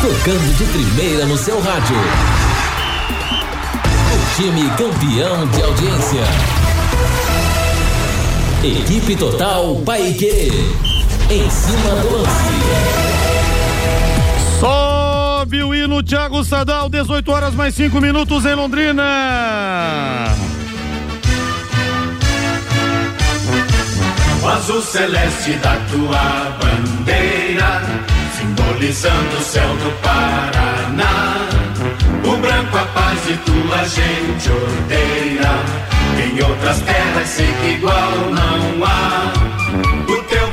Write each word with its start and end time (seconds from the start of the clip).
tocando 0.00 0.56
de 0.56 0.64
primeira 0.64 1.26
no 1.26 1.36
seu 1.36 1.60
rádio. 1.60 1.96
O 4.14 4.34
time 4.34 4.70
campeão 4.70 5.46
de 5.48 5.62
audiência. 5.62 6.22
Equipe 8.64 9.16
Total 9.16 9.76
Paique. 9.84 10.52
Em 11.30 11.50
cima 11.50 11.96
do 11.96 12.16
lance. 12.16 12.50
Sobe 14.58 15.62
o 15.62 15.74
hino 15.74 16.02
Thiago 16.02 16.42
Sadal, 16.44 16.88
18 16.88 17.30
horas 17.30 17.54
mais 17.54 17.74
5 17.74 18.00
minutos 18.00 18.46
em 18.46 18.54
Londrina. 18.54 19.04
O 24.42 24.48
azul 24.48 24.80
celeste 24.80 25.52
da 25.54 25.76
tua 25.90 26.56
bandeira, 26.58 27.82
simbolizando 28.40 29.36
o 29.36 29.42
céu 29.42 29.68
do 29.68 29.90
Paraná. 30.02 31.48
O 32.24 32.36
branco 32.38 32.76
a 32.76 32.84
paz 32.86 33.18
e 33.28 33.36
tua 33.36 33.84
gente 33.84 34.50
odeia. 34.50 35.50
Em 36.24 36.42
outras 36.42 36.80
terras 36.80 37.28
sei 37.28 37.52
que 37.60 37.68
igual 37.74 38.10
não 38.30 38.84
há. 38.84 39.32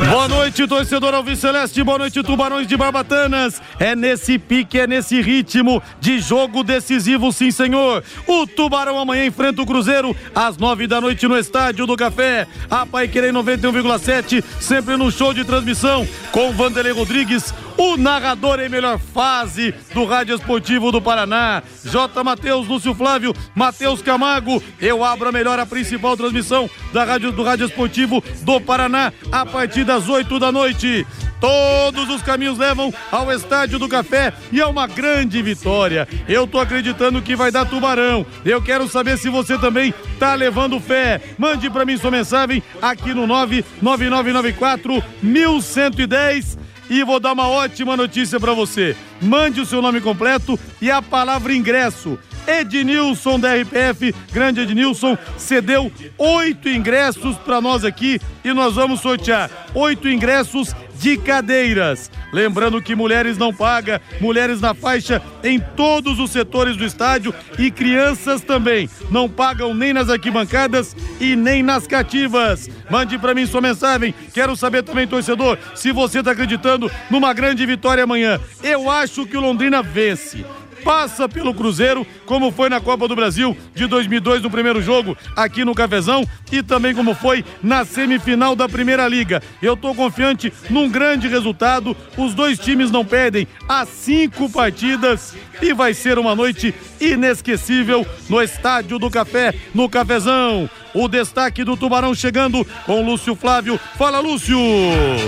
Boa 0.09 0.27
noite, 0.27 0.46
torcedor 0.65 1.13
Alves 1.13 1.39
Celeste. 1.39 1.83
Boa 1.83 1.99
noite, 1.99 2.23
Tubarões 2.23 2.65
de 2.65 2.77
Barbatanas. 2.77 3.61
É 3.79 3.95
nesse 3.95 4.39
pique, 4.39 4.79
é 4.79 4.87
nesse 4.87 5.21
ritmo 5.21 5.83
de 5.99 6.19
jogo 6.19 6.63
decisivo, 6.63 7.31
sim, 7.33 7.51
senhor. 7.51 8.03
O 8.25 8.47
Tubarão 8.47 8.97
amanhã 8.97 9.25
enfrenta 9.25 9.61
o 9.61 9.65
Cruzeiro 9.65 10.15
às 10.33 10.57
nove 10.57 10.87
da 10.87 11.01
noite 11.01 11.27
no 11.27 11.37
Estádio 11.37 11.85
do 11.85 11.97
Café. 11.97 12.47
A 12.69 12.85
Pai 12.85 13.07
Querer 13.07 13.33
91,7, 13.33 14.43
sempre 14.59 14.95
no 14.95 15.11
show 15.11 15.33
de 15.33 15.43
transmissão 15.43 16.07
com 16.31 16.53
Vanderlei 16.53 16.93
Rodrigues, 16.93 17.53
o 17.77 17.95
narrador 17.95 18.59
em 18.59 18.69
melhor 18.69 18.97
fase 18.97 19.73
do 19.93 20.05
Rádio 20.05 20.35
Esportivo 20.35 20.91
do 20.91 21.01
Paraná. 21.01 21.61
J. 21.85 22.23
Matheus, 22.23 22.67
Lúcio 22.67 22.93
Flávio, 22.93 23.35
Matheus 23.53 24.01
Camargo. 24.01 24.61
Eu 24.81 25.03
abro 25.03 25.29
a 25.29 25.31
melhor, 25.31 25.59
a 25.59 25.65
principal 25.65 26.17
transmissão 26.17 26.69
da 26.91 27.03
rádio, 27.03 27.31
do 27.31 27.43
Rádio 27.43 27.67
Esportivo 27.67 28.23
do 28.41 28.59
Paraná 28.59 29.13
a 29.31 29.45
partir 29.45 29.83
das 29.83 30.09
8 30.09 30.39
da 30.39 30.46
noite. 30.51 31.05
Todos 31.39 32.09
os 32.09 32.21
caminhos 32.21 32.57
levam 32.57 32.93
ao 33.11 33.31
Estádio 33.31 33.77
do 33.77 33.87
Café 33.87 34.33
e 34.51 34.59
é 34.59 34.65
uma 34.65 34.87
grande 34.87 35.41
vitória. 35.41 36.07
Eu 36.27 36.47
tô 36.47 36.59
acreditando 36.59 37.21
que 37.21 37.35
vai 37.35 37.51
dar 37.51 37.65
tubarão. 37.65 38.25
Eu 38.43 38.61
quero 38.61 38.87
saber 38.87 39.17
se 39.17 39.29
você 39.29 39.57
também 39.57 39.93
tá 40.19 40.33
levando 40.33 40.79
fé. 40.79 41.21
Mande 41.37 41.69
para 41.69 41.85
mim 41.85 41.97
sua 41.97 42.11
mensagem 42.11 42.63
aqui 42.81 43.13
no 43.13 43.27
99994 43.27 45.03
1110 45.21 46.57
e 46.89 47.03
vou 47.03 47.19
dar 47.19 47.33
uma 47.33 47.47
ótima 47.47 47.97
notícia 47.97 48.39
para 48.39 48.53
você. 48.53 48.95
Mande 49.21 49.61
o 49.61 49.65
seu 49.65 49.81
nome 49.81 50.01
completo 50.01 50.59
e 50.81 50.89
a 50.89 51.01
palavra 51.01 51.53
ingresso. 51.53 52.17
Ednilson 52.47 53.39
da 53.39 53.53
RPF, 53.53 54.15
grande 54.31 54.61
Ednilson, 54.61 55.17
cedeu 55.37 55.91
oito 56.17 56.69
ingressos 56.69 57.37
para 57.37 57.59
nós 57.59 57.83
aqui 57.83 58.19
e 58.43 58.53
nós 58.53 58.75
vamos 58.75 59.01
sortear 59.01 59.51
oito 59.75 60.07
ingressos 60.07 60.73
de 60.99 61.17
cadeiras. 61.17 62.09
Lembrando 62.31 62.81
que 62.81 62.95
mulheres 62.95 63.37
não 63.37 63.53
paga, 63.53 64.01
mulheres 64.19 64.59
na 64.59 64.73
faixa 64.73 65.21
em 65.43 65.59
todos 65.59 66.19
os 66.19 66.31
setores 66.31 66.75
do 66.75 66.85
estádio 66.85 67.33
e 67.57 67.69
crianças 67.69 68.41
também 68.41 68.89
não 69.11 69.29
pagam 69.29 69.73
nem 69.73 69.93
nas 69.93 70.09
arquibancadas 70.09 70.95
e 71.19 71.35
nem 71.35 71.61
nas 71.61 71.85
cativas. 71.85 72.69
Mande 72.89 73.17
para 73.17 73.33
mim 73.33 73.45
sua 73.45 73.61
mensagem. 73.61 74.13
Quero 74.33 74.55
saber 74.55 74.83
também, 74.83 75.07
torcedor, 75.07 75.57
se 75.75 75.91
você 75.91 76.19
está 76.19 76.31
acreditando 76.31 76.89
numa 77.09 77.33
grande 77.33 77.65
vitória 77.65 78.03
amanhã. 78.03 78.39
Eu 78.63 78.89
acho 78.89 79.25
que 79.25 79.37
o 79.37 79.41
Londrina 79.41 79.83
vence 79.83 80.45
passa 80.83 81.27
pelo 81.27 81.53
Cruzeiro, 81.53 82.05
como 82.25 82.51
foi 82.51 82.69
na 82.69 82.79
Copa 82.79 83.07
do 83.07 83.15
Brasil 83.15 83.55
de 83.73 83.87
2002 83.87 84.41
no 84.41 84.49
primeiro 84.49 84.81
jogo 84.81 85.17
aqui 85.35 85.63
no 85.65 85.75
Cafezão 85.75 86.23
e 86.51 86.63
também 86.63 86.93
como 86.93 87.13
foi 87.13 87.43
na 87.61 87.85
semifinal 87.85 88.55
da 88.55 88.69
Primeira 88.69 89.07
Liga. 89.07 89.41
Eu 89.61 89.75
tô 89.75 89.93
confiante 89.93 90.51
num 90.69 90.89
grande 90.89 91.27
resultado. 91.27 91.95
Os 92.17 92.33
dois 92.33 92.59
times 92.59 92.91
não 92.91 93.05
perdem 93.05 93.47
há 93.67 93.85
cinco 93.85 94.49
partidas 94.49 95.35
e 95.61 95.73
vai 95.73 95.93
ser 95.93 96.17
uma 96.19 96.35
noite 96.35 96.73
inesquecível 96.99 98.05
no 98.29 98.41
Estádio 98.41 98.99
do 98.99 99.09
Café, 99.09 99.53
no 99.73 99.89
Cafezão. 99.89 100.69
O 100.93 101.07
destaque 101.07 101.63
do 101.63 101.77
Tubarão 101.77 102.15
chegando 102.15 102.65
com 102.85 103.05
Lúcio 103.05 103.35
Flávio. 103.35 103.79
Fala, 103.97 104.19
Lúcio! 104.19 104.57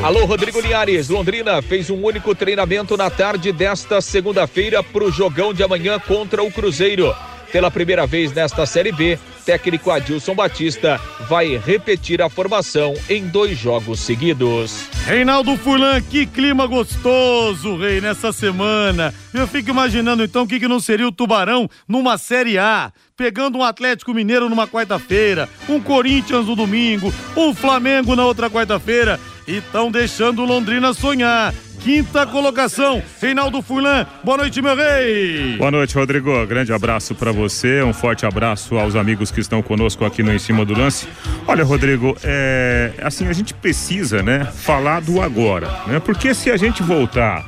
Alô, 0.04 0.26
Rodrigo 0.26 0.60
Linhares. 0.60 1.10
Londrina 1.10 1.62
fez 1.62 1.90
um 1.90 2.04
único 2.04 2.34
treinamento 2.34 2.96
na 2.98 3.10
tarde 3.10 3.52
desta 3.52 4.02
segunda-feira 4.02 4.82
para 4.84 5.04
o 5.04 5.12
jogão 5.12 5.54
de 5.54 5.64
amanhã 5.64 6.00
contra 6.00 6.42
o 6.44 6.52
Cruzeiro. 6.52 7.14
Pela 7.52 7.72
primeira 7.72 8.06
vez 8.06 8.32
nesta 8.32 8.66
Série 8.66 8.92
B, 8.92 9.18
técnico 9.50 9.90
Adilson 9.90 10.36
Batista 10.36 11.02
vai 11.28 11.58
repetir 11.58 12.22
a 12.22 12.30
formação 12.30 12.94
em 13.10 13.28
dois 13.28 13.58
jogos 13.58 14.00
seguidos. 14.00 14.88
Reinaldo 15.08 15.58
Furlan, 15.58 16.00
que 16.04 16.28
clima 16.28 16.68
gostoso, 16.68 17.76
rei, 17.76 18.00
nessa 18.00 18.32
semana. 18.32 19.12
Eu 19.34 19.48
fico 19.48 19.72
imaginando 19.72 20.24
então 20.24 20.44
o 20.44 20.48
que, 20.48 20.60
que 20.60 20.68
não 20.68 20.80
seria 20.80 21.08
o 21.08 21.12
Tubarão 21.12 21.68
numa 21.88 22.16
Série 22.20 22.60
A. 22.60 22.94
Pegando 23.18 23.58
um 23.58 23.64
Atlético 23.64 24.14
Mineiro 24.14 24.48
numa 24.50 24.68
quarta-feira, 24.68 25.50
um 25.68 25.82
Corinthians 25.82 26.46
no 26.46 26.56
domingo, 26.56 27.12
um 27.36 27.52
Flamengo 27.52 28.16
na 28.16 28.24
outra 28.26 28.52
quarta-feira. 28.52 29.20
E 29.48 29.58
estão 29.58 29.90
deixando 29.90 30.44
o 30.44 30.46
Londrina 30.46 30.94
sonhar 30.94 31.56
quinta 31.80 32.26
colocação. 32.26 33.02
Reinaldo 33.22 33.62
Furlan, 33.62 34.06
boa 34.24 34.38
noite, 34.38 34.62
meu 34.62 34.76
rei. 34.76 35.58
Boa 35.58 35.72
noite, 35.72 35.96
Rodrigo. 35.96 36.46
Grande 36.46 36.72
abraço 36.74 37.16
para 37.16 37.32
você, 37.32 37.82
um 37.82 37.94
forte 37.94 38.26
abraço 38.26 38.78
aos 38.78 38.96
amigos 38.96 39.32
que 39.32 39.40
estão 39.40 39.62
conosco 39.62 40.06
aqui 40.06 40.22
no 40.22 40.34
Em 40.34 40.40
Cima 40.40 40.66
do 40.66 40.78
Lance. 40.78 41.08
Olha, 41.48 41.64
Rodrigo, 41.64 42.16
é 42.24 42.92
assim, 43.02 43.28
a 43.28 43.34
gente 43.34 43.54
precisa, 43.54 44.22
né, 44.22 44.46
falar 44.46 45.02
do 45.02 45.22
agora, 45.22 45.70
né? 45.88 46.00
Porque 46.00 46.34
se 46.34 46.52
a 46.52 46.58
gente 46.58 46.84
voltar 46.84 47.46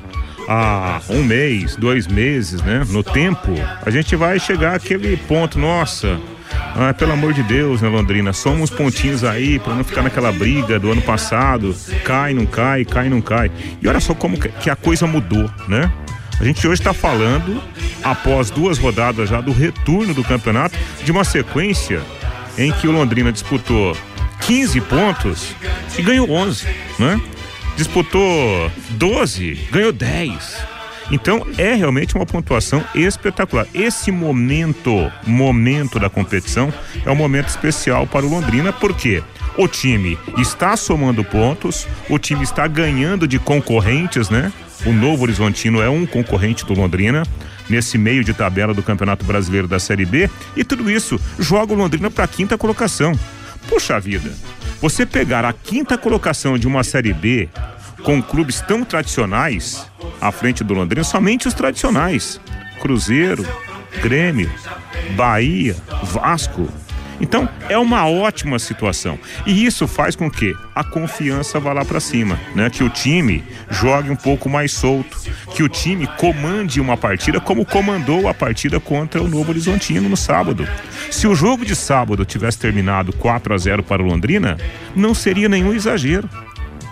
a 0.48 1.00
um 1.09 1.24
mês, 1.24 1.75
dois 1.75 2.08
meses, 2.08 2.62
né, 2.62 2.84
no 2.90 3.03
tempo, 3.03 3.53
a 3.86 3.90
gente 3.90 4.16
vai 4.16 4.40
chegar 4.40 4.75
àquele 4.75 5.16
ponto, 5.16 5.59
nossa, 5.59 6.19
ah, 6.75 6.94
pelo 6.94 7.12
amor 7.12 7.34
de 7.34 7.44
Deus, 7.44 7.81
né, 7.81 7.89
Londrina? 7.89 8.34
Somos 8.34 8.69
pontinhos 8.69 9.23
aí 9.23 9.59
para 9.59 9.75
não 9.75 9.84
ficar 9.84 10.01
naquela 10.01 10.31
briga 10.31 10.79
do 10.79 10.91
ano 10.91 11.01
passado. 11.01 11.75
Cai, 12.03 12.34
não 12.34 12.45
cai, 12.45 12.85
cai, 12.85 13.09
não 13.09 13.22
cai. 13.22 13.51
E 13.81 13.88
olha 13.88 14.00
só 14.00 14.13
como 14.13 14.38
que 14.38 14.69
a 14.69 14.75
coisa 14.75 15.06
mudou, 15.06 15.50
né? 15.67 15.91
A 16.39 16.44
gente 16.44 16.67
hoje 16.67 16.81
está 16.81 16.94
falando, 16.94 17.62
após 18.03 18.50
duas 18.50 18.79
rodadas 18.79 19.29
já 19.29 19.39
do 19.41 19.51
retorno 19.51 20.13
do 20.13 20.23
campeonato, 20.23 20.75
de 21.03 21.12
uma 21.12 21.23
sequência 21.23 22.01
em 22.57 22.72
que 22.72 22.88
o 22.88 22.91
Londrina 22.91 23.31
disputou 23.31 23.95
15 24.41 24.81
pontos 24.81 25.56
e 25.97 26.01
ganhou 26.01 26.29
11, 26.31 26.68
né? 26.97 27.22
Disputou 27.78 28.72
12, 28.91 29.68
ganhou 29.72 29.91
10. 29.91 30.81
Então 31.12 31.46
é 31.58 31.74
realmente 31.74 32.16
uma 32.16 32.26
pontuação 32.26 32.84
espetacular. 32.96 33.68
Esse 33.74 34.12
momento, 34.12 35.12
momento 35.28 36.00
da 36.00 36.10
competição, 36.10 36.74
é 37.06 37.12
um 37.12 37.16
momento 37.16 37.50
especial 37.50 38.08
para 38.08 38.26
o 38.26 38.30
Londrina, 38.30 38.72
porque 38.72 39.22
o 39.58 39.68
time 39.68 40.18
está 40.38 40.78
somando 40.78 41.24
pontos, 41.24 41.86
o 42.10 42.18
time 42.18 42.44
está 42.44 42.66
ganhando 42.66 43.28
de 43.28 43.38
concorrentes, 43.38 44.30
né? 44.30 44.52
O 44.86 44.94
Novo 44.94 45.24
Horizontino 45.24 45.82
é 45.82 45.90
um 45.90 46.06
concorrente 46.06 46.66
do 46.66 46.74
Londrina 46.74 47.24
nesse 47.70 47.98
meio 47.98 48.24
de 48.24 48.34
tabela 48.34 48.74
do 48.74 48.82
Campeonato 48.82 49.26
Brasileiro 49.26 49.68
da 49.68 49.80
Série 49.80 50.06
B 50.06 50.30
e 50.56 50.64
tudo 50.64 50.90
isso 50.90 51.20
joga 51.38 51.74
o 51.74 51.76
Londrina 51.76 52.10
para 52.10 52.24
a 52.24 52.28
quinta 52.28 52.58
colocação. 52.58 53.18
Puxa 53.68 54.00
vida, 54.00 54.32
você 54.82 55.06
pegar 55.06 55.46
a 55.46 55.54
quinta 55.54 55.98
colocação 55.98 56.58
de 56.58 56.68
uma 56.68 56.84
Série 56.84 57.14
B 57.14 57.48
com 58.03 58.22
clubes 58.22 58.62
tão 58.62 58.84
tradicionais 58.84 59.89
à 60.19 60.31
frente 60.31 60.63
do 60.63 60.74
Londrina, 60.74 61.03
somente 61.03 61.48
os 61.48 61.53
tradicionais. 61.53 62.39
Cruzeiro, 62.80 63.45
Grêmio, 64.01 64.51
Bahia, 65.15 65.75
Vasco. 66.03 66.68
Então, 67.19 67.48
é 67.69 67.77
uma 67.77 68.07
ótima 68.07 68.57
situação. 68.57 69.19
E 69.45 69.63
isso 69.63 69.88
faz 69.88 70.15
com 70.15 70.30
que 70.30 70.56
a 70.74 70.83
confiança 70.83 71.59
vá 71.59 71.71
lá 71.71 71.86
para 71.86 72.00
cima, 72.00 72.39
né? 72.56 72.68
Que 72.68 72.83
o 72.83 72.89
time 72.89 73.44
jogue 73.69 74.09
um 74.09 74.15
pouco 74.15 74.50
mais 74.50 74.71
solto, 74.71 75.19
que 75.54 75.62
o 75.62 75.69
time 75.69 76.07
comande 76.18 76.81
uma 76.81 76.97
partida 76.97 77.39
como 77.39 77.63
comandou 77.63 78.27
a 78.27 78.33
partida 78.33 78.80
contra 78.80 79.21
o 79.21 79.27
Novo 79.27 79.51
Horizontino 79.51 80.09
no 80.09 80.18
sábado. 80.18 80.68
Se 81.12 81.27
o 81.27 81.36
jogo 81.36 81.63
de 81.63 81.75
sábado 81.75 82.25
tivesse 82.25 82.57
terminado 82.57 83.13
4 83.13 83.54
a 83.54 83.57
0 83.57 83.83
para 83.83 84.01
o 84.01 84.06
Londrina, 84.06 84.57
não 84.95 85.13
seria 85.13 85.47
nenhum 85.47 85.74
exagero 85.74 86.27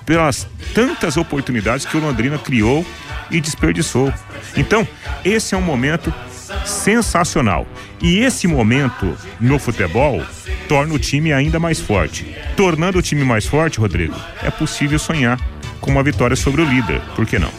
pelas 0.09 0.47
tantas 0.73 1.17
oportunidades 1.17 1.85
que 1.85 1.95
o 1.95 1.99
Londrina 1.99 2.39
criou 2.39 2.83
e 3.29 3.39
desperdiçou. 3.39 4.11
Então, 4.57 4.87
esse 5.23 5.53
é 5.53 5.57
um 5.57 5.61
momento 5.61 6.11
sensacional. 6.65 7.67
E 8.01 8.17
esse 8.17 8.47
momento 8.47 9.15
no 9.39 9.59
futebol 9.59 10.25
torna 10.67 10.95
o 10.95 10.97
time 10.97 11.31
ainda 11.31 11.59
mais 11.59 11.79
forte. 11.79 12.35
Tornando 12.57 12.97
o 12.97 13.03
time 13.03 13.23
mais 13.23 13.45
forte, 13.45 13.79
Rodrigo, 13.79 14.15
é 14.41 14.49
possível 14.49 14.97
sonhar 14.97 15.39
com 15.79 15.91
uma 15.91 16.01
vitória 16.01 16.35
sobre 16.35 16.63
o 16.63 16.65
líder. 16.65 16.99
Por 17.15 17.27
que 17.27 17.37
não? 17.37 17.51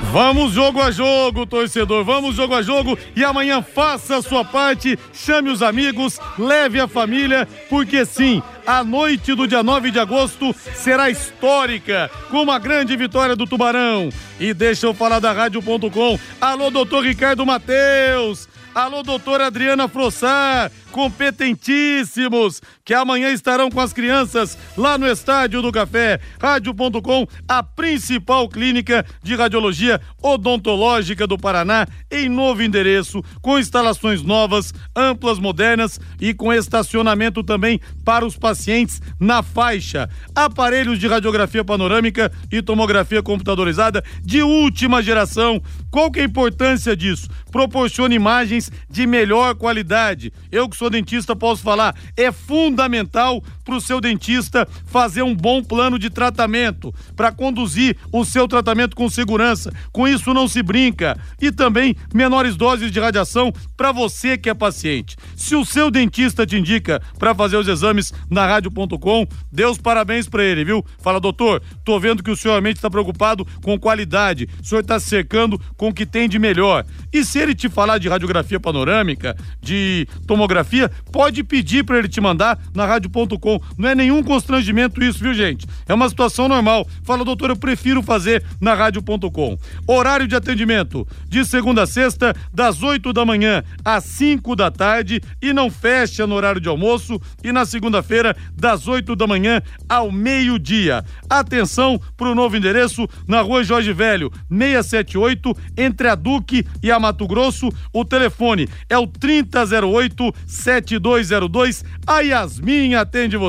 Vamos 0.00 0.52
jogo 0.52 0.80
a 0.80 0.90
jogo, 0.90 1.46
torcedor. 1.46 2.04
Vamos 2.04 2.36
jogo 2.36 2.54
a 2.54 2.62
jogo 2.62 2.98
e 3.14 3.24
amanhã 3.24 3.62
faça 3.62 4.16
a 4.16 4.22
sua 4.22 4.44
parte, 4.44 4.98
chame 5.12 5.50
os 5.50 5.62
amigos, 5.62 6.18
leve 6.38 6.80
a 6.80 6.86
família, 6.86 7.48
porque 7.68 8.04
sim, 8.04 8.42
a 8.66 8.84
noite 8.84 9.34
do 9.34 9.46
dia 9.46 9.62
9 9.62 9.90
de 9.90 9.98
agosto 9.98 10.54
será 10.74 11.10
histórica, 11.10 12.10
com 12.30 12.42
uma 12.42 12.58
grande 12.58 12.96
vitória 12.96 13.34
do 13.34 13.46
Tubarão. 13.46 14.10
E 14.38 14.52
deixa 14.54 14.86
eu 14.86 14.94
falar 14.94 15.18
da 15.18 15.32
Rádio.com. 15.32 16.18
Alô, 16.40 16.70
doutor 16.70 17.04
Ricardo 17.04 17.44
Mateus. 17.44 18.48
Alô, 18.74 19.02
doutora 19.02 19.46
Adriana 19.46 19.88
Frossar, 19.88 20.70
competentíssimos, 20.96 22.62
que 22.82 22.94
amanhã 22.94 23.30
estarão 23.30 23.70
com 23.70 23.78
as 23.78 23.92
crianças 23.92 24.56
lá 24.78 24.96
no 24.96 25.06
Estádio 25.06 25.60
do 25.60 25.70
Café. 25.70 26.18
Rádio.com, 26.40 27.26
a 27.46 27.62
principal 27.62 28.48
clínica 28.48 29.04
de 29.22 29.34
radiologia 29.34 30.00
odontológica 30.22 31.26
do 31.26 31.36
Paraná, 31.36 31.86
em 32.10 32.30
novo 32.30 32.62
endereço, 32.62 33.22
com 33.42 33.58
instalações 33.58 34.22
novas, 34.22 34.72
amplas, 34.96 35.38
modernas 35.38 36.00
e 36.18 36.32
com 36.32 36.50
estacionamento 36.50 37.44
também 37.44 37.78
para 38.02 38.24
os 38.24 38.38
pacientes 38.38 39.02
na 39.20 39.42
faixa. 39.42 40.08
Aparelhos 40.34 40.98
de 40.98 41.06
radiografia 41.06 41.62
panorâmica 41.62 42.32
e 42.50 42.62
tomografia 42.62 43.22
computadorizada 43.22 44.02
de 44.22 44.40
última 44.40 45.02
geração. 45.02 45.60
Qual 45.90 46.10
que 46.10 46.20
é 46.20 46.22
a 46.22 46.26
importância 46.26 46.96
disso? 46.96 47.28
Proporciona 47.52 48.14
imagens 48.14 48.72
de 48.88 49.06
melhor 49.06 49.54
qualidade. 49.56 50.32
Eu 50.50 50.68
que 50.70 50.76
sou 50.76 50.85
dentista 50.90 51.36
posso 51.36 51.62
falar, 51.62 51.94
é 52.16 52.30
fundamental 52.32 53.42
para 53.66 53.76
o 53.76 53.80
seu 53.80 54.00
dentista 54.00 54.66
fazer 54.86 55.22
um 55.22 55.34
bom 55.34 55.62
plano 55.62 55.98
de 55.98 56.08
tratamento 56.08 56.94
para 57.16 57.32
conduzir 57.32 57.96
o 58.12 58.24
seu 58.24 58.46
tratamento 58.46 58.94
com 58.94 59.10
segurança. 59.10 59.72
Com 59.92 60.06
isso 60.06 60.32
não 60.32 60.46
se 60.46 60.62
brinca. 60.62 61.18
E 61.42 61.50
também 61.50 61.96
menores 62.14 62.54
doses 62.56 62.92
de 62.92 63.00
radiação 63.00 63.52
para 63.76 63.90
você 63.90 64.38
que 64.38 64.48
é 64.48 64.54
paciente. 64.54 65.16
Se 65.34 65.56
o 65.56 65.64
seu 65.64 65.90
dentista 65.90 66.46
te 66.46 66.56
indica 66.56 67.02
para 67.18 67.34
fazer 67.34 67.56
os 67.56 67.66
exames 67.66 68.14
na 68.30 68.46
rádio.com, 68.46 69.26
dê 69.50 69.66
os 69.66 69.78
parabéns 69.78 70.28
para 70.28 70.44
ele, 70.44 70.64
viu? 70.64 70.84
Fala, 71.02 71.20
doutor, 71.20 71.60
tô 71.84 71.98
vendo 71.98 72.22
que 72.22 72.30
o 72.30 72.36
senhor 72.36 72.54
realmente 72.54 72.76
está 72.76 72.88
preocupado 72.88 73.44
com 73.62 73.78
qualidade. 73.78 74.48
O 74.62 74.64
senhor 74.64 74.82
está 74.82 75.00
cercando 75.00 75.60
com 75.76 75.88
o 75.88 75.94
que 75.94 76.06
tem 76.06 76.28
de 76.28 76.38
melhor. 76.38 76.84
E 77.12 77.24
se 77.24 77.40
ele 77.40 77.54
te 77.54 77.68
falar 77.68 77.98
de 77.98 78.08
radiografia 78.08 78.60
panorâmica, 78.60 79.36
de 79.60 80.06
tomografia, 80.24 80.88
pode 81.10 81.42
pedir 81.42 81.84
para 81.84 81.98
ele 81.98 82.08
te 82.08 82.20
mandar 82.20 82.58
na 82.72 82.86
rádio.com. 82.86 83.55
Não 83.76 83.88
é 83.88 83.94
nenhum 83.94 84.22
constrangimento 84.22 85.02
isso, 85.02 85.18
viu, 85.18 85.34
gente? 85.34 85.66
É 85.88 85.94
uma 85.94 86.08
situação 86.08 86.48
normal. 86.48 86.86
Fala, 87.02 87.24
doutor, 87.24 87.50
eu 87.50 87.56
prefiro 87.56 88.02
fazer 88.02 88.44
na 88.60 88.74
rádio.com. 88.74 89.58
Horário 89.86 90.26
de 90.26 90.36
atendimento 90.36 91.06
de 91.28 91.44
segunda 91.44 91.82
a 91.82 91.86
sexta, 91.86 92.34
das 92.52 92.82
8 92.82 93.12
da 93.12 93.24
manhã 93.24 93.62
às 93.84 94.04
5 94.04 94.56
da 94.56 94.70
tarde 94.70 95.20
e 95.40 95.52
não 95.52 95.70
fecha 95.70 96.26
no 96.26 96.34
horário 96.34 96.60
de 96.60 96.68
almoço 96.68 97.20
e 97.42 97.52
na 97.52 97.64
segunda-feira, 97.64 98.36
das 98.54 98.88
8 98.88 99.14
da 99.14 99.26
manhã 99.26 99.62
ao 99.88 100.10
meio-dia. 100.10 101.04
Atenção 101.28 102.00
para 102.16 102.30
o 102.30 102.34
novo 102.34 102.56
endereço 102.56 103.08
na 103.26 103.40
rua 103.40 103.62
Jorge 103.62 103.92
Velho, 103.92 104.30
678, 104.48 105.56
entre 105.76 106.08
a 106.08 106.14
Duque 106.14 106.66
e 106.82 106.90
a 106.90 106.98
Mato 106.98 107.26
Grosso. 107.26 107.68
O 107.92 108.04
telefone 108.04 108.68
é 108.88 108.98
o 108.98 109.06
3008 109.06 110.34
7202. 110.46 111.84
A 112.06 112.20
Yasmin 112.20 112.94
atende 112.94 113.36
você. 113.36 113.45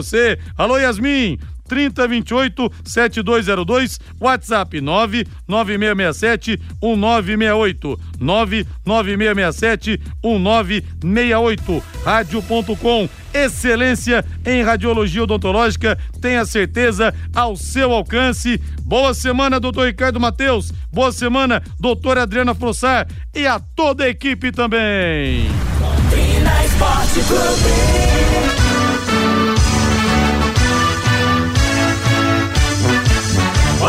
Alô, 0.57 0.77
Yasmin. 0.77 1.37
3028 1.67 2.71
7202, 2.83 3.99
WhatsApp 4.19 4.81
99667 4.81 6.59
1968, 6.81 7.99
99667 8.19 10.01
1968, 10.23 11.83
rádio.com, 12.03 13.09
excelência 13.33 14.25
em 14.45 14.63
radiologia 14.63 15.23
odontológica, 15.23 15.97
tenha 16.21 16.45
certeza 16.45 17.13
ao 17.35 17.55
seu 17.55 17.91
alcance. 17.91 18.59
Boa 18.81 19.13
semana, 19.13 19.59
doutor 19.59 19.87
Ricardo 19.87 20.19
Mateus, 20.19 20.71
boa 20.91 21.11
semana, 21.11 21.61
doutora 21.79 22.23
Adriana 22.23 22.55
Frossar 22.55 23.07
e 23.35 23.45
a 23.45 23.59
toda 23.59 24.05
a 24.05 24.09
equipe 24.09 24.51
também. 24.51 25.47
Londrina 25.81 26.65
Esporte 26.65 27.19
Clube. 27.27 28.56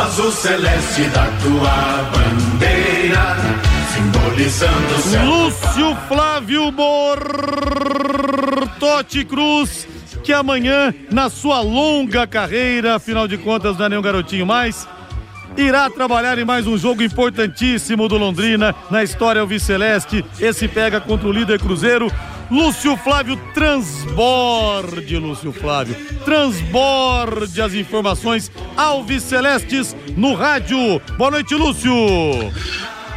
Azul 0.09 0.33
celeste 0.33 1.05
da 1.11 1.27
tua 1.43 2.03
bandeira, 2.13 3.37
simbolizando 3.93 4.95
o 4.95 5.03
céu. 5.03 5.23
Lúcio 5.27 5.95
Flávio 6.09 6.73
Bortotti 8.71 9.23
Cruz, 9.27 9.87
que 10.25 10.33
amanhã, 10.33 10.95
na 11.11 11.29
sua 11.29 11.61
longa 11.61 12.27
carreira, 12.27 12.95
afinal 12.95 13.29
de 13.29 13.37
contas, 13.37 13.77
não 13.77 13.85
é 13.85 13.91
nenhum 13.91 14.01
garotinho 14.01 14.47
mais, 14.47 14.89
irá 15.59 15.91
trabalhar 15.91 16.39
em 16.39 16.45
mais 16.45 16.67
um 16.67 16.79
jogo 16.79 17.03
importantíssimo 17.03 18.09
do 18.09 18.17
Londrina 18.17 18.75
na 18.91 19.05
história 19.05 19.43
Alviceleste. 19.43 20.25
Esse 20.41 20.67
pega 20.67 21.03
contra 21.03 21.29
o 21.29 21.33
líder 21.33 21.61
Cruzeiro 21.61 22.11
Lúcio 22.51 22.97
Flávio, 22.97 23.37
transborde, 23.53 25.19
Lúcio 25.19 25.53
Flávio, 25.53 25.95
transborde 26.25 27.61
as 27.61 27.75
informações 27.75 28.51
Alves 28.75 29.23
Celestes 29.23 29.95
no 30.17 30.33
rádio. 30.33 30.79
Boa 31.19 31.31
noite, 31.31 31.55
Lúcio. 31.55 31.93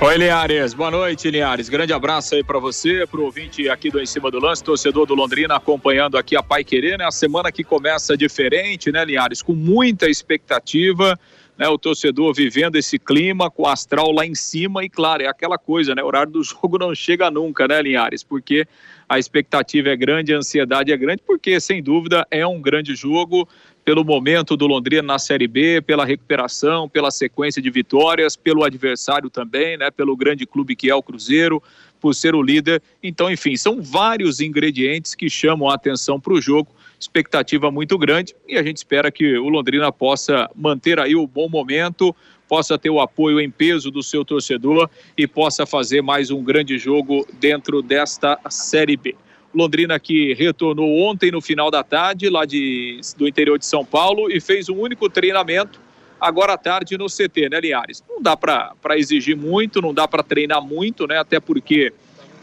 Oi, 0.02 0.18
Linhares. 0.18 0.74
Boa 0.74 0.92
noite, 0.92 1.32
Linhares. 1.32 1.70
Grande 1.70 1.94
abraço 1.94 2.36
aí 2.36 2.44
para 2.44 2.60
você, 2.60 3.08
pro 3.08 3.24
ouvinte 3.24 3.70
aqui 3.70 3.90
do 3.90 4.02
Em 4.02 4.06
Cima 4.06 4.30
do 4.30 4.40
Lance, 4.40 4.62
torcedor 4.62 5.06
do 5.06 5.16
Londrina, 5.16 5.56
acompanhando 5.56 6.18
aqui 6.18 6.36
a 6.36 6.44
Pai 6.44 6.66
Querer, 6.66 6.98
né? 6.98 7.06
A 7.06 7.12
semana 7.12 7.54
que 7.54 7.64
começa 7.64 8.18
diferente, 8.18 8.92
né, 8.92 9.06
Linhares? 9.06 9.42
Com 9.42 9.54
muita 9.54 10.10
expectativa 10.10 11.18
né, 11.62 11.68
o 11.68 11.78
torcedor 11.78 12.34
vivendo 12.34 12.76
esse 12.76 12.98
clima 12.98 13.52
com 13.52 13.64
o 13.64 13.68
astral 13.68 14.12
lá 14.12 14.26
em 14.26 14.34
cima 14.34 14.84
e 14.84 14.90
claro, 14.90 15.22
é 15.22 15.28
aquela 15.28 15.60
coisa, 15.60 15.94
né, 15.94 16.02
o 16.02 16.08
horário 16.08 16.32
do 16.32 16.42
jogo 16.44 16.80
não 16.80 16.96
chega 16.96 17.30
nunca, 17.30 17.68
né, 17.68 17.80
Linhares, 17.84 18.24
porque 18.24 18.66
a 19.12 19.20
expectativa 19.20 19.90
é 19.90 19.96
grande, 19.98 20.34
a 20.34 20.38
ansiedade 20.38 20.90
é 20.90 20.96
grande, 20.96 21.22
porque 21.28 21.60
sem 21.60 21.84
dúvida 21.84 22.26
é 22.32 22.48
um 22.48 22.62
grande 22.62 22.96
jogo 22.96 23.46
pelo 23.84 24.06
momento 24.06 24.56
do 24.56 24.66
Londrina 24.66 25.02
na 25.02 25.20
Série 25.20 25.50
B, 25.50 25.82
pela 25.82 26.06
recuperação, 26.06 26.88
pela 26.88 27.12
sequência 27.12 27.62
de 27.62 27.70
vitórias, 27.70 28.38
pelo 28.38 28.64
adversário 28.64 29.30
também, 29.30 29.76
né, 29.76 29.92
pelo 29.92 30.16
grande 30.16 30.46
clube 30.46 30.78
que 30.78 30.90
é 30.90 30.96
o 30.96 31.04
Cruzeiro, 31.04 31.62
por 32.00 32.16
ser 32.16 32.34
o 32.36 32.42
líder. 32.42 32.82
Então, 33.04 33.30
enfim, 33.30 33.58
são 33.58 33.82
vários 33.82 34.40
ingredientes 34.40 35.14
que 35.14 35.30
chamam 35.30 35.70
a 35.70 35.74
atenção 35.74 36.18
para 36.18 36.32
o 36.32 36.42
jogo 36.42 36.74
expectativa 36.98 37.72
muito 37.72 37.98
grande 37.98 38.36
e 38.48 38.58
a 38.58 38.64
gente 38.64 38.78
espera 38.78 39.12
que 39.12 39.38
o 39.38 39.50
Londrina 39.50 39.92
possa 39.92 40.50
manter 40.56 41.00
aí 41.00 41.16
o 41.16 41.28
bom 41.28 41.50
momento, 41.50 42.16
possa 42.52 42.78
ter 42.78 42.90
o 42.90 43.00
apoio 43.00 43.40
em 43.40 43.50
peso 43.50 43.90
do 43.90 44.04
seu 44.04 44.26
torcedor 44.26 44.90
e 45.18 45.26
possa 45.26 45.66
fazer 45.66 46.02
mais 46.02 46.30
um 46.32 46.44
grande 46.44 46.78
jogo 46.78 47.26
dentro 47.40 47.82
desta 47.82 48.38
Série 48.50 48.98
B. 48.98 49.16
Londrina 49.56 49.98
que 49.98 50.34
retornou 50.34 51.00
ontem 51.00 51.32
no 51.32 51.40
final 51.40 51.72
da 51.72 51.82
tarde, 51.82 52.30
lá 52.30 52.44
de, 52.44 53.00
do 53.16 53.26
interior 53.26 53.58
de 53.58 53.66
São 53.66 53.86
Paulo, 53.86 54.30
e 54.30 54.42
fez 54.42 54.68
um 54.68 54.78
único 54.78 55.10
treinamento 55.10 55.80
agora 56.20 56.56
à 56.56 56.58
tarde 56.58 56.98
no 56.98 57.06
CT, 57.06 57.48
né, 57.50 57.62
Liares? 57.62 58.04
Não 58.10 58.22
dá 58.22 58.36
para 58.36 58.76
exigir 58.98 59.38
muito, 59.38 59.82
não 59.82 59.94
dá 59.94 60.06
para 60.06 60.22
treinar 60.22 60.62
muito, 60.62 61.08
né? 61.08 61.20
Até 61.20 61.40
porque 61.40 61.94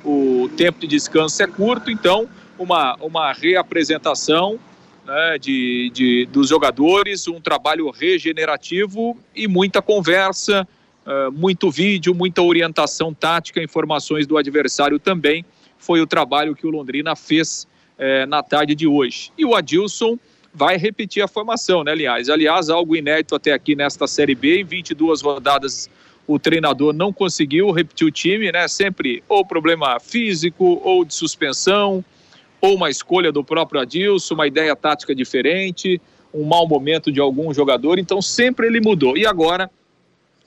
o 0.03 0.49
tempo 0.57 0.81
de 0.81 0.87
descanso 0.87 1.43
é 1.43 1.47
curto, 1.47 1.91
então 1.91 2.27
uma, 2.59 2.97
uma 3.03 3.31
reapresentação 3.35 4.59
né, 5.09 5.39
de, 5.39 5.91
de, 5.95 6.27
dos 6.27 6.51
jogadores, 6.51 7.27
um 7.27 7.41
trabalho 7.41 7.91
regenerativo 7.91 9.17
e 9.35 9.49
muita 9.49 9.81
conversa, 9.81 10.69
uh, 11.07 11.33
muito 11.33 11.71
vídeo, 11.71 12.15
muita 12.15 12.43
orientação 12.43 13.15
tática, 13.15 13.63
informações 13.63 14.27
do 14.27 14.37
adversário 14.37 14.99
também. 14.99 15.47
Foi 15.79 16.03
o 16.03 16.07
trabalho 16.07 16.55
que 16.55 16.67
o 16.67 16.71
Londrina 16.71 17.17
fez 17.17 17.67
uh, 17.99 18.27
na 18.29 18.43
tarde 18.43 18.75
de 18.75 18.87
hoje. 18.87 19.33
E 19.39 19.47
o 19.47 19.55
Adilson 19.55 20.19
vai 20.53 20.77
repetir 20.77 21.23
a 21.23 21.29
formação, 21.29 21.83
né, 21.83 21.93
aliás? 21.93 22.29
Aliás, 22.29 22.69
algo 22.69 22.95
inédito 22.95 23.35
até 23.35 23.55
aqui 23.55 23.75
nesta 23.75 24.07
Série 24.07 24.35
B, 24.35 24.61
em 24.61 24.65
22 24.65 25.23
rodadas 25.23 25.89
o 26.27 26.39
treinador 26.39 26.93
não 26.93 27.11
conseguiu 27.11 27.71
repetir 27.71 28.07
o 28.07 28.11
time, 28.11 28.53
né? 28.53 28.69
Sempre 28.69 29.25
ou 29.27 29.47
problema 29.47 29.99
físico 29.99 30.79
ou 30.85 31.03
de 31.03 31.15
suspensão, 31.15 32.05
ou 32.61 32.75
uma 32.75 32.91
escolha 32.91 33.31
do 33.31 33.45
próprio 33.45 33.81
Adilson, 33.81 34.35
uma 34.35 34.47
ideia 34.47 34.75
tática 34.75 35.15
diferente, 35.15 36.01
um 36.33 36.45
mau 36.45 36.67
momento 36.67 37.11
de 37.11 37.21
algum 37.21 37.53
jogador, 37.55 37.99
então 37.99 38.21
sempre 38.21 38.67
ele 38.67 38.81
mudou. 38.81 39.17
E 39.17 39.27
agora 39.27 39.71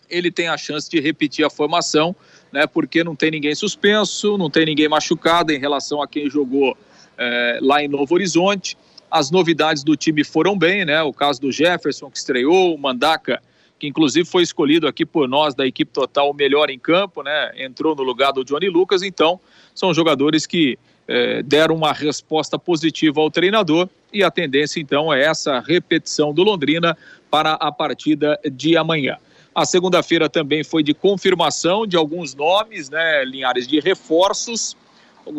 ele 0.09 0.29
tem 0.29 0.47
a 0.47 0.57
chance 0.57 0.89
de 0.89 0.99
repetir 0.99 1.45
a 1.45 1.49
formação, 1.49 2.15
né? 2.51 2.67
Porque 2.67 3.03
não 3.03 3.15
tem 3.15 3.31
ninguém 3.31 3.55
suspenso, 3.55 4.37
não 4.37 4.49
tem 4.49 4.65
ninguém 4.65 4.89
machucado 4.89 5.53
em 5.53 5.59
relação 5.59 6.01
a 6.01 6.07
quem 6.07 6.29
jogou 6.29 6.77
é, 7.17 7.59
lá 7.61 7.81
em 7.81 7.87
Novo 7.87 8.13
Horizonte. 8.13 8.77
As 9.09 9.31
novidades 9.31 9.83
do 9.83 9.95
time 9.95 10.23
foram 10.23 10.57
bem, 10.57 10.85
né? 10.85 11.01
O 11.01 11.13
caso 11.13 11.39
do 11.39 11.51
Jefferson 11.51 12.09
que 12.09 12.17
estreou, 12.17 12.75
o 12.75 12.77
Mandaca 12.77 13.41
que 13.81 13.87
inclusive 13.87 14.29
foi 14.29 14.43
escolhido 14.43 14.87
aqui 14.87 15.03
por 15.03 15.27
nós 15.27 15.55
da 15.55 15.65
equipe 15.65 15.91
total 15.91 16.29
o 16.29 16.35
melhor 16.35 16.69
em 16.69 16.77
campo, 16.77 17.23
né? 17.23 17.51
Entrou 17.55 17.95
no 17.95 18.03
lugar 18.03 18.31
do 18.31 18.45
Johnny 18.45 18.69
Lucas, 18.69 19.01
então 19.01 19.39
são 19.73 19.91
jogadores 19.91 20.45
que 20.45 20.77
eh, 21.13 21.43
deram 21.43 21.75
uma 21.75 21.91
resposta 21.91 22.57
positiva 22.57 23.19
ao 23.19 23.29
treinador 23.29 23.89
e 24.13 24.23
a 24.23 24.31
tendência 24.31 24.79
então 24.79 25.13
é 25.13 25.21
essa 25.21 25.59
repetição 25.59 26.33
do 26.33 26.41
Londrina 26.41 26.97
para 27.29 27.51
a 27.55 27.69
partida 27.69 28.39
de 28.49 28.77
amanhã. 28.77 29.17
A 29.53 29.65
segunda-feira 29.65 30.29
também 30.29 30.63
foi 30.63 30.83
de 30.83 30.93
confirmação 30.93 31.85
de 31.85 31.97
alguns 31.97 32.33
nomes, 32.33 32.89
né, 32.89 33.25
Linhares, 33.25 33.67
de 33.67 33.81
reforços, 33.81 34.77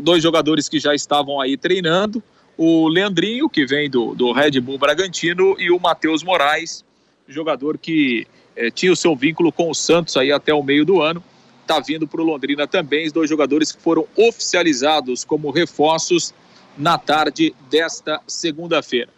dois 0.02 0.23
jogadores 0.23 0.69
que 0.69 0.79
já 0.79 0.95
estavam 0.95 1.41
aí 1.41 1.57
treinando, 1.57 2.23
o 2.55 2.87
Leandrinho, 2.87 3.49
que 3.49 3.64
vem 3.64 3.88
do, 3.88 4.14
do 4.14 4.31
Red 4.31 4.61
Bull 4.61 4.76
Bragantino, 4.76 5.57
e 5.59 5.71
o 5.71 5.81
Matheus 5.81 6.23
Moraes, 6.23 6.85
jogador 7.26 7.79
que 7.79 8.26
eh, 8.55 8.71
tinha 8.71 8.93
o 8.93 8.97
seu 8.97 9.17
vínculo 9.17 9.50
com 9.50 9.71
o 9.71 9.75
Santos 9.75 10.19
aí 10.19 10.31
até 10.31 10.52
o 10.52 10.62
meio 10.62 10.85
do 10.85 11.00
ano, 11.00 11.25
está 11.62 11.81
vindo 11.81 12.07
para 12.07 12.21
o 12.21 12.25
Londrina 12.25 12.66
também, 12.66 13.07
os 13.07 13.12
dois 13.12 13.28
jogadores 13.28 13.73
que 13.73 13.81
foram 13.81 14.07
oficializados 14.16 15.25
como 15.25 15.50
reforços 15.50 16.35
na 16.76 16.99
tarde 16.99 17.54
desta 17.71 18.21
segunda-feira. 18.26 19.09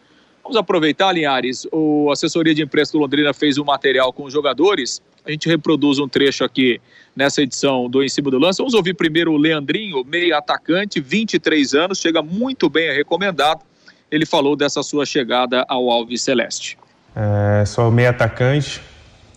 Vamos 0.43 0.59
aproveitar, 0.59 1.11
Linhares, 1.13 1.67
o 1.73 2.11
assessoria 2.13 2.55
de 2.55 2.63
imprensa 2.63 2.93
do 2.93 2.99
Londrina 2.99 3.33
fez 3.33 3.57
um 3.57 3.65
material 3.65 4.13
com 4.13 4.25
os 4.25 4.33
jogadores. 4.33 5.01
A 5.25 5.31
gente 5.31 5.49
reproduz 5.49 5.99
um 5.99 6.07
trecho 6.07 6.45
aqui 6.45 6.79
nessa 7.17 7.41
edição 7.41 7.89
do 7.89 8.03
Em 8.03 8.09
Cima 8.11 8.31
do 8.31 8.39
Lance. 8.39 8.59
Vamos 8.59 8.75
ouvir 8.75 8.93
primeiro 8.93 9.33
o 9.33 9.39
Leandrinho, 9.39 10.05
meio 10.05 10.37
atacante, 10.37 11.01
23 11.01 11.75
anos, 11.75 11.99
chega 11.99 12.21
muito 12.21 12.69
bem, 12.69 12.89
é 12.89 12.93
recomendado. 12.93 13.63
Ele 14.11 14.27
falou 14.27 14.55
dessa 14.55 14.83
sua 14.83 15.07
chegada 15.07 15.65
ao 15.67 15.91
Alves 15.91 16.21
Celeste. 16.21 16.77
É, 17.17 17.65
sou 17.65 17.91
meio 17.91 18.11
atacante, 18.11 18.83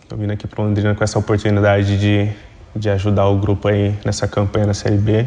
estou 0.01 0.17
vindo 0.17 0.31
aqui 0.31 0.45
para 0.45 0.61
Londrina 0.61 0.93
com 0.93 1.03
essa 1.03 1.17
oportunidade 1.17 1.97
de, 1.97 2.29
de 2.77 2.89
ajudar 2.89 3.25
o 3.27 3.37
grupo 3.37 3.67
aí 3.67 3.95
nessa 4.05 4.27
campanha 4.27 4.67
na 4.67 4.73
Série 4.73 4.97
B. 4.97 5.25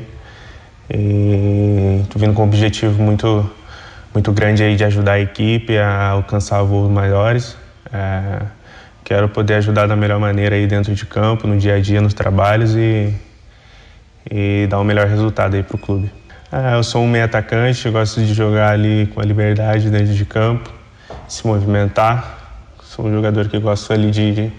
E 0.89 2.01
estou 2.03 2.21
vindo 2.21 2.35
com 2.35 2.43
um 2.43 2.47
objetivo 2.47 3.03
muito 3.03 3.49
muito 4.13 4.33
grande 4.33 4.63
aí 4.63 4.75
de 4.75 4.85
ajudar 4.85 5.13
a 5.13 5.21
equipe 5.21 5.79
a 5.79 6.09
alcançar 6.09 6.63
voos 6.63 6.91
maiores. 6.91 7.57
É, 7.93 8.43
quero 9.05 9.29
poder 9.29 9.55
ajudar 9.55 9.87
da 9.87 9.95
melhor 9.95 10.19
maneira 10.19 10.57
aí 10.57 10.67
dentro 10.67 10.95
de 10.95 11.07
campo, 11.07 11.47
no 11.47 11.57
dia 11.57 11.77
a 11.77 11.81
dia, 11.81 12.01
nos 12.01 12.13
trabalhos 12.13 12.75
e, 12.75 13.15
e 14.31 14.67
dar 14.69 14.81
o 14.81 14.85
melhor 14.85 15.07
resultado 15.07 15.55
aí 15.55 15.63
para 15.63 15.77
o 15.77 15.79
clube. 15.79 16.11
É, 16.53 16.75
eu 16.75 16.83
sou 16.83 17.03
um 17.03 17.09
meio 17.09 17.25
atacante, 17.25 17.89
gosto 17.91 18.21
de 18.21 18.35
jogar 18.35 18.73
ali 18.73 19.07
com 19.15 19.21
a 19.21 19.25
liberdade 19.25 19.89
dentro 19.89 20.13
de 20.13 20.25
campo, 20.25 20.71
se 21.29 21.47
movimentar. 21.47 22.39
Sou 22.83 23.07
um 23.07 23.13
jogador 23.13 23.49
que 23.49 23.59
gosto 23.61 23.93
ali 23.93 24.11
de, 24.11 24.33
de 24.33 24.53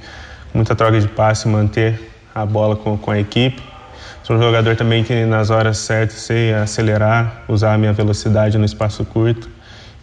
muita 0.54 0.74
troca 0.74 1.00
de 1.00 1.10
passe, 1.10 1.50
manter 1.50 2.11
a 2.34 2.46
bola 2.46 2.76
com, 2.76 2.98
com 2.98 3.12
a 3.12 3.20
equipe. 3.20 3.62
Sou 4.24 4.36
um 4.36 4.42
jogador 4.42 4.76
também 4.76 5.04
que 5.04 5.26
nas 5.26 5.50
horas 5.50 5.78
certas 5.78 6.20
sei 6.20 6.54
acelerar, 6.54 7.44
usar 7.48 7.74
a 7.74 7.78
minha 7.78 7.92
velocidade 7.92 8.58
no 8.58 8.66
espaço 8.66 9.04
curto 9.04 9.50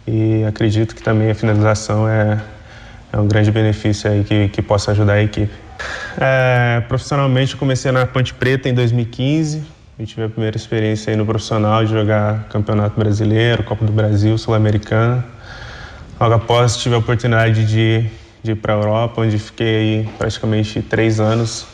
e 0.05 0.43
acredito 0.43 0.95
que 0.95 1.01
também 1.01 1.31
a 1.31 1.35
finalização 1.35 2.07
é, 2.07 2.39
é 3.13 3.17
um 3.17 3.27
grande 3.27 3.51
benefício 3.51 4.09
aí 4.09 4.23
que, 4.23 4.49
que 4.49 4.61
possa 4.61 4.91
ajudar 4.91 5.13
a 5.13 5.23
equipe. 5.23 5.53
É, 6.19 6.83
profissionalmente 6.87 7.55
comecei 7.55 7.91
na 7.91 8.05
Ponte 8.05 8.33
Preta 8.33 8.67
em 8.67 8.73
2015, 8.73 9.63
eu 9.97 10.05
tive 10.05 10.23
a 10.23 10.29
primeira 10.29 10.55
experiência 10.55 11.11
aí 11.11 11.17
no 11.17 11.25
profissional 11.25 11.83
de 11.83 11.91
jogar 11.91 12.45
Campeonato 12.49 12.99
Brasileiro, 12.99 13.63
Copa 13.63 13.85
do 13.85 13.91
Brasil, 13.91 14.37
Sul-Americana. 14.37 15.25
Logo 16.19 16.33
após 16.33 16.77
tive 16.77 16.95
a 16.95 16.97
oportunidade 16.99 17.65
de, 17.65 18.05
de 18.43 18.51
ir 18.51 18.55
para 18.55 18.73
a 18.73 18.77
Europa, 18.77 19.21
onde 19.21 19.37
fiquei 19.37 20.09
praticamente 20.17 20.81
três 20.81 21.19
anos 21.19 21.65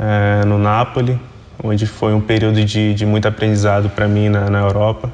é, 0.00 0.44
no 0.46 0.58
Napoli 0.58 1.20
onde 1.62 1.86
foi 1.86 2.14
um 2.14 2.20
período 2.20 2.64
de, 2.64 2.94
de 2.94 3.06
muito 3.06 3.28
aprendizado 3.28 3.90
para 3.90 4.08
mim 4.08 4.28
na, 4.28 4.48
na 4.48 4.60
Europa. 4.60 5.12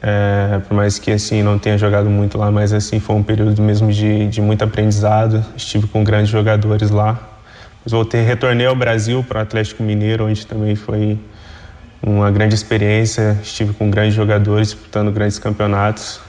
É, 0.00 0.60
por 0.68 0.74
mais 0.74 0.98
que 0.98 1.10
assim 1.10 1.42
não 1.42 1.58
tenha 1.58 1.76
jogado 1.76 2.08
muito 2.08 2.38
lá, 2.38 2.50
mas 2.52 2.72
assim 2.72 3.00
foi 3.00 3.16
um 3.16 3.22
período 3.22 3.60
mesmo 3.60 3.92
de, 3.92 4.28
de 4.28 4.40
muito 4.40 4.62
aprendizado. 4.62 5.44
Estive 5.56 5.88
com 5.88 6.04
grandes 6.04 6.30
jogadores 6.30 6.90
lá. 6.90 7.18
Mas 7.84 7.92
voltei, 7.92 8.22
retornei 8.22 8.66
ao 8.66 8.76
Brasil 8.76 9.24
para 9.26 9.40
o 9.40 9.42
Atlético 9.42 9.82
Mineiro, 9.82 10.26
onde 10.26 10.46
também 10.46 10.76
foi 10.76 11.18
uma 12.00 12.30
grande 12.30 12.54
experiência. 12.54 13.36
Estive 13.42 13.72
com 13.72 13.90
grandes 13.90 14.14
jogadores 14.14 14.68
disputando 14.68 15.10
grandes 15.10 15.38
campeonatos. 15.38 16.20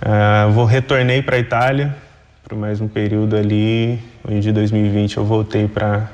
É, 0.00 0.48
vou 0.52 0.64
retornei 0.64 1.22
para 1.22 1.36
a 1.36 1.38
Itália 1.40 1.96
por 2.48 2.56
mais 2.56 2.80
um 2.80 2.86
período 2.86 3.34
ali, 3.34 3.98
onde 4.24 4.48
em 4.48 4.52
2020 4.52 5.16
eu 5.16 5.24
voltei 5.24 5.66
para 5.66 6.08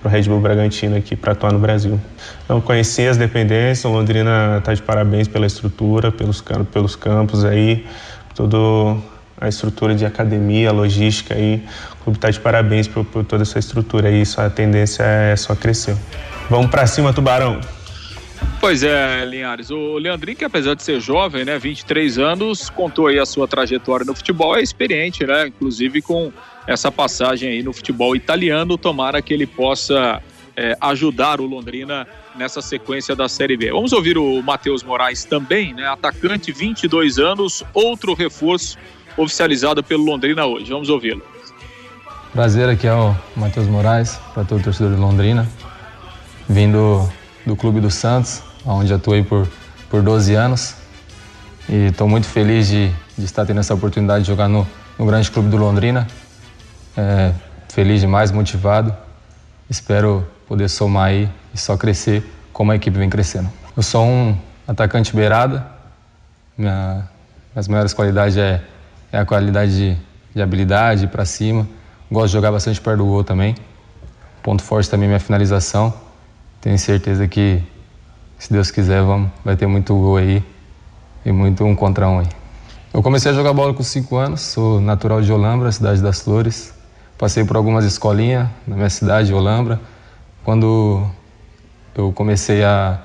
para 0.00 0.08
o 0.08 0.12
Red 0.12 0.22
Bull 0.22 0.40
Bragantino 0.40 0.96
aqui 0.96 1.16
para 1.16 1.32
atuar 1.32 1.52
no 1.52 1.58
Brasil. 1.58 2.00
Então 2.44 2.60
conheci 2.60 3.06
as 3.06 3.16
dependências, 3.16 3.90
Londrina 3.90 4.58
está 4.58 4.74
de 4.74 4.82
parabéns 4.82 5.28
pela 5.28 5.46
estrutura, 5.46 6.10
pelos, 6.12 6.42
pelos 6.72 6.96
campos 6.96 7.44
aí, 7.44 7.86
toda 8.34 8.56
a 9.40 9.48
estrutura 9.48 9.94
de 9.94 10.04
academia, 10.04 10.72
logística 10.72 11.34
aí, 11.34 11.64
o 12.00 12.04
clube 12.04 12.18
está 12.18 12.30
de 12.30 12.40
parabéns 12.40 12.88
por, 12.88 13.04
por, 13.04 13.24
toda 13.24 13.42
essa 13.42 13.58
estrutura 13.58 14.08
aí, 14.08 14.22
a 14.36 14.50
tendência 14.50 15.02
é 15.02 15.36
só 15.36 15.54
crescer. 15.54 15.96
Vamos 16.50 16.70
para 16.70 16.86
cima, 16.86 17.12
Tubarão! 17.12 17.60
Pois 18.60 18.82
é, 18.82 19.24
Linhares. 19.24 19.70
O 19.70 19.98
Leandrinho, 19.98 20.36
que 20.36 20.44
apesar 20.44 20.74
de 20.74 20.82
ser 20.82 21.00
jovem, 21.00 21.44
né, 21.44 21.58
23 21.58 22.18
anos, 22.18 22.68
contou 22.68 23.06
aí 23.06 23.18
a 23.18 23.24
sua 23.24 23.46
trajetória 23.46 24.04
no 24.04 24.14
futebol, 24.14 24.56
é 24.56 24.62
experiente, 24.62 25.24
né, 25.24 25.46
inclusive 25.46 26.02
com 26.02 26.32
essa 26.66 26.90
passagem 26.90 27.50
aí 27.50 27.62
no 27.62 27.72
futebol 27.72 28.16
italiano. 28.16 28.76
Tomara 28.76 29.22
que 29.22 29.32
ele 29.32 29.46
possa 29.46 30.20
é, 30.56 30.76
ajudar 30.80 31.40
o 31.40 31.46
Londrina 31.46 32.06
nessa 32.36 32.60
sequência 32.60 33.14
da 33.14 33.28
Série 33.28 33.56
B. 33.56 33.70
Vamos 33.70 33.92
ouvir 33.92 34.18
o 34.18 34.42
Matheus 34.42 34.82
Moraes 34.82 35.24
também, 35.24 35.72
né? 35.72 35.86
Atacante, 35.86 36.50
22 36.50 37.18
anos, 37.18 37.64
outro 37.72 38.12
reforço 38.12 38.76
oficializado 39.16 39.82
pelo 39.84 40.04
Londrina 40.04 40.46
hoje. 40.46 40.70
Vamos 40.70 40.88
ouvi-lo. 40.88 41.22
Prazer, 42.32 42.68
aqui 42.68 42.86
é 42.86 42.94
o 42.94 43.16
Matheus 43.36 43.66
Moraes, 43.66 44.20
para 44.34 44.44
todo 44.44 44.62
torcedor 44.62 44.94
de 44.94 45.00
Londrina, 45.00 45.48
vindo 46.48 47.08
do 47.48 47.56
Clube 47.56 47.80
do 47.80 47.90
Santos, 47.90 48.42
onde 48.64 48.92
atuei 48.92 49.24
por, 49.24 49.48
por 49.90 50.02
12 50.02 50.34
anos. 50.34 50.76
E 51.68 51.86
estou 51.86 52.06
muito 52.06 52.26
feliz 52.26 52.68
de, 52.68 52.92
de, 53.16 53.24
estar 53.24 53.44
tendo 53.44 53.58
essa 53.58 53.74
oportunidade 53.74 54.22
de 54.24 54.28
jogar 54.28 54.48
no, 54.48 54.66
no 54.98 55.06
grande 55.06 55.30
clube 55.30 55.48
do 55.48 55.56
Londrina, 55.56 56.06
é, 56.96 57.32
feliz 57.68 58.00
demais, 58.00 58.30
motivado. 58.30 58.94
Espero 59.68 60.26
poder 60.46 60.68
somar 60.68 61.08
aí 61.08 61.28
e 61.52 61.58
só 61.58 61.76
crescer 61.76 62.24
como 62.52 62.70
a 62.70 62.76
equipe 62.76 62.96
vem 62.98 63.10
crescendo. 63.10 63.50
Eu 63.76 63.82
sou 63.82 64.04
um 64.04 64.38
atacante 64.66 65.14
beirada. 65.14 65.66
Minha, 66.56 67.08
minhas 67.54 67.68
maiores 67.68 67.94
qualidades 67.94 68.36
é, 68.36 68.62
é 69.10 69.18
a 69.18 69.24
qualidade 69.24 69.74
de, 69.76 69.96
de 70.34 70.42
habilidade 70.42 71.06
para 71.06 71.24
cima. 71.24 71.66
Gosto 72.10 72.28
de 72.28 72.32
jogar 72.32 72.52
bastante 72.52 72.80
perto 72.80 72.98
do 72.98 73.06
gol 73.06 73.24
também. 73.24 73.54
Ponto 74.42 74.62
forte 74.62 74.88
também 74.90 75.06
é 75.06 75.08
minha 75.08 75.20
finalização. 75.20 76.07
Tenho 76.60 76.78
certeza 76.78 77.26
que, 77.28 77.62
se 78.38 78.52
Deus 78.52 78.70
quiser, 78.70 79.02
vamos, 79.02 79.30
vai 79.44 79.56
ter 79.56 79.66
muito 79.66 79.94
gol 79.94 80.16
aí 80.16 80.42
e 81.24 81.30
muito 81.30 81.64
um 81.64 81.74
contra 81.74 82.08
um 82.08 82.20
aí. 82.20 82.28
Eu 82.92 83.02
comecei 83.02 83.30
a 83.30 83.34
jogar 83.34 83.52
bola 83.52 83.72
com 83.72 83.82
5 83.82 84.16
anos, 84.16 84.40
sou 84.40 84.80
natural 84.80 85.20
de 85.22 85.32
Olambra, 85.32 85.70
cidade 85.70 86.02
das 86.02 86.20
Flores. 86.20 86.74
Passei 87.16 87.44
por 87.44 87.56
algumas 87.56 87.84
escolinhas 87.84 88.48
na 88.66 88.76
minha 88.76 88.90
cidade, 88.90 89.32
Olambra. 89.32 89.80
Quando 90.44 91.06
eu 91.94 92.12
comecei 92.12 92.64
a 92.64 93.00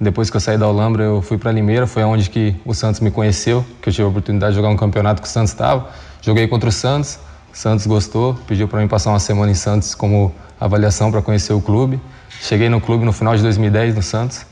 depois 0.00 0.28
que 0.28 0.36
eu 0.36 0.40
saí 0.40 0.58
da 0.58 0.66
Olambra, 0.66 1.04
eu 1.04 1.22
fui 1.22 1.38
para 1.38 1.52
Limeira, 1.52 1.86
foi 1.86 2.02
onde 2.02 2.28
que 2.28 2.56
o 2.64 2.74
Santos 2.74 3.00
me 3.00 3.10
conheceu, 3.10 3.64
que 3.80 3.88
eu 3.88 3.92
tive 3.92 4.04
a 4.04 4.08
oportunidade 4.08 4.52
de 4.52 4.56
jogar 4.56 4.68
um 4.68 4.76
campeonato 4.76 5.22
que 5.22 5.28
o 5.28 5.30
Santos 5.30 5.52
estava. 5.52 5.88
Joguei 6.20 6.48
contra 6.48 6.68
o 6.68 6.72
Santos, 6.72 7.20
Santos 7.52 7.86
gostou, 7.86 8.34
pediu 8.46 8.66
para 8.66 8.80
mim 8.80 8.88
passar 8.88 9.10
uma 9.10 9.20
semana 9.20 9.52
em 9.52 9.54
Santos 9.54 9.94
como 9.94 10.34
avaliação 10.58 11.10
para 11.10 11.20
conhecer 11.20 11.52
o 11.52 11.60
clube. 11.60 12.00
Cheguei 12.40 12.68
no 12.68 12.80
clube 12.80 13.04
no 13.04 13.12
final 13.12 13.36
de 13.36 13.42
2010 13.42 13.94
no 13.94 14.02
Santos 14.02 14.46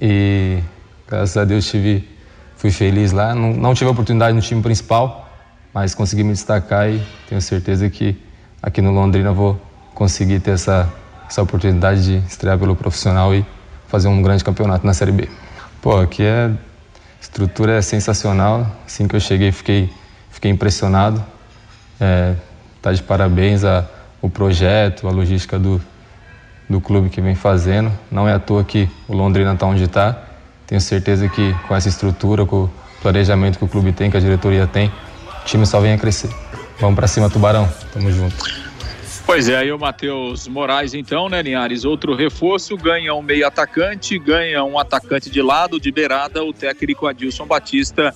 e 0.00 0.58
graças 1.08 1.36
a 1.36 1.44
Deus 1.44 1.66
tive 1.66 2.08
fui 2.56 2.70
feliz 2.70 3.10
lá. 3.10 3.34
Não, 3.34 3.52
não 3.52 3.74
tive 3.74 3.90
oportunidade 3.90 4.34
no 4.34 4.42
time 4.42 4.62
principal, 4.62 5.28
mas 5.72 5.94
consegui 5.94 6.22
me 6.22 6.32
destacar 6.32 6.88
e 6.90 7.02
tenho 7.28 7.40
certeza 7.40 7.88
que 7.88 8.16
aqui 8.62 8.82
no 8.82 8.92
Londrina 8.92 9.32
vou 9.32 9.60
conseguir 9.94 10.40
ter 10.40 10.52
essa, 10.52 10.92
essa 11.28 11.42
oportunidade 11.42 12.04
de 12.04 12.16
estrear 12.26 12.58
pelo 12.58 12.76
profissional 12.76 13.34
e 13.34 13.44
fazer 13.88 14.08
um 14.08 14.22
grande 14.22 14.44
campeonato 14.44 14.86
na 14.86 14.94
Série 14.94 15.12
B. 15.12 15.28
Pô, 15.80 15.98
aqui 15.98 16.22
é 16.22 16.46
a 16.46 16.50
estrutura 17.20 17.78
é 17.78 17.82
sensacional. 17.82 18.66
Assim 18.86 19.08
que 19.08 19.16
eu 19.16 19.20
cheguei, 19.20 19.50
fiquei 19.50 19.90
fiquei 20.30 20.50
impressionado. 20.50 21.24
É, 22.04 22.34
tá 22.82 22.92
de 22.92 23.00
parabéns 23.00 23.62
a, 23.62 23.88
o 24.20 24.28
projeto, 24.28 25.06
a 25.06 25.12
logística 25.12 25.56
do, 25.56 25.80
do 26.68 26.80
clube 26.80 27.08
que 27.08 27.20
vem 27.20 27.36
fazendo. 27.36 27.92
Não 28.10 28.28
é 28.28 28.32
à 28.32 28.40
toa 28.40 28.64
que 28.64 28.90
o 29.06 29.14
Londrina 29.14 29.52
está 29.52 29.66
onde 29.66 29.84
está. 29.84 30.20
Tenho 30.66 30.80
certeza 30.80 31.28
que 31.28 31.54
com 31.68 31.76
essa 31.76 31.88
estrutura, 31.88 32.44
com 32.44 32.64
o 32.64 32.70
planejamento 33.00 33.56
que 33.56 33.64
o 33.64 33.68
clube 33.68 33.92
tem, 33.92 34.10
que 34.10 34.16
a 34.16 34.20
diretoria 34.20 34.66
tem, 34.66 34.88
o 34.88 35.44
time 35.44 35.64
só 35.64 35.78
vem 35.78 35.92
a 35.92 35.98
crescer. 35.98 36.28
Vamos 36.80 36.96
para 36.96 37.06
cima, 37.06 37.30
Tubarão. 37.30 37.68
Tamo 37.92 38.10
junto. 38.10 38.34
Pois 39.24 39.48
é, 39.48 39.56
aí 39.56 39.70
o 39.70 39.78
Matheus 39.78 40.48
Moraes, 40.48 40.94
então, 40.94 41.28
né, 41.28 41.40
Linhares? 41.40 41.84
Outro 41.84 42.16
reforço, 42.16 42.76
ganha 42.76 43.14
um 43.14 43.22
meio 43.22 43.46
atacante, 43.46 44.18
ganha 44.18 44.64
um 44.64 44.76
atacante 44.76 45.30
de 45.30 45.40
lado, 45.40 45.78
de 45.78 45.92
beirada, 45.92 46.42
o 46.42 46.52
técnico 46.52 47.06
Adilson 47.06 47.46
Batista 47.46 48.12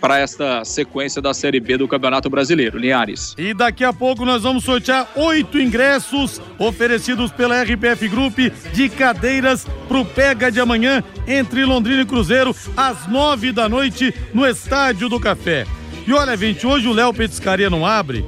para 0.00 0.18
esta 0.18 0.64
sequência 0.64 1.20
da 1.20 1.34
Série 1.34 1.60
B 1.60 1.76
do 1.76 1.86
Campeonato 1.86 2.30
Brasileiro. 2.30 2.78
Linhares. 2.78 3.34
E 3.36 3.52
daqui 3.52 3.84
a 3.84 3.92
pouco 3.92 4.24
nós 4.24 4.42
vamos 4.42 4.64
sortear 4.64 5.08
oito 5.14 5.58
ingressos 5.58 6.40
oferecidos 6.58 7.30
pela 7.30 7.62
RPF 7.62 8.08
Group 8.08 8.38
de 8.72 8.88
cadeiras 8.88 9.66
para 9.86 9.98
o 9.98 10.04
Pega 10.04 10.50
de 10.50 10.60
amanhã 10.60 11.04
entre 11.26 11.64
Londrina 11.64 12.02
e 12.02 12.06
Cruzeiro 12.06 12.54
às 12.76 13.06
nove 13.06 13.52
da 13.52 13.68
noite 13.68 14.14
no 14.32 14.46
Estádio 14.46 15.08
do 15.08 15.20
Café. 15.20 15.66
E 16.06 16.12
olha, 16.12 16.36
gente, 16.36 16.66
hoje 16.66 16.88
o 16.88 16.92
Léo 16.92 17.12
Petiscaria 17.12 17.68
não 17.68 17.86
abre, 17.86 18.24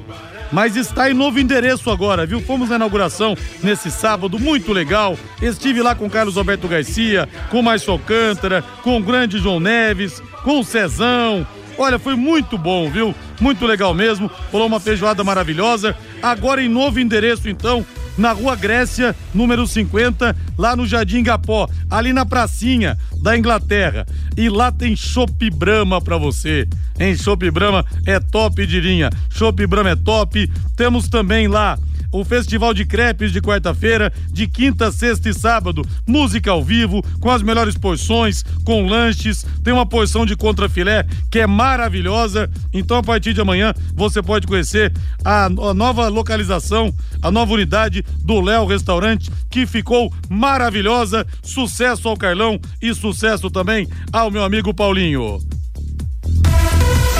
mas 0.51 0.75
está 0.75 1.09
em 1.09 1.13
novo 1.13 1.39
endereço 1.39 1.89
agora, 1.89 2.25
viu? 2.25 2.39
Fomos 2.39 2.69
na 2.69 2.75
inauguração 2.75 3.35
nesse 3.63 3.89
sábado, 3.89 4.39
muito 4.39 4.71
legal. 4.71 5.17
Estive 5.41 5.81
lá 5.81 5.95
com 5.95 6.09
Carlos 6.09 6.37
Alberto 6.37 6.67
Garcia, 6.67 7.27
com 7.49 7.61
Márcio 7.61 7.91
Alcântara, 7.91 8.63
com 8.83 8.97
o 8.97 9.01
grande 9.01 9.39
João 9.39 9.59
Neves, 9.59 10.21
com 10.43 10.59
o 10.59 10.63
Cezão, 10.63 11.45
Olha, 11.77 11.97
foi 11.97 12.15
muito 12.15 12.57
bom, 12.57 12.89
viu? 12.89 13.13
Muito 13.39 13.65
legal 13.65 13.93
mesmo. 13.93 14.29
Falou 14.51 14.67
uma 14.67 14.79
feijoada 14.79 15.23
maravilhosa. 15.23 15.95
Agora 16.21 16.63
em 16.63 16.69
novo 16.69 16.99
endereço, 16.99 17.49
então, 17.49 17.85
na 18.17 18.31
Rua 18.31 18.55
Grécia, 18.55 19.15
número 19.33 19.65
50, 19.65 20.35
lá 20.57 20.75
no 20.75 20.85
Jardim 20.85 21.23
Gapó, 21.23 21.67
ali 21.89 22.13
na 22.13 22.25
pracinha 22.25 22.97
da 23.21 23.37
Inglaterra. 23.37 24.05
E 24.37 24.49
lá 24.49 24.71
tem 24.71 24.95
Chopp 24.95 25.49
Brahma 25.49 25.99
pra 25.99 26.17
você. 26.17 26.67
Em 26.99 27.15
Chopp 27.15 27.49
Brahma 27.49 27.85
é 28.05 28.19
top 28.19 28.65
de 28.65 28.79
linha. 28.79 29.09
Chopp 29.31 29.65
Brahma 29.65 29.91
é 29.91 29.95
top. 29.95 30.51
Temos 30.75 31.07
também 31.07 31.47
lá 31.47 31.77
o 32.13 32.23
Festival 32.23 32.73
de 32.73 32.85
Crepes 32.85 33.33
de 33.33 33.41
quarta-feira, 33.41 34.13
de 34.31 34.47
quinta, 34.47 34.91
sexta 34.91 35.27
e 35.27 35.33
sábado. 35.33 35.81
Música 36.07 36.51
ao 36.51 36.63
vivo, 36.63 37.03
com 37.19 37.29
as 37.29 37.41
melhores 37.41 37.75
porções, 37.75 38.43
com 38.63 38.87
lanches. 38.87 39.45
Tem 39.63 39.73
uma 39.73 39.85
porção 39.85 40.25
de 40.25 40.35
contrafilé 40.35 41.05
que 41.31 41.39
é 41.39 41.47
maravilhosa. 41.47 42.49
Então, 42.71 42.97
a 42.97 43.03
partir 43.03 43.33
de 43.33 43.41
amanhã, 43.41 43.73
você 43.95 44.21
pode 44.21 44.45
conhecer 44.45 44.93
a, 45.25 45.45
a 45.45 45.73
nova 45.73 46.07
localização, 46.07 46.93
a 47.21 47.31
nova 47.31 47.53
unidade 47.53 48.05
do 48.19 48.39
Léo 48.39 48.65
Restaurante, 48.65 49.31
que 49.49 49.65
ficou 49.65 50.13
maravilhosa. 50.29 51.25
Sucesso 51.41 52.07
ao 52.07 52.15
Carlão 52.15 52.59
e 52.79 52.93
sucesso 52.93 53.49
também 53.49 53.87
ao 54.11 54.29
meu 54.29 54.43
amigo 54.43 54.73
Paulinho. 54.73 55.39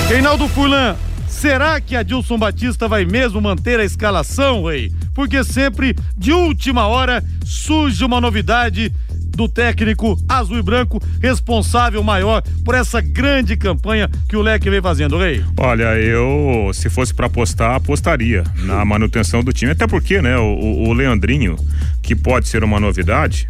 Reinaldo 0.08 0.46
Furlan, 0.48 0.96
Será 1.34 1.78
que 1.80 1.94
Adilson 1.94 2.38
Batista 2.38 2.88
vai 2.88 3.04
mesmo 3.04 3.40
manter 3.40 3.78
a 3.78 3.84
escalação, 3.84 4.64
Rei? 4.64 4.90
Porque 5.12 5.44
sempre, 5.44 5.94
de 6.16 6.32
última 6.32 6.86
hora, 6.86 7.22
surge 7.44 8.02
uma 8.04 8.20
novidade 8.20 8.90
do 9.36 9.48
técnico 9.48 10.16
azul 10.28 10.58
e 10.58 10.62
branco, 10.62 11.02
responsável 11.20 12.02
maior 12.02 12.40
por 12.64 12.74
essa 12.74 13.00
grande 13.00 13.56
campanha 13.56 14.08
que 14.28 14.36
o 14.36 14.42
Leque 14.42 14.70
vem 14.70 14.80
fazendo, 14.80 15.18
Rei? 15.18 15.44
Olha, 15.58 15.98
eu, 15.98 16.70
se 16.72 16.88
fosse 16.88 17.12
para 17.12 17.26
apostar, 17.26 17.74
apostaria 17.74 18.44
na 18.60 18.84
manutenção 18.84 19.42
do 19.42 19.52
time. 19.52 19.72
Até 19.72 19.86
porque, 19.86 20.22
né, 20.22 20.38
o, 20.38 20.88
o 20.88 20.92
Leandrinho, 20.92 21.56
que 22.00 22.14
pode 22.14 22.48
ser 22.48 22.62
uma 22.62 22.78
novidade, 22.78 23.46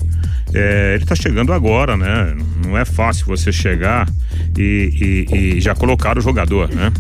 é, 0.55 0.95
ele 0.97 1.05
tá 1.05 1.15
chegando 1.15 1.53
agora, 1.53 1.97
né? 1.97 2.35
Não 2.65 2.77
é 2.77 2.85
fácil 2.85 3.27
você 3.27 3.53
chegar 3.53 4.09
e, 4.59 5.27
e, 5.31 5.37
e 5.37 5.61
já 5.61 5.75
colocar 5.75 6.17
o 6.17 6.21
jogador, 6.21 6.69
né? 6.75 6.91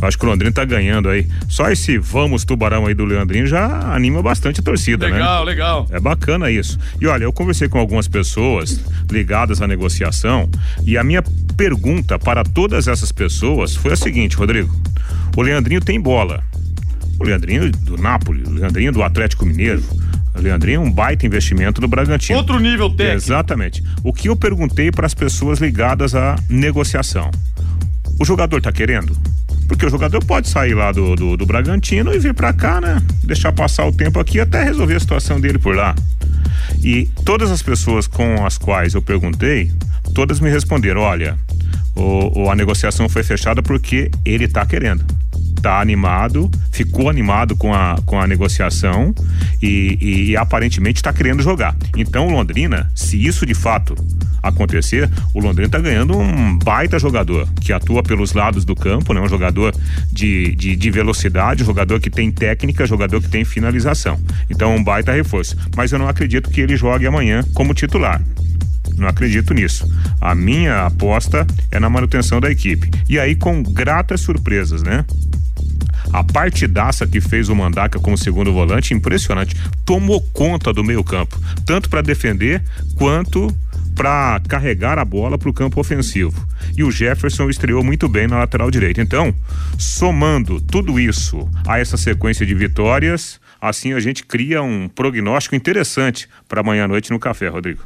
Acho 0.00 0.18
que 0.18 0.24
o 0.24 0.28
Londrina 0.28 0.52
tá 0.52 0.64
ganhando 0.64 1.08
aí. 1.08 1.26
Só 1.48 1.70
esse 1.70 1.98
vamos 1.98 2.44
tubarão 2.44 2.86
aí 2.86 2.94
do 2.94 3.04
Leandrinho 3.04 3.46
já 3.46 3.92
anima 3.92 4.22
bastante 4.22 4.60
a 4.60 4.62
torcida, 4.62 5.06
legal, 5.06 5.44
né? 5.44 5.50
Legal, 5.50 5.84
legal. 5.84 5.86
É 5.90 6.00
bacana 6.00 6.50
isso. 6.50 6.78
E 7.00 7.06
olha, 7.06 7.24
eu 7.24 7.32
conversei 7.32 7.68
com 7.68 7.78
algumas 7.78 8.06
pessoas 8.06 8.80
ligadas 9.10 9.60
à 9.60 9.66
negociação 9.66 10.48
e 10.84 10.96
a 10.96 11.02
minha 11.02 11.22
pergunta 11.56 12.18
para 12.18 12.44
todas 12.44 12.86
essas 12.86 13.10
pessoas 13.10 13.74
foi 13.74 13.92
a 13.92 13.96
seguinte, 13.96 14.36
Rodrigo. 14.36 14.74
O 15.36 15.42
Leandrinho 15.42 15.80
tem 15.80 16.00
bola. 16.00 16.42
O 17.18 17.24
Leandrinho 17.24 17.70
do 17.70 17.96
Napoli, 17.96 18.44
o 18.44 18.50
Leandrinho 18.50 18.92
do 18.92 19.02
Atlético 19.02 19.44
Mineiro. 19.44 19.82
O 20.34 20.40
Leandrinho 20.40 20.76
é 20.76 20.84
um 20.84 20.90
baita 20.90 21.26
investimento 21.26 21.80
no 21.80 21.88
Bragantino. 21.88 22.38
Outro 22.38 22.60
nível 22.60 22.88
técnico. 22.90 23.16
Exatamente. 23.16 23.82
O 24.04 24.12
que 24.12 24.28
eu 24.28 24.36
perguntei 24.36 24.92
para 24.92 25.04
as 25.04 25.14
pessoas 25.14 25.58
ligadas 25.58 26.14
à 26.14 26.36
negociação. 26.48 27.30
O 28.20 28.24
jogador 28.24 28.62
tá 28.62 28.70
querendo? 28.70 29.16
Porque 29.68 29.86
o 29.86 29.90
jogador 29.90 30.24
pode 30.24 30.48
sair 30.48 30.74
lá 30.74 30.90
do, 30.90 31.14
do, 31.14 31.36
do 31.36 31.46
Bragantino 31.46 32.12
e 32.12 32.18
vir 32.18 32.34
para 32.34 32.52
cá, 32.52 32.80
né? 32.80 33.00
Deixar 33.22 33.52
passar 33.52 33.86
o 33.86 33.92
tempo 33.92 34.18
aqui 34.18 34.40
até 34.40 34.64
resolver 34.64 34.96
a 34.96 35.00
situação 35.00 35.38
dele 35.38 35.58
por 35.58 35.76
lá. 35.76 35.94
E 36.82 37.06
todas 37.24 37.50
as 37.50 37.62
pessoas 37.62 38.06
com 38.06 38.44
as 38.44 38.56
quais 38.56 38.94
eu 38.94 39.02
perguntei, 39.02 39.70
todas 40.14 40.40
me 40.40 40.50
responderam: 40.50 41.02
olha, 41.02 41.38
o, 41.94 42.44
o 42.44 42.50
a 42.50 42.56
negociação 42.56 43.08
foi 43.08 43.22
fechada 43.22 43.62
porque 43.62 44.10
ele 44.24 44.48
tá 44.48 44.64
querendo 44.64 45.04
tá 45.60 45.80
animado, 45.80 46.50
ficou 46.70 47.08
animado 47.08 47.56
com 47.56 47.74
a, 47.74 47.96
com 48.06 48.20
a 48.20 48.26
negociação 48.26 49.14
e, 49.62 49.98
e, 50.00 50.30
e 50.30 50.36
aparentemente 50.36 50.98
está 50.98 51.12
querendo 51.12 51.42
jogar. 51.42 51.76
Então, 51.96 52.28
Londrina, 52.28 52.90
se 52.94 53.24
isso 53.24 53.44
de 53.44 53.54
fato 53.54 53.94
acontecer, 54.42 55.10
o 55.34 55.40
Londrina 55.40 55.66
está 55.66 55.78
ganhando 55.78 56.16
um 56.16 56.56
baita 56.58 56.98
jogador 56.98 57.48
que 57.60 57.72
atua 57.72 58.02
pelos 58.02 58.32
lados 58.32 58.64
do 58.64 58.74
campo, 58.74 59.12
né? 59.12 59.20
Um 59.20 59.28
jogador 59.28 59.74
de, 60.12 60.54
de, 60.54 60.76
de 60.76 60.90
velocidade, 60.90 61.64
jogador 61.64 62.00
que 62.00 62.10
tem 62.10 62.30
técnica, 62.30 62.86
jogador 62.86 63.20
que 63.20 63.28
tem 63.28 63.44
finalização. 63.44 64.18
Então, 64.48 64.74
um 64.74 64.82
baita 64.82 65.12
reforço. 65.12 65.56
Mas 65.76 65.92
eu 65.92 65.98
não 65.98 66.08
acredito 66.08 66.50
que 66.50 66.60
ele 66.60 66.76
jogue 66.76 67.06
amanhã 67.06 67.44
como 67.54 67.74
titular. 67.74 68.22
Não 68.96 69.08
acredito 69.08 69.54
nisso. 69.54 69.88
A 70.20 70.34
minha 70.34 70.86
aposta 70.86 71.46
é 71.70 71.78
na 71.78 71.88
manutenção 71.88 72.40
da 72.40 72.50
equipe. 72.50 72.90
E 73.08 73.18
aí 73.18 73.34
com 73.36 73.62
gratas 73.62 74.20
surpresas, 74.20 74.82
né? 74.82 75.04
A 76.12 76.24
partidaça 76.24 77.06
que 77.06 77.20
fez 77.20 77.48
o 77.48 77.54
Mandaca 77.54 77.98
como 77.98 78.16
segundo 78.16 78.52
volante, 78.52 78.94
impressionante. 78.94 79.54
Tomou 79.84 80.20
conta 80.32 80.72
do 80.72 80.82
meio-campo, 80.82 81.38
tanto 81.66 81.88
para 81.88 82.02
defender 82.02 82.62
quanto 82.96 83.54
para 83.94 84.40
carregar 84.48 84.98
a 84.98 85.04
bola 85.04 85.36
para 85.36 85.48
o 85.48 85.52
campo 85.52 85.80
ofensivo. 85.80 86.46
E 86.76 86.84
o 86.84 86.90
Jefferson 86.90 87.50
estreou 87.50 87.82
muito 87.82 88.08
bem 88.08 88.28
na 88.28 88.38
lateral 88.38 88.70
direita. 88.70 89.02
Então, 89.02 89.34
somando 89.76 90.60
tudo 90.60 91.00
isso 91.00 91.48
a 91.66 91.80
essa 91.80 91.96
sequência 91.96 92.46
de 92.46 92.54
vitórias, 92.54 93.40
assim 93.60 93.92
a 93.92 94.00
gente 94.00 94.24
cria 94.24 94.62
um 94.62 94.88
prognóstico 94.88 95.56
interessante 95.56 96.28
para 96.48 96.60
amanhã 96.60 96.84
à 96.84 96.88
noite 96.88 97.10
no 97.10 97.18
café, 97.18 97.48
Rodrigo. 97.48 97.82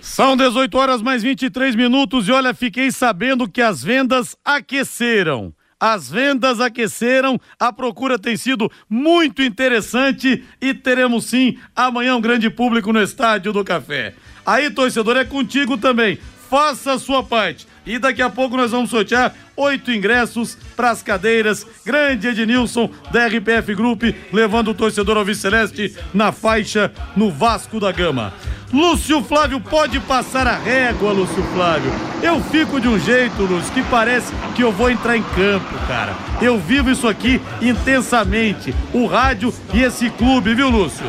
São 0.00 0.36
18 0.36 0.76
horas 0.76 1.02
mais 1.02 1.22
23 1.22 1.76
minutos 1.76 2.26
e 2.26 2.32
olha, 2.32 2.54
fiquei 2.54 2.90
sabendo 2.90 3.46
que 3.46 3.60
as 3.60 3.84
vendas 3.84 4.34
aqueceram. 4.44 5.54
As 5.84 6.08
vendas 6.08 6.60
aqueceram, 6.60 7.40
a 7.58 7.72
procura 7.72 8.16
tem 8.16 8.36
sido 8.36 8.70
muito 8.88 9.42
interessante 9.42 10.44
e 10.60 10.72
teremos 10.72 11.24
sim 11.24 11.58
amanhã 11.74 12.14
um 12.14 12.20
grande 12.20 12.48
público 12.48 12.92
no 12.92 13.02
Estádio 13.02 13.52
do 13.52 13.64
Café. 13.64 14.14
Aí, 14.46 14.70
torcedor, 14.70 15.16
é 15.16 15.24
contigo 15.24 15.76
também. 15.76 16.20
Faça 16.48 16.92
a 16.92 17.00
sua 17.00 17.24
parte. 17.24 17.66
E 17.86 17.98
daqui 17.98 18.22
a 18.22 18.30
pouco 18.30 18.56
nós 18.56 18.70
vamos 18.70 18.90
sortear 18.90 19.34
oito 19.56 19.90
ingressos 19.90 20.56
para 20.76 20.90
as 20.90 21.02
cadeiras. 21.02 21.66
Grande 21.84 22.28
Ednilson 22.28 22.90
da 23.10 23.26
RPF 23.26 23.74
Group, 23.74 24.02
levando 24.32 24.68
o 24.68 24.74
torcedor 24.74 25.16
ao 25.16 25.34
Celeste 25.34 25.96
na 26.12 26.32
faixa 26.32 26.92
no 27.16 27.30
Vasco 27.30 27.80
da 27.80 27.90
Gama. 27.90 28.32
Lúcio 28.72 29.22
Flávio 29.22 29.60
pode 29.60 30.00
passar 30.00 30.46
a 30.46 30.56
régua, 30.56 31.12
Lúcio 31.12 31.42
Flávio. 31.54 31.92
Eu 32.22 32.40
fico 32.44 32.80
de 32.80 32.88
um 32.88 32.98
jeito, 32.98 33.42
Lúcio, 33.42 33.72
que 33.72 33.82
parece 33.82 34.32
que 34.54 34.62
eu 34.62 34.72
vou 34.72 34.90
entrar 34.90 35.16
em 35.16 35.22
campo, 35.22 35.86
cara. 35.86 36.14
Eu 36.40 36.58
vivo 36.58 36.90
isso 36.90 37.06
aqui 37.06 37.38
intensamente. 37.60 38.74
O 38.94 39.06
rádio 39.06 39.52
e 39.74 39.82
esse 39.82 40.08
clube, 40.08 40.54
viu, 40.54 40.70
Lúcio? 40.70 41.04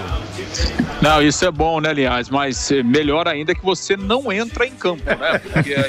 Não, 1.02 1.22
isso 1.22 1.44
é 1.46 1.52
bom, 1.52 1.82
né, 1.82 1.90
aliás, 1.90 2.30
mas 2.30 2.72
melhor 2.86 3.28
ainda 3.28 3.54
que 3.54 3.64
você 3.64 3.98
não 3.98 4.32
entra 4.32 4.66
em 4.66 4.72
campo, 4.72 5.04
né? 5.06 5.42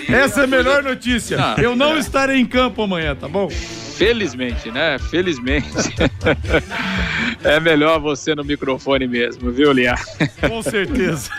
Essa 0.09 0.43
é 0.43 0.45
a 0.45 0.47
melhor 0.47 0.83
notícia. 0.83 1.39
Ah, 1.41 1.55
eu 1.61 1.77
não 1.77 1.95
é. 1.95 1.99
estarei 1.99 2.39
em 2.39 2.47
campo 2.47 2.83
amanhã, 2.83 3.15
tá 3.15 3.29
bom? 3.29 3.49
Felizmente, 3.97 4.71
né? 4.71 4.99
Felizmente. 4.99 5.67
é 7.45 7.61
melhor 7.61 8.01
você 8.01 8.35
no 8.35 8.45
microfone 8.45 9.07
mesmo, 9.07 9.51
viu, 9.51 9.73
Liar? 9.73 10.03
Com 10.49 10.63
certeza. 10.63 11.31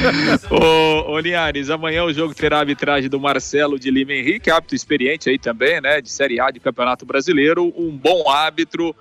ô, 0.50 1.12
ô 1.12 1.18
Linhares, 1.18 1.70
amanhã 1.70 2.04
o 2.04 2.12
jogo 2.12 2.34
terá 2.34 2.58
a 2.58 2.60
arbitragem 2.60 3.08
do 3.08 3.18
Marcelo 3.18 3.78
de 3.78 3.90
Lima 3.90 4.12
Henrique, 4.12 4.50
árbitro 4.50 4.76
experiente 4.76 5.30
aí 5.30 5.38
também, 5.38 5.80
né? 5.80 6.00
De 6.00 6.10
Série 6.10 6.38
A 6.38 6.50
de 6.50 6.60
Campeonato 6.60 7.06
Brasileiro, 7.06 7.72
um 7.76 7.90
bom 7.90 8.28
árbitro. 8.28 8.94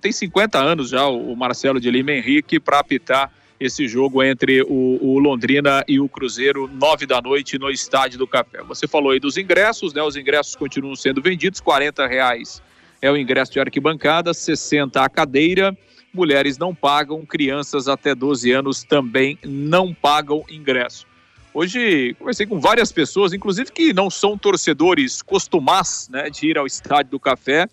Tem 0.00 0.12
50 0.12 0.58
anos 0.58 0.90
já 0.90 1.06
o 1.06 1.34
Marcelo 1.34 1.80
de 1.80 1.90
Lima 1.90 2.12
Henrique 2.12 2.60
para 2.60 2.80
apitar 2.80 3.32
esse 3.64 3.86
jogo 3.86 4.22
entre 4.22 4.62
o, 4.62 4.98
o, 5.00 5.18
Londrina 5.18 5.84
e 5.86 6.00
o 6.00 6.08
Cruzeiro, 6.08 6.68
nove 6.68 7.06
da 7.06 7.20
noite, 7.20 7.58
no 7.58 7.70
Estádio 7.70 8.18
do 8.18 8.26
Café. 8.26 8.62
Você 8.62 8.86
falou 8.88 9.12
aí 9.12 9.20
dos 9.20 9.36
ingressos, 9.36 9.92
né? 9.92 10.02
Os 10.02 10.16
ingressos 10.16 10.54
continuam 10.56 10.96
sendo 10.96 11.22
vendidos, 11.22 11.60
40 11.60 12.06
reais 12.06 12.62
é 13.02 13.10
o 13.10 13.16
ingresso 13.16 13.52
de 13.52 13.60
arquibancada, 13.60 14.32
60 14.32 15.02
a 15.02 15.08
cadeira, 15.08 15.76
mulheres 16.14 16.56
não 16.56 16.72
pagam, 16.72 17.26
crianças 17.26 17.88
até 17.88 18.14
12 18.14 18.52
anos 18.52 18.84
também 18.84 19.36
não 19.44 19.92
pagam 19.92 20.44
ingresso. 20.48 21.04
Hoje 21.52 22.14
conversei 22.18 22.46
com 22.46 22.60
várias 22.60 22.92
pessoas, 22.92 23.32
inclusive 23.32 23.72
que 23.72 23.92
não 23.92 24.08
são 24.08 24.38
torcedores 24.38 25.20
costumás 25.20 26.08
né, 26.10 26.30
de 26.30 26.48
ir 26.48 26.56
ao 26.56 26.66
estádio 26.66 27.10
do 27.10 27.20
café. 27.20 27.68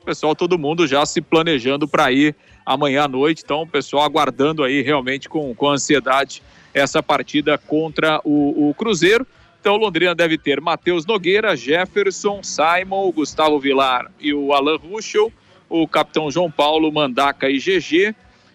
O 0.00 0.04
pessoal, 0.04 0.34
todo 0.34 0.58
mundo 0.58 0.86
já 0.86 1.04
se 1.04 1.20
planejando 1.20 1.86
para 1.86 2.10
ir 2.10 2.34
amanhã 2.64 3.04
à 3.04 3.08
noite. 3.08 3.42
Então, 3.44 3.62
o 3.62 3.66
pessoal 3.66 4.04
aguardando 4.04 4.64
aí 4.64 4.80
realmente 4.80 5.28
com, 5.28 5.54
com 5.54 5.68
ansiedade 5.68 6.42
essa 6.72 7.02
partida 7.02 7.58
contra 7.58 8.20
o, 8.24 8.70
o 8.70 8.74
Cruzeiro. 8.74 9.26
Então, 9.60 9.76
Londrina 9.76 10.14
deve 10.14 10.38
ter 10.38 10.58
Matheus 10.58 11.04
Nogueira, 11.04 11.54
Jefferson, 11.54 12.42
Simon, 12.42 13.12
Gustavo 13.12 13.60
Vilar 13.60 14.10
e 14.18 14.32
o 14.32 14.54
Alan 14.54 14.78
Ruschel, 14.78 15.30
o 15.68 15.86
capitão 15.86 16.30
João 16.30 16.50
Paulo, 16.50 16.90
Mandaca 16.90 17.50
e 17.50 17.58
GG. 17.58 18.14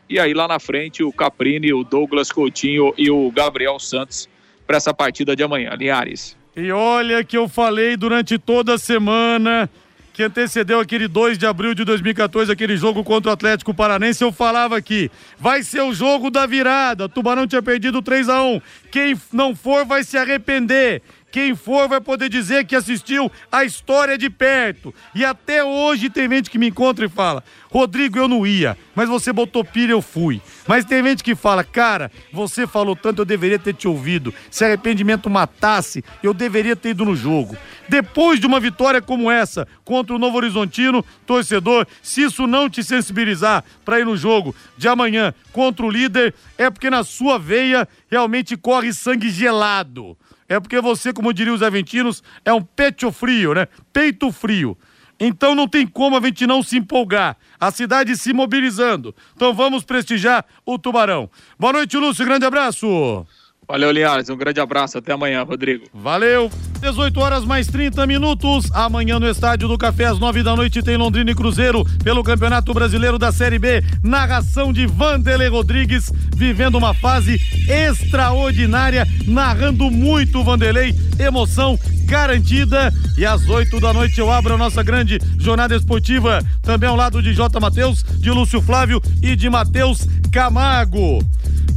E 0.09 0.19
aí 0.19 0.33
lá 0.33 0.47
na 0.47 0.59
frente 0.59 1.03
o 1.03 1.11
Caprini, 1.11 1.71
o 1.73 1.83
Douglas 1.83 2.31
Coutinho 2.31 2.91
e 2.97 3.11
o 3.11 3.29
Gabriel 3.31 3.77
Santos 3.79 4.27
para 4.65 4.77
essa 4.77 4.93
partida 4.95 5.35
de 5.35 5.43
amanhã. 5.43 5.75
Linhares. 5.77 6.35
E 6.55 6.71
olha 6.71 7.23
que 7.23 7.37
eu 7.37 7.47
falei 7.47 7.95
durante 7.95 8.39
toda 8.39 8.75
a 8.75 8.77
semana 8.77 9.69
que 10.15 10.23
antecedeu 10.23 10.79
aquele 10.79 11.09
2 11.09 11.37
de 11.37 11.45
abril 11.45 11.73
de 11.73 11.83
2014, 11.83 12.49
aquele 12.49 12.77
jogo 12.77 13.03
contra 13.03 13.31
o 13.31 13.33
Atlético 13.33 13.73
Paranense, 13.73 14.23
eu 14.23 14.31
falava 14.31 14.77
aqui, 14.77 15.11
vai 15.37 15.61
ser 15.61 15.81
o 15.81 15.93
jogo 15.93 16.31
da 16.31 16.45
virada. 16.45 17.09
Tubarão 17.09 17.45
tinha 17.45 17.61
perdido 17.61 18.01
3 18.01 18.29
a 18.29 18.41
1 18.41 18.61
Quem 18.89 19.19
não 19.33 19.53
for 19.53 19.85
vai 19.85 20.05
se 20.05 20.17
arrepender. 20.17 21.01
Quem 21.35 21.53
for 21.53 21.89
vai 21.89 21.99
poder 21.99 22.29
dizer 22.29 22.63
que 22.63 22.77
assistiu 22.77 23.29
a 23.51 23.65
história 23.65 24.17
de 24.17 24.29
perto. 24.29 24.95
E 25.13 25.25
até 25.25 25.61
hoje 25.61 26.09
tem 26.09 26.29
gente 26.29 26.49
que 26.49 26.57
me 26.57 26.69
encontra 26.69 27.05
e 27.05 27.09
fala: 27.09 27.43
Rodrigo, 27.69 28.17
eu 28.17 28.25
não 28.25 28.47
ia, 28.47 28.77
mas 28.95 29.09
você 29.09 29.33
botou 29.33 29.61
pilha, 29.61 29.91
eu 29.91 30.01
fui. 30.01 30.41
Mas 30.65 30.85
tem 30.85 31.03
gente 31.03 31.21
que 31.21 31.35
fala: 31.35 31.61
Cara, 31.61 32.09
você 32.31 32.65
falou 32.65 32.95
tanto, 32.95 33.21
eu 33.21 33.25
deveria 33.25 33.59
ter 33.59 33.73
te 33.73 33.85
ouvido. 33.85 34.33
Se 34.49 34.63
arrependimento 34.63 35.29
matasse, 35.29 36.05
eu 36.23 36.33
deveria 36.33 36.73
ter 36.73 36.91
ido 36.91 37.03
no 37.03 37.17
jogo. 37.17 37.57
Depois 37.89 38.39
de 38.39 38.47
uma 38.47 38.61
vitória 38.61 39.01
como 39.01 39.29
essa 39.29 39.67
contra 39.83 40.15
o 40.15 40.19
Novo 40.19 40.37
Horizontino, 40.37 41.03
torcedor, 41.25 41.85
se 42.01 42.21
isso 42.21 42.47
não 42.47 42.69
te 42.69 42.81
sensibilizar 42.81 43.61
para 43.83 43.99
ir 43.99 44.05
no 44.05 44.15
jogo 44.15 44.55
de 44.77 44.87
amanhã 44.87 45.33
contra 45.51 45.85
o 45.85 45.91
líder, 45.91 46.33
é 46.57 46.69
porque 46.69 46.89
na 46.89 47.03
sua 47.03 47.37
veia 47.37 47.85
realmente 48.09 48.55
corre 48.55 48.93
sangue 48.93 49.29
gelado 49.29 50.17
é 50.47 50.59
porque 50.59 50.79
você, 50.79 51.11
como 51.11 51.33
diriam 51.33 51.55
os 51.55 51.63
aventinos, 51.63 52.23
é 52.43 52.53
um 52.53 52.61
pecho 52.61 53.11
frio, 53.11 53.53
né? 53.53 53.67
Peito 53.91 54.31
frio. 54.31 54.77
Então 55.19 55.55
não 55.55 55.67
tem 55.67 55.87
como 55.87 56.17
a 56.17 56.21
gente 56.21 56.45
não 56.45 56.61
se 56.61 56.77
empolgar. 56.77 57.37
A 57.59 57.71
cidade 57.71 58.15
se 58.17 58.33
mobilizando. 58.33 59.15
Então 59.35 59.53
vamos 59.53 59.83
prestigiar 59.83 60.45
o 60.65 60.77
Tubarão. 60.77 61.29
Boa 61.57 61.73
noite, 61.73 61.97
Lúcio. 61.97 62.25
Grande 62.25 62.45
abraço. 62.45 63.25
Valeu, 63.67 63.91
Linhares. 63.91 64.29
Um 64.29 64.37
grande 64.37 64.59
abraço. 64.59 64.97
Até 64.97 65.11
amanhã, 65.13 65.43
Rodrigo. 65.43 65.85
Valeu. 65.93 66.51
18 66.79 67.19
horas 67.19 67.45
mais 67.45 67.67
30 67.67 68.05
minutos. 68.05 68.71
Amanhã 68.73 69.19
no 69.19 69.27
Estádio 69.27 69.67
do 69.67 69.77
Café, 69.77 70.05
às 70.05 70.19
9 70.19 70.43
da 70.43 70.55
noite, 70.55 70.83
tem 70.83 70.97
Londrina 70.97 71.31
e 71.31 71.35
Cruzeiro 71.35 71.83
pelo 72.03 72.23
Campeonato 72.23 72.73
Brasileiro 72.73 73.17
da 73.17 73.31
Série 73.31 73.57
B. 73.57 73.83
Narração 74.03 74.71
de 74.71 74.85
Vanderlei 74.85 75.47
Rodrigues, 75.47 76.11
vivendo 76.35 76.75
uma 76.75 76.93
fase 76.93 77.39
extraordinária, 77.67 79.07
narrando 79.27 79.89
muito 79.89 80.43
Vanderlei. 80.43 80.93
Emoção 81.17 81.79
garantida. 82.05 82.93
E 83.17 83.25
às 83.25 83.47
8 83.47 83.79
da 83.79 83.91
noite 83.93 84.19
eu 84.19 84.31
abro 84.31 84.53
a 84.53 84.57
nossa 84.57 84.83
grande 84.83 85.19
jornada 85.39 85.75
esportiva, 85.75 86.39
também 86.61 86.87
ao 86.87 86.95
lado 86.95 87.21
de 87.21 87.33
J. 87.33 87.59
Matheus, 87.59 88.03
de 88.03 88.29
Lúcio 88.29 88.61
Flávio 88.61 89.01
e 89.23 89.35
de 89.35 89.49
Matheus 89.49 90.07
Camargo. 90.31 91.19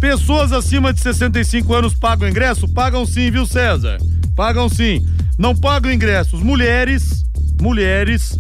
Pessoas 0.00 0.52
acima 0.52 0.92
de 0.92 1.00
65 1.00 1.74
anos 1.74 1.94
pagam 1.94 2.28
ingresso? 2.28 2.68
Pagam 2.68 3.04
sim, 3.04 3.30
viu, 3.30 3.44
César? 3.44 3.98
Pagam 4.36 4.68
sim. 4.68 5.04
Não 5.36 5.56
pagam 5.56 5.92
ingressos. 5.92 6.40
Mulheres, 6.40 7.24
mulheres 7.60 8.38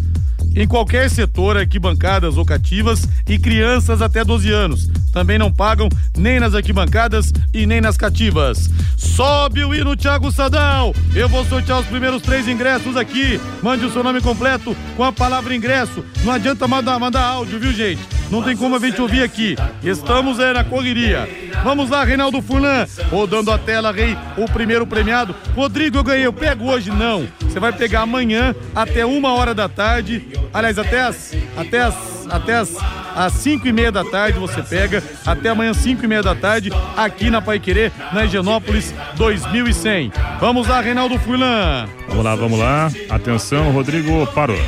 em 0.58 0.66
qualquer 0.66 1.08
setor, 1.08 1.56
arquibancadas 1.56 2.36
ou 2.36 2.44
cativas 2.44 3.08
e 3.28 3.38
crianças 3.38 4.02
até 4.02 4.24
12 4.24 4.50
anos. 4.50 4.90
Também 5.12 5.38
não 5.38 5.52
pagam 5.52 5.88
nem 6.16 6.40
nas 6.40 6.52
arquibancadas 6.52 7.32
e 7.54 7.64
nem 7.64 7.80
nas 7.80 7.96
cativas. 7.96 8.68
Sobe 8.96 9.64
o 9.64 9.72
hino 9.72 9.96
Thiago 9.96 10.32
Sadal. 10.32 10.92
Eu 11.14 11.28
vou 11.28 11.44
sortear 11.44 11.78
os 11.78 11.86
primeiros 11.86 12.22
três 12.22 12.48
ingressos 12.48 12.96
aqui. 12.96 13.40
Mande 13.62 13.84
o 13.84 13.92
seu 13.92 14.02
nome 14.02 14.20
completo 14.20 14.76
com 14.96 15.04
a 15.04 15.12
palavra 15.12 15.54
ingresso. 15.54 16.04
Não 16.24 16.32
adianta 16.32 16.66
mandar, 16.66 16.98
mandar 16.98 17.22
áudio, 17.22 17.60
viu, 17.60 17.72
gente? 17.72 18.18
Não 18.30 18.42
tem 18.42 18.56
como 18.56 18.76
a 18.76 18.78
gente 18.78 19.00
ouvir 19.00 19.22
aqui. 19.22 19.56
Estamos 19.82 20.38
é, 20.38 20.52
na 20.52 20.62
correria. 20.62 21.28
Vamos 21.64 21.88
lá, 21.88 22.04
Reinaldo 22.04 22.42
Furlan. 22.42 22.86
Rodando 23.10 23.50
a 23.50 23.58
tela, 23.58 23.90
Rei, 23.90 24.16
o 24.36 24.44
primeiro 24.44 24.86
premiado. 24.86 25.34
Rodrigo, 25.54 25.96
eu 25.96 26.04
ganhei. 26.04 26.26
Eu 26.26 26.32
pego 26.32 26.70
hoje? 26.70 26.90
Não. 26.90 27.26
Você 27.40 27.58
vai 27.58 27.72
pegar 27.72 28.02
amanhã 28.02 28.54
até 28.74 29.06
uma 29.06 29.32
hora 29.32 29.54
da 29.54 29.68
tarde. 29.68 30.26
Aliás, 30.52 30.78
até 30.78 31.00
as. 31.00 31.34
Até 31.56 31.80
as. 31.80 32.26
Até 32.30 32.54
as. 32.54 32.76
Às 33.14 33.32
5 33.32 33.66
e 33.66 33.72
meia 33.72 33.90
da 33.90 34.04
tarde 34.04 34.38
você 34.38 34.62
pega, 34.62 35.02
até 35.26 35.48
amanhã 35.48 35.74
5 35.74 36.04
e 36.04 36.06
meia 36.06 36.22
da 36.22 36.36
tarde, 36.36 36.70
aqui 36.96 37.30
na 37.30 37.42
Pai 37.42 37.58
Querer, 37.58 37.90
na 38.12 38.24
Higienópolis 38.24 38.94
2100. 39.16 40.12
Vamos 40.38 40.68
lá, 40.68 40.80
Reinaldo 40.80 41.18
Furlan. 41.18 41.88
Vamos 42.08 42.24
lá, 42.24 42.36
vamos 42.36 42.58
lá. 42.60 42.88
Atenção, 43.10 43.72
Rodrigo 43.72 44.24
parou. 44.28 44.58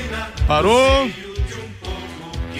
Parou. 0.49 1.09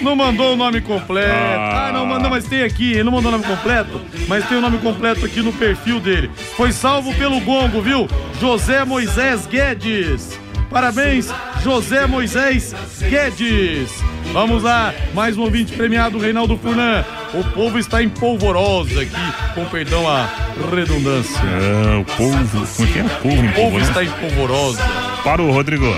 Não 0.01 0.15
mandou 0.15 0.53
o 0.53 0.55
nome 0.55 0.81
completo. 0.81 1.29
Ah, 1.31 1.87
ah 1.89 1.91
não 1.91 2.05
mandou, 2.05 2.29
mas 2.29 2.45
tem 2.45 2.63
aqui. 2.63 2.93
Ele 2.93 3.03
não 3.03 3.11
mandou 3.11 3.29
o 3.29 3.31
nome 3.33 3.43
completo, 3.43 4.01
mas 4.27 4.47
tem 4.47 4.57
o 4.57 4.61
nome 4.61 4.77
completo 4.79 5.25
aqui 5.25 5.41
no 5.41 5.53
perfil 5.53 5.99
dele. 5.99 6.31
Foi 6.55 6.71
salvo 6.71 7.13
pelo 7.15 7.39
gongo, 7.41 7.81
viu? 7.81 8.07
José 8.39 8.83
Moisés 8.83 9.45
Guedes. 9.45 10.39
Parabéns, 10.71 11.27
José 11.61 12.07
Moisés 12.07 12.73
Guedes. 13.01 13.91
Vamos 14.31 14.63
lá, 14.63 14.93
mais 15.13 15.37
um 15.37 15.41
ouvinte 15.41 15.73
premiado, 15.73 16.17
Reinaldo 16.17 16.57
Furnan. 16.57 17.03
O 17.33 17.43
povo 17.43 17.77
está 17.77 18.01
em 18.01 18.07
polvorosa 18.07 19.01
aqui, 19.01 19.53
com 19.53 19.65
perdão 19.65 20.09
à 20.09 20.29
redundância. 20.73 21.37
É, 21.39 21.97
o 21.97 22.05
povo, 22.05 22.67
como 22.75 22.87
é 22.87 22.91
que 22.91 22.99
é? 22.99 23.03
O 23.03 23.09
povo, 23.09 23.45
o 23.45 23.53
povo 23.53 23.79
está 23.79 24.01
em 24.01 24.09
polvorosa. 24.11 24.81
Parou, 25.25 25.51
Rodrigo. 25.51 25.93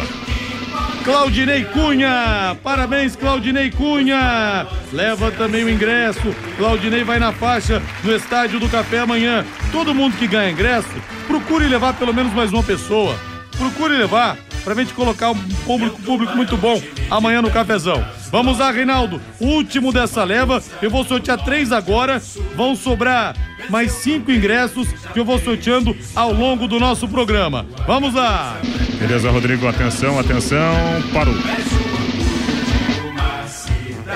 Claudinei 1.03 1.65
Cunha. 1.65 2.57
Parabéns, 2.63 3.15
Claudinei 3.15 3.69
Cunha. 3.69 4.65
Leva 4.91 5.29
também 5.31 5.63
o 5.63 5.69
ingresso. 5.69 6.33
Claudinei 6.57 7.03
vai 7.03 7.19
na 7.19 7.31
faixa 7.31 7.79
no 8.03 8.15
Estádio 8.15 8.59
do 8.59 8.67
Café 8.69 8.99
amanhã. 8.99 9.45
Todo 9.71 9.93
mundo 9.93 10.17
que 10.17 10.25
ganha 10.25 10.49
ingresso, 10.49 10.89
procure 11.27 11.67
levar 11.67 11.93
pelo 11.93 12.13
menos 12.13 12.33
mais 12.33 12.51
uma 12.51 12.63
pessoa. 12.63 13.15
Procure 13.57 13.95
levar 13.95 14.37
pra 14.63 14.75
gente 14.75 14.93
colocar 14.93 15.31
um 15.31 15.35
público, 15.65 16.01
público 16.01 16.35
muito 16.35 16.57
bom 16.57 16.81
amanhã 17.09 17.41
no 17.41 17.51
cafezão. 17.51 18.03
Vamos 18.31 18.59
lá, 18.59 18.71
Reinaldo. 18.71 19.21
Último 19.39 19.91
dessa 19.91 20.23
leva. 20.23 20.61
Eu 20.81 20.89
vou 20.89 21.03
sortear 21.03 21.43
três 21.43 21.71
agora. 21.71 22.21
Vão 22.55 22.75
sobrar 22.75 23.35
mais 23.69 23.91
cinco 23.91 24.31
ingressos 24.31 24.87
que 25.13 25.19
eu 25.19 25.25
vou 25.25 25.39
sorteando 25.39 25.95
ao 26.15 26.33
longo 26.33 26.67
do 26.67 26.79
nosso 26.79 27.07
programa. 27.07 27.65
Vamos 27.85 28.13
lá. 28.13 28.57
Beleza, 28.99 29.29
Rodrigo. 29.29 29.67
Atenção, 29.67 30.19
atenção. 30.19 30.73
Parou. 31.13 31.35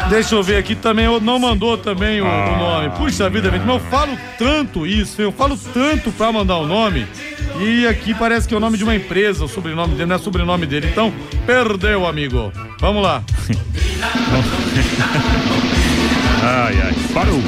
Deixa 0.10 0.36
eu 0.36 0.44
ver 0.44 0.58
aqui 0.58 0.74
também, 0.74 1.06
não 1.20 1.38
mandou 1.38 1.78
também 1.78 2.22
o, 2.22 2.26
ah. 2.26 2.54
o 2.54 2.58
nome. 2.58 2.90
Puxa 2.98 3.30
vida, 3.30 3.52
mas 3.52 3.68
eu 3.68 3.80
falo 3.90 4.18
tanto 4.38 4.88
isso, 4.88 5.22
eu 5.22 5.32
falo 5.34 5.58
tanto 5.74 6.12
pra 6.12 6.32
mandar 6.32 6.58
o 6.58 6.68
nome. 6.68 7.06
E 7.60 7.88
aqui 7.88 8.14
parece 8.14 8.48
que 8.48 8.54
é 8.54 8.58
o 8.58 8.60
nome 8.60 8.78
de 8.78 8.84
uma 8.84 8.96
empresa, 8.96 9.46
o 9.46 9.48
sobrenome 9.48 9.96
dele, 9.96 10.06
não 10.06 10.16
é 10.16 10.20
sobrenome 10.20 10.66
dele. 10.66 10.88
Então, 10.92 11.14
perdeu, 11.46 12.06
amigo. 12.06 12.52
Vamos 12.80 13.02
lá. 13.02 13.24
ai, 16.44 16.76
ai. 16.84 16.94
Parou. 17.14 17.42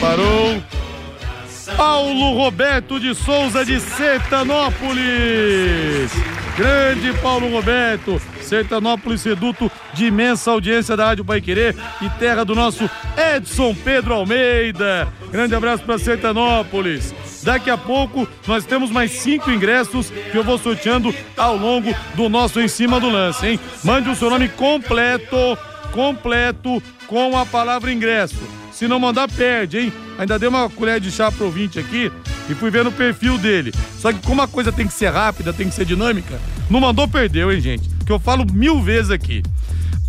Parou. 0.00 0.62
Paulo 1.76 2.34
Roberto 2.34 2.98
de 2.98 3.14
Souza 3.14 3.64
de 3.64 3.78
Sertanópolis. 3.80 6.10
Grande 6.56 7.12
Paulo 7.20 7.50
Roberto, 7.50 8.20
Sertanópolis 8.50 9.22
Reduto 9.22 9.70
de 9.94 10.06
imensa 10.06 10.50
audiência 10.50 10.96
da 10.96 11.06
Rádio 11.06 11.24
Pai 11.24 11.40
Querer 11.40 11.76
e 12.02 12.10
terra 12.18 12.44
do 12.44 12.52
nosso 12.52 12.90
Edson 13.16 13.72
Pedro 13.72 14.12
Almeida. 14.12 15.06
Grande 15.30 15.54
abraço 15.54 15.84
para 15.84 16.00
Sertanópolis. 16.00 17.14
Daqui 17.44 17.70
a 17.70 17.78
pouco 17.78 18.26
nós 18.48 18.64
temos 18.64 18.90
mais 18.90 19.12
cinco 19.12 19.52
ingressos 19.52 20.10
que 20.10 20.36
eu 20.36 20.42
vou 20.42 20.58
sorteando 20.58 21.14
ao 21.36 21.56
longo 21.56 21.94
do 22.16 22.28
nosso 22.28 22.60
Em 22.60 22.66
Cima 22.66 22.98
do 22.98 23.08
Lance, 23.08 23.46
hein? 23.46 23.60
Mande 23.84 24.10
o 24.10 24.16
seu 24.16 24.28
nome 24.28 24.48
completo, 24.48 25.36
completo, 25.92 26.82
com 27.06 27.38
a 27.38 27.46
palavra 27.46 27.92
ingresso. 27.92 28.42
Se 28.72 28.88
não 28.88 28.98
mandar, 28.98 29.30
perde, 29.30 29.78
hein? 29.78 29.92
Ainda 30.18 30.40
dei 30.40 30.48
uma 30.48 30.68
colher 30.68 30.98
de 30.98 31.12
chá 31.12 31.30
pro 31.30 31.46
ouvinte 31.46 31.78
aqui 31.78 32.10
e 32.48 32.54
fui 32.56 32.68
ver 32.68 32.82
no 32.82 32.90
perfil 32.90 33.38
dele. 33.38 33.72
Só 33.96 34.12
que 34.12 34.26
como 34.26 34.42
a 34.42 34.48
coisa 34.48 34.72
tem 34.72 34.88
que 34.88 34.92
ser 34.92 35.10
rápida, 35.10 35.52
tem 35.52 35.68
que 35.68 35.74
ser 35.74 35.84
dinâmica, 35.84 36.40
não 36.68 36.80
mandou, 36.80 37.06
perdeu, 37.06 37.52
hein, 37.52 37.60
gente? 37.60 37.99
Que 38.10 38.14
eu 38.14 38.18
falo 38.18 38.44
mil 38.52 38.82
vezes 38.82 39.12
aqui. 39.12 39.40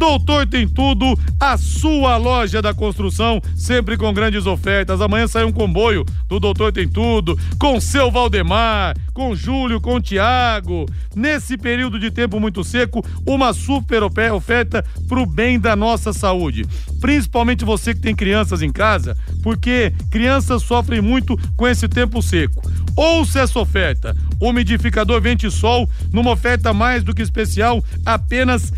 Doutor 0.02 0.48
Tem 0.48 0.68
Tudo, 0.68 1.16
a 1.40 1.56
sua 1.58 2.18
loja 2.18 2.60
da 2.60 2.74
construção, 2.74 3.40
sempre 3.56 3.96
com 3.96 4.12
grandes 4.12 4.48
ofertas. 4.48 5.00
Amanhã 5.00 5.28
sai 5.28 5.44
um 5.44 5.52
comboio 5.52 6.04
do 6.28 6.40
Doutor 6.40 6.72
Tem 6.72 6.88
Tudo, 6.88 7.38
com 7.60 7.80
seu 7.80 8.10
Valdemar, 8.10 8.98
com 9.14 9.36
Júlio, 9.36 9.80
com 9.80 10.02
Tiago. 10.02 10.88
Nesse 11.16 11.56
período 11.56 12.00
de 12.00 12.10
tempo 12.10 12.40
muito 12.40 12.64
seco, 12.64 13.06
uma 13.28 13.54
super 13.54 14.02
oferta 14.02 14.84
pro 15.08 15.24
bem 15.24 15.60
da 15.60 15.76
nossa 15.76 16.12
saúde. 16.12 16.66
Principalmente 17.00 17.64
você 17.64 17.94
que 17.94 18.02
tem 18.02 18.16
crianças 18.16 18.64
em 18.64 18.72
casa, 18.72 19.16
porque 19.44 19.94
crianças 20.10 20.64
sofrem 20.64 21.00
muito 21.00 21.38
com 21.56 21.68
esse 21.68 21.88
tempo 21.88 22.24
seco. 22.24 22.60
Ouça 22.96 23.42
essa 23.42 23.60
oferta. 23.60 24.16
Umidificador 24.40 25.22
Ventisol, 25.22 25.90
numa 26.12 26.32
oferta 26.32 26.74
mais 26.74 27.04
do 27.04 27.14
que 27.14 27.22
especial, 27.22 27.84
apenas 28.06 28.74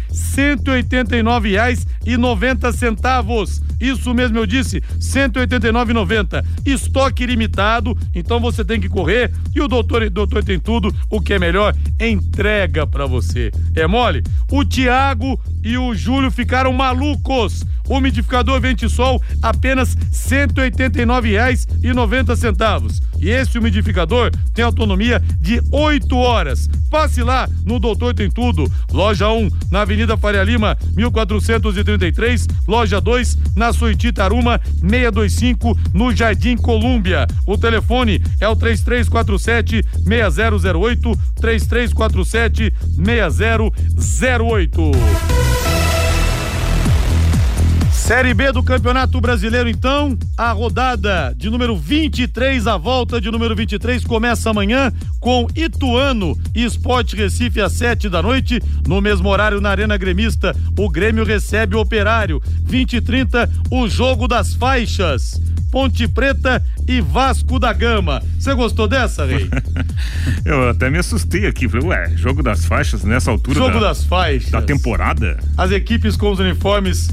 R$ 1.18 1.24
189,90. 1.24 3.64
Isso 3.80 4.14
mesmo 4.14 4.38
eu 4.38 4.46
disse, 4.46 4.78
R$ 4.78 4.84
189,90. 5.00 6.46
Estoque 6.66 7.26
limitado, 7.26 7.98
então 8.16 8.40
você 8.40 8.64
tem 8.64 8.80
que 8.80 8.88
correr 8.88 9.34
e 9.54 9.60
o 9.60 9.68
doutor, 9.68 10.10
doutor 10.10 10.42
tem 10.44 10.58
tudo, 10.58 10.96
o 11.10 11.20
que 11.20 11.34
é 11.34 11.40
melhor, 11.40 11.76
entrega 12.00 12.88
para 12.88 13.06
você. 13.06 13.52
É 13.76 13.86
mole? 13.86 14.24
O 14.50 14.64
Tiago 14.64 15.38
e 15.64 15.78
o 15.78 15.94
Júlio 15.94 16.32
ficaram 16.32 16.72
malucos. 16.72 17.66
Umidificador 17.90 18.62
Ventisol, 18.62 19.22
apenas 19.42 19.96
R$ 19.96 20.48
189,90. 20.48 23.02
E 23.24 23.30
esse 23.30 23.58
umidificador 23.58 24.30
tem 24.54 24.66
autonomia 24.66 25.24
de 25.40 25.62
8 25.72 26.14
horas. 26.18 26.70
Passe 26.92 27.24
lá 27.24 27.48
no 27.66 27.80
Doutor 27.80 28.14
Tem 28.14 28.30
Tudo. 28.30 28.70
Loja 28.92 29.30
1, 29.30 29.50
na 29.72 29.84
Avenida 29.84 30.18
Faria 30.18 30.44
Lima, 30.44 30.78
1433. 30.94 32.46
Loja 32.68 33.00
2, 33.00 33.38
na 33.56 33.72
Suíti 33.72 34.12
Taruma, 34.12 34.60
625, 34.82 35.80
no 35.94 36.14
Jardim 36.14 36.58
Colúmbia. 36.58 37.26
O 37.48 37.58
telefone 37.58 38.22
é 38.42 38.50
o 38.50 38.58
3347 38.58 39.86
6008. 40.06 41.18
3347 41.40 42.74
6008. 42.98 45.43
Série 48.04 48.34
B 48.34 48.52
do 48.52 48.62
Campeonato 48.62 49.22
Brasileiro, 49.22 49.70
então, 49.70 50.18
a 50.38 50.52
rodada 50.52 51.34
de 51.38 51.50
número 51.50 51.74
23, 51.78 52.68
a 52.68 52.76
volta 52.76 53.20
de 53.20 53.32
número 53.32 53.56
23 53.56 54.04
começa 54.04 54.50
amanhã 54.50 54.92
com 55.22 55.48
Ituano 55.56 56.38
e 56.54 56.66
Esporte 56.66 57.16
Recife 57.16 57.62
às 57.62 57.72
7 57.72 58.10
da 58.10 58.22
noite. 58.22 58.62
No 58.86 59.00
mesmo 59.00 59.30
horário, 59.30 59.62
na 59.62 59.70
Arena 59.70 59.96
Gremista, 59.96 60.54
o 60.78 60.90
Grêmio 60.90 61.24
recebe 61.24 61.78
o 61.78 61.80
Operário. 61.80 62.44
20 62.66 62.98
e 62.98 63.02
30, 63.02 63.50
o 63.72 63.88
jogo 63.88 64.28
das 64.28 64.54
faixas. 64.54 65.42
Ponte 65.72 66.06
Preta 66.06 66.62
e 66.86 67.00
Vasco 67.00 67.58
da 67.58 67.72
Gama. 67.72 68.22
Você 68.38 68.54
gostou 68.54 68.86
dessa, 68.86 69.26
Rei? 69.26 69.50
Eu 70.44 70.70
até 70.70 70.90
me 70.90 70.98
assustei 70.98 71.48
aqui. 71.48 71.70
Falei, 71.70 71.88
ué, 71.88 72.12
jogo 72.18 72.44
das 72.44 72.66
faixas 72.66 73.06
nessa 73.06 73.32
altura 73.32 73.58
jogo 73.58 73.80
da, 73.80 73.88
das 73.88 74.04
faixas. 74.04 74.52
da 74.52 74.62
temporada? 74.62 75.40
As 75.58 75.72
equipes 75.72 76.18
com 76.18 76.30
os 76.34 76.40
uniformes 76.40 77.10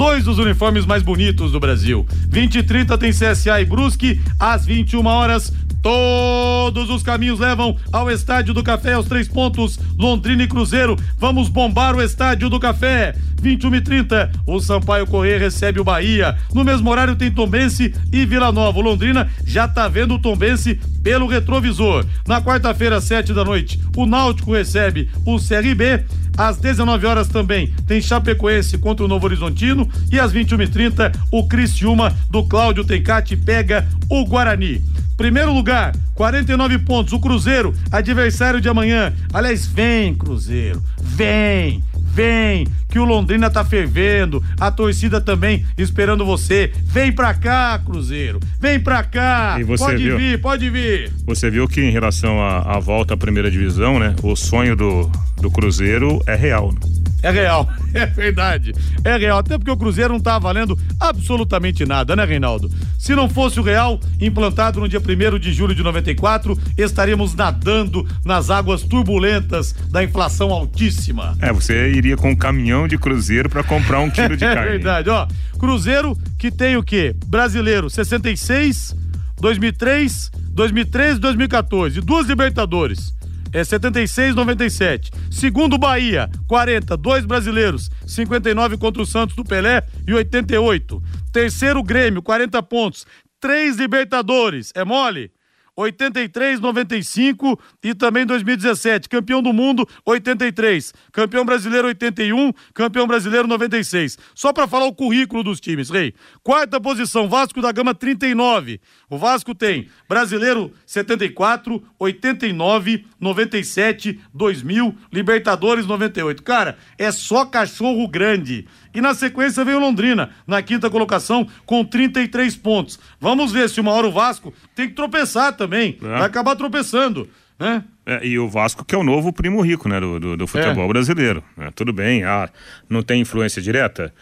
dois 0.00 0.24
dos 0.24 0.38
uniformes 0.38 0.86
mais 0.86 1.02
bonitos 1.02 1.52
do 1.52 1.60
Brasil. 1.60 2.06
20 2.30 2.54
e 2.54 2.62
30 2.62 2.96
tem 2.96 3.10
CSA 3.10 3.60
e 3.60 3.66
Brusque, 3.66 4.18
às 4.38 4.64
21 4.64 5.04
horas. 5.04 5.52
Todos 5.82 6.88
os 6.88 7.02
caminhos 7.02 7.38
levam 7.38 7.76
ao 7.92 8.10
Estádio 8.10 8.54
do 8.54 8.62
Café, 8.62 8.94
aos 8.94 9.06
três 9.06 9.28
pontos, 9.28 9.78
Londrina 9.98 10.42
e 10.42 10.48
Cruzeiro. 10.48 10.96
Vamos 11.18 11.50
bombar 11.50 11.94
o 11.94 12.00
Estádio 12.00 12.48
do 12.48 12.58
Café. 12.58 13.14
21 13.42 13.74
e 13.74 13.80
30, 13.82 14.32
o 14.46 14.58
Sampaio 14.58 15.06
Corrêa 15.06 15.38
recebe 15.38 15.78
o 15.78 15.84
Bahia. 15.84 16.34
No 16.54 16.64
mesmo 16.64 16.88
horário 16.88 17.14
tem 17.14 17.30
Tombense 17.30 17.94
e 18.10 18.24
Vila 18.24 18.50
Nova. 18.50 18.78
O 18.78 18.82
Londrina 18.82 19.30
já 19.44 19.68
tá 19.68 19.86
vendo 19.86 20.14
o 20.14 20.18
Tombense 20.18 20.80
pelo 21.02 21.26
retrovisor. 21.26 22.04
Na 22.26 22.40
quarta-feira, 22.40 23.00
sete 23.00 23.32
da 23.32 23.44
noite, 23.44 23.80
o 23.96 24.06
Náutico 24.06 24.52
recebe 24.52 25.08
o 25.24 25.38
CRB. 25.38 26.04
Às 26.36 26.58
19 26.58 27.06
horas 27.06 27.28
também 27.28 27.72
tem 27.86 28.00
Chapecoense 28.00 28.78
contra 28.78 29.04
o 29.04 29.08
Novo 29.08 29.26
Horizontino 29.26 29.88
e 30.10 30.18
às 30.18 30.32
21h30 30.32 31.14
o 31.30 31.46
Criciúma 31.46 32.16
do 32.30 32.44
Cláudio 32.44 32.84
Tencati 32.84 33.36
pega 33.36 33.86
o 34.08 34.24
Guarani. 34.24 34.80
Primeiro 35.20 35.52
lugar, 35.52 35.94
49 36.14 36.78
pontos. 36.78 37.12
O 37.12 37.20
Cruzeiro, 37.20 37.74
adversário 37.92 38.58
de 38.58 38.70
amanhã. 38.70 39.12
Aliás, 39.34 39.66
vem, 39.66 40.14
Cruzeiro. 40.14 40.82
Vem, 40.98 41.84
vem, 42.12 42.66
que 42.88 42.98
o 42.98 43.04
Londrina 43.04 43.48
tá 43.50 43.64
fervendo. 43.64 44.42
A 44.58 44.70
torcida 44.70 45.20
também 45.20 45.64
esperando 45.78 46.24
você. 46.24 46.72
Vem 46.84 47.12
pra 47.12 47.32
cá, 47.34 47.78
Cruzeiro. 47.84 48.40
Vem 48.60 48.80
pra 48.80 49.02
cá. 49.02 49.56
E 49.58 49.64
você 49.64 49.84
pode 49.84 50.02
viu? 50.02 50.16
vir, 50.18 50.40
pode 50.40 50.70
vir. 50.70 51.12
Você 51.26 51.50
viu 51.50 51.66
que 51.68 51.80
em 51.80 51.90
relação 51.90 52.40
à, 52.42 52.76
à 52.76 52.78
volta 52.78 53.14
à 53.14 53.16
primeira 53.16 53.50
divisão, 53.50 53.98
né? 53.98 54.14
O 54.22 54.34
sonho 54.36 54.74
do, 54.76 55.10
do 55.40 55.50
Cruzeiro 55.50 56.20
é 56.26 56.34
real. 56.34 56.72
né? 56.72 56.99
É 57.22 57.30
real, 57.30 57.68
é 57.92 58.06
verdade. 58.06 58.72
É 59.04 59.16
real, 59.16 59.38
até 59.38 59.58
porque 59.58 59.70
o 59.70 59.76
Cruzeiro 59.76 60.12
não 60.12 60.20
tá 60.20 60.38
valendo 60.38 60.78
absolutamente 60.98 61.84
nada, 61.84 62.16
né, 62.16 62.24
Reinaldo? 62.24 62.70
Se 62.98 63.14
não 63.14 63.28
fosse 63.28 63.58
o 63.58 63.62
Real, 63.62 63.98
implantado 64.20 64.80
no 64.80 64.88
dia 64.88 65.00
1 65.00 65.38
de 65.38 65.52
julho 65.52 65.74
de 65.74 65.82
94, 65.82 66.58
estaríamos 66.76 67.34
nadando 67.34 68.06
nas 68.24 68.50
águas 68.50 68.82
turbulentas 68.82 69.74
da 69.90 70.04
inflação 70.04 70.50
altíssima. 70.50 71.36
É, 71.40 71.52
você 71.52 71.90
iria 71.90 72.16
com 72.16 72.30
um 72.30 72.36
caminhão 72.36 72.86
de 72.86 72.98
Cruzeiro 72.98 73.48
para 73.48 73.62
comprar 73.62 74.00
um 74.00 74.08
quilo 74.10 74.36
de 74.36 74.44
é 74.44 74.54
carne. 74.54 74.70
verdade, 74.72 75.10
ó. 75.10 75.26
Cruzeiro 75.58 76.16
que 76.38 76.50
tem 76.50 76.76
o 76.76 76.82
quê? 76.82 77.14
Brasileiro 77.26 77.88
66, 77.90 78.94
2003, 79.40 80.30
2013 80.50 81.16
e 81.16 81.20
2014. 81.20 81.98
E 81.98 82.02
duas 82.02 82.26
Libertadores. 82.26 83.14
É 83.52 83.64
76, 83.64 84.34
97. 84.34 85.10
Segundo 85.30 85.76
Bahia, 85.76 86.30
40, 86.46 86.96
dois 86.96 87.24
brasileiros, 87.24 87.90
59 88.06 88.76
contra 88.76 89.02
o 89.02 89.06
Santos 89.06 89.34
do 89.34 89.44
Pelé 89.44 89.82
e 90.06 90.14
88. 90.14 91.02
Terceiro 91.32 91.82
Grêmio, 91.82 92.22
40 92.22 92.62
pontos, 92.62 93.06
três 93.40 93.76
Libertadores. 93.76 94.72
É 94.74 94.84
mole? 94.84 95.32
83, 95.80 96.60
95 96.60 97.58
e 97.82 97.94
também 97.94 98.26
2017. 98.26 99.08
Campeão 99.08 99.42
do 99.42 99.52
mundo, 99.52 99.88
83. 100.04 100.92
Campeão 101.12 101.44
brasileiro, 101.44 101.88
81. 101.88 102.52
Campeão 102.74 103.06
brasileiro, 103.06 103.48
96. 103.48 104.18
Só 104.34 104.52
para 104.52 104.68
falar 104.68 104.86
o 104.86 104.94
currículo 104.94 105.42
dos 105.42 105.60
times, 105.60 105.90
Rei. 105.90 106.14
Quarta 106.42 106.80
posição, 106.80 107.28
Vasco 107.28 107.60
da 107.62 107.72
Gama, 107.72 107.94
39. 107.94 108.80
O 109.08 109.16
Vasco 109.16 109.54
tem 109.54 109.88
brasileiro, 110.08 110.72
74, 110.86 111.82
89, 111.98 113.06
97, 113.18 114.20
2000, 114.32 114.94
Libertadores, 115.12 115.86
98. 115.86 116.42
Cara, 116.42 116.78
é 116.98 117.10
só 117.10 117.44
cachorro 117.44 118.06
grande. 118.06 118.66
E 118.94 119.00
na 119.00 119.14
sequência 119.14 119.64
veio 119.64 119.78
Londrina, 119.78 120.30
na 120.46 120.62
quinta 120.62 120.90
colocação, 120.90 121.46
com 121.64 121.84
33 121.84 122.56
pontos. 122.56 122.98
Vamos 123.20 123.52
ver 123.52 123.68
se 123.68 123.80
uma 123.80 123.92
hora 123.92 124.06
o 124.06 124.12
Vasco 124.12 124.52
tem 124.74 124.88
que 124.88 124.94
tropeçar 124.94 125.56
também. 125.56 125.96
É. 126.02 126.06
Vai 126.06 126.22
acabar 126.22 126.56
tropeçando, 126.56 127.28
né? 127.60 127.84
É, 128.06 128.26
e 128.26 128.38
o 128.38 128.48
Vasco 128.48 128.84
que 128.84 128.94
é 128.94 128.98
o 128.98 129.04
novo 129.04 129.32
primo 129.32 129.60
rico, 129.60 129.88
né, 129.88 130.00
do, 130.00 130.18
do, 130.18 130.36
do 130.36 130.46
futebol 130.46 130.86
É. 130.86 130.88
brasileiro. 130.88 131.44
né? 131.56 131.70
tudo 131.74 131.92
bem, 131.92 132.24
ah, 132.24 132.48
não 132.88 133.02
tem 133.02 133.20
influência 133.20 133.60
direta? 133.62 134.12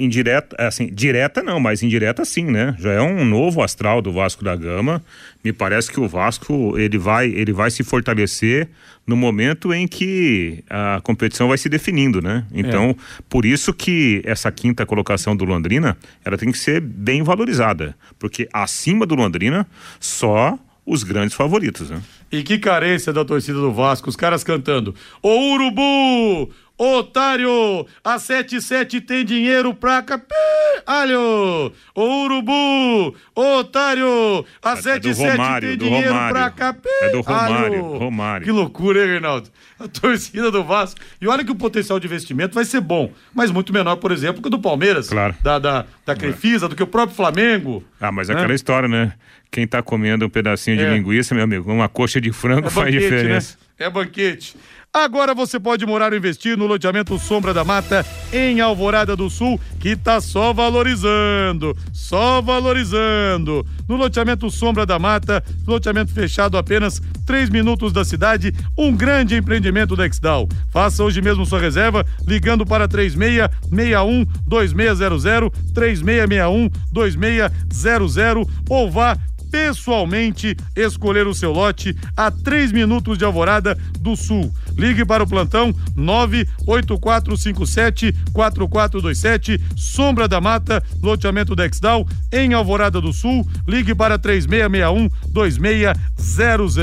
Indireta, 0.00 0.56
assim, 0.58 0.86
direta 0.92 1.42
não, 1.42 1.60
mas 1.60 1.80
indireta 1.82 2.24
sim, 2.24 2.44
né? 2.44 2.74
Já 2.78 2.90
é 2.92 3.00
um 3.00 3.24
novo 3.24 3.62
astral 3.62 4.02
do 4.02 4.10
Vasco 4.10 4.42
da 4.42 4.56
Gama. 4.56 5.00
Me 5.44 5.52
parece 5.52 5.92
que 5.92 6.00
o 6.00 6.08
Vasco 6.08 6.76
ele 6.76 6.98
vai, 6.98 7.28
ele 7.28 7.52
vai 7.52 7.70
se 7.70 7.84
fortalecer 7.84 8.68
no 9.06 9.16
momento 9.16 9.72
em 9.72 9.86
que 9.86 10.64
a 10.68 11.00
competição 11.04 11.46
vai 11.46 11.58
se 11.58 11.68
definindo, 11.68 12.20
né? 12.20 12.44
Então, 12.52 12.96
por 13.28 13.44
isso 13.44 13.72
que 13.72 14.22
essa 14.24 14.50
quinta 14.50 14.84
colocação 14.84 15.36
do 15.36 15.44
Londrina, 15.44 15.96
ela 16.24 16.36
tem 16.36 16.50
que 16.50 16.58
ser 16.58 16.80
bem 16.80 17.22
valorizada, 17.22 17.94
porque 18.18 18.48
acima 18.52 19.06
do 19.06 19.14
Londrina 19.14 19.64
só 20.00 20.58
os 20.84 21.04
grandes 21.04 21.36
favoritos, 21.36 21.90
né? 21.90 22.00
E 22.30 22.42
que 22.42 22.58
carência 22.58 23.12
da 23.12 23.24
torcida 23.24 23.58
do 23.58 23.72
Vasco, 23.72 24.08
os 24.08 24.16
caras 24.16 24.42
cantando: 24.42 24.94
Ô 25.22 25.54
Urubu! 25.54 26.50
Otário! 26.78 27.86
A 28.04 28.18
77 28.18 29.00
tem 29.00 29.24
dinheiro 29.24 29.72
pra 29.74 30.02
capalho! 30.02 31.72
Ô 31.94 32.24
Urubu! 32.24 33.14
Otário! 33.34 34.44
A 34.62 34.72
É 34.72 34.74
do 34.76 34.82
77 34.82 35.30
Romário, 35.36 35.68
tem 35.70 35.78
dinheiro 35.78 36.08
Romário. 36.08 36.34
pra 36.34 36.50
capalho! 36.50 36.94
É 37.02 37.08
do 37.10 37.20
Romário, 37.22 37.82
Romário. 37.82 38.44
Que 38.44 38.52
loucura, 38.52 39.00
hein, 39.04 39.06
Reinaldo? 39.12 39.48
A 39.80 39.88
torcida 39.88 40.50
do 40.50 40.62
Vasco. 40.64 41.00
E 41.20 41.26
olha 41.26 41.44
que 41.44 41.50
o 41.50 41.54
potencial 41.54 41.98
de 41.98 42.06
investimento 42.06 42.54
vai 42.54 42.64
ser 42.64 42.80
bom, 42.80 43.10
mas 43.34 43.50
muito 43.50 43.72
menor, 43.72 43.96
por 43.96 44.12
exemplo, 44.12 44.40
que 44.42 44.48
o 44.48 44.50
do 44.50 44.58
Palmeiras. 44.58 45.08
Claro. 45.08 45.34
Da, 45.42 45.58
da, 45.58 45.84
da 46.04 46.14
Crefisa, 46.14 46.68
do 46.68 46.76
que 46.76 46.82
o 46.82 46.86
próprio 46.86 47.16
Flamengo. 47.16 47.82
Ah, 48.00 48.12
mas 48.12 48.28
é 48.28 48.34
né? 48.34 48.40
aquela 48.40 48.54
história, 48.54 48.88
né? 48.88 49.12
Quem 49.50 49.66
tá 49.66 49.82
comendo 49.82 50.26
um 50.26 50.30
pedacinho 50.30 50.76
de 50.76 50.84
É. 50.84 50.92
linguiça, 50.94 51.34
meu 51.34 51.44
amigo, 51.44 51.72
uma 51.72 51.88
coxa 51.88 52.20
de 52.20 52.32
frango 52.32 52.66
É 52.66 52.70
faz 52.70 52.86
banquete, 52.94 53.02
diferença. 53.14 53.56
né? 53.60 53.65
É 53.78 53.90
banquete. 53.90 54.56
Agora 54.92 55.34
você 55.34 55.60
pode 55.60 55.84
morar 55.84 56.12
ou 56.12 56.16
investir 56.16 56.56
no 56.56 56.66
loteamento 56.66 57.18
Sombra 57.18 57.52
da 57.52 57.62
Mata, 57.62 58.04
em 58.32 58.62
Alvorada 58.62 59.14
do 59.14 59.28
Sul, 59.28 59.60
que 59.78 59.94
tá 59.94 60.22
só 60.22 60.54
valorizando, 60.54 61.76
só 61.92 62.40
valorizando. 62.40 63.66
No 63.86 63.96
loteamento 63.96 64.50
Sombra 64.50 64.86
da 64.86 64.98
Mata, 64.98 65.44
loteamento 65.66 66.14
fechado 66.14 66.56
apenas 66.56 67.02
3 67.26 67.50
minutos 67.50 67.92
da 67.92 68.06
cidade, 68.06 68.54
um 68.78 68.96
grande 68.96 69.36
empreendimento 69.36 69.94
da 69.94 70.06
Exdal. 70.06 70.48
Faça 70.70 71.04
hoje 71.04 71.20
mesmo 71.20 71.44
sua 71.44 71.60
reserva 71.60 72.06
ligando 72.26 72.64
para 72.64 72.88
3661 72.88 74.24
2600, 74.46 75.50
3661 75.74 76.70
2600 76.90 78.46
ou 78.70 78.90
vá 78.90 79.18
pessoalmente 79.56 80.54
escolher 80.76 81.26
o 81.26 81.32
seu 81.32 81.50
lote 81.50 81.96
a 82.14 82.30
3 82.30 82.72
minutos 82.72 83.16
de 83.16 83.24
Alvorada 83.24 83.74
do 83.98 84.14
Sul. 84.14 84.52
Ligue 84.76 85.02
para 85.02 85.22
o 85.22 85.26
plantão 85.26 85.74
98457 85.96 88.14
4427, 88.34 89.58
Sombra 89.74 90.28
da 90.28 90.42
Mata, 90.42 90.82
loteamento 91.02 91.56
Dexdal, 91.56 92.06
em 92.30 92.52
Alvorada 92.52 93.00
do 93.00 93.14
Sul. 93.14 93.48
Ligue 93.66 93.94
para 93.94 94.18
3661 94.18 95.08
2600. 95.28 96.76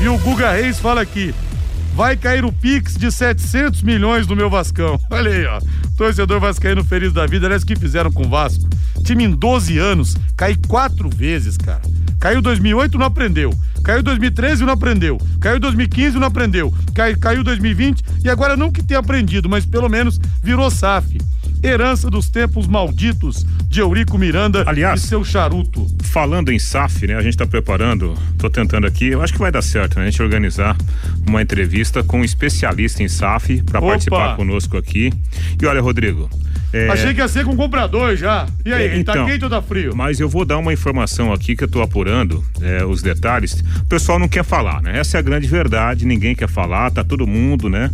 E 0.00 0.08
o 0.08 0.18
Guga 0.18 0.50
Reis 0.50 0.80
fala 0.80 1.02
aqui: 1.02 1.32
vai 1.94 2.16
cair 2.16 2.44
o 2.44 2.52
Pix 2.52 2.94
de 2.94 3.10
700 3.10 3.82
milhões 3.82 4.26
no 4.26 4.36
meu 4.36 4.48
Vascão. 4.48 4.98
Olha 5.10 5.30
aí, 5.30 5.46
ó. 5.46 5.60
Torcedor 5.96 6.40
vascaíno 6.40 6.82
feliz 6.82 7.12
da 7.12 7.26
vida. 7.26 7.46
Aliás, 7.46 7.64
que 7.64 7.76
fizeram 7.76 8.10
com 8.10 8.26
o 8.26 8.28
Vasco? 8.28 8.68
Time 9.04 9.24
em 9.24 9.30
12 9.30 9.78
anos, 9.78 10.16
cai 10.36 10.56
quatro 10.68 11.08
vezes, 11.08 11.56
cara. 11.56 11.82
Caiu 12.18 12.40
2008, 12.40 12.98
não 12.98 13.06
aprendeu. 13.06 13.52
Caiu 13.84 14.02
2013, 14.02 14.64
não 14.64 14.72
aprendeu. 14.72 15.20
Caiu 15.40 15.58
2015, 15.58 16.18
não 16.18 16.26
aprendeu. 16.26 16.72
Cai, 16.94 17.14
caiu 17.16 17.42
2020 17.42 18.02
e 18.24 18.30
agora 18.30 18.56
não 18.56 18.70
que 18.70 18.82
tenha 18.82 19.00
aprendido, 19.00 19.48
mas 19.48 19.66
pelo 19.66 19.88
menos 19.88 20.20
virou 20.42 20.70
SAF 20.70 21.18
herança 21.62 22.10
dos 22.10 22.28
tempos 22.28 22.66
malditos 22.66 23.46
de 23.68 23.80
Eurico 23.80 24.18
Miranda 24.18 24.64
Aliás, 24.66 25.04
e 25.04 25.06
seu 25.06 25.24
charuto. 25.24 25.86
Falando 26.02 26.50
em 26.50 26.58
SAF, 26.58 27.06
né? 27.06 27.14
A 27.14 27.22
gente 27.22 27.34
está 27.34 27.46
preparando, 27.46 28.14
tô 28.38 28.50
tentando 28.50 28.86
aqui, 28.86 29.08
eu 29.08 29.22
acho 29.22 29.32
que 29.32 29.38
vai 29.38 29.52
dar 29.52 29.62
certo, 29.62 29.98
né? 29.98 30.06
A 30.06 30.10
gente 30.10 30.22
organizar 30.22 30.76
uma 31.26 31.40
entrevista 31.40 32.02
com 32.02 32.20
um 32.20 32.24
especialista 32.24 33.02
em 33.02 33.08
SAF 33.08 33.62
para 33.62 33.80
participar 33.80 34.36
conosco 34.36 34.76
aqui. 34.76 35.12
E 35.60 35.66
olha, 35.66 35.80
Rodrigo, 35.80 36.28
é... 36.72 36.88
Achei 36.88 37.12
que 37.12 37.20
ia 37.20 37.28
ser 37.28 37.44
com 37.44 37.54
comprador 37.54 38.16
já. 38.16 38.46
E 38.64 38.72
aí, 38.72 38.86
é, 38.86 38.88
tá 38.88 38.96
então, 38.96 39.14
tá 39.14 39.24
quente 39.26 39.44
ou 39.44 39.50
tá 39.50 39.60
frio? 39.60 39.94
Mas 39.94 40.18
eu 40.18 40.28
vou 40.28 40.44
dar 40.44 40.56
uma 40.56 40.72
informação 40.72 41.30
aqui 41.30 41.54
que 41.54 41.64
eu 41.64 41.68
tô 41.68 41.82
apurando 41.82 42.42
é, 42.62 42.82
os 42.84 43.02
detalhes. 43.02 43.62
O 43.80 43.84
pessoal 43.84 44.18
não 44.18 44.26
quer 44.26 44.42
falar, 44.42 44.80
né? 44.80 44.98
Essa 44.98 45.18
é 45.18 45.20
a 45.20 45.22
grande 45.22 45.46
verdade, 45.46 46.06
ninguém 46.06 46.34
quer 46.34 46.48
falar, 46.48 46.90
tá 46.90 47.04
todo 47.04 47.26
mundo, 47.26 47.68
né? 47.68 47.90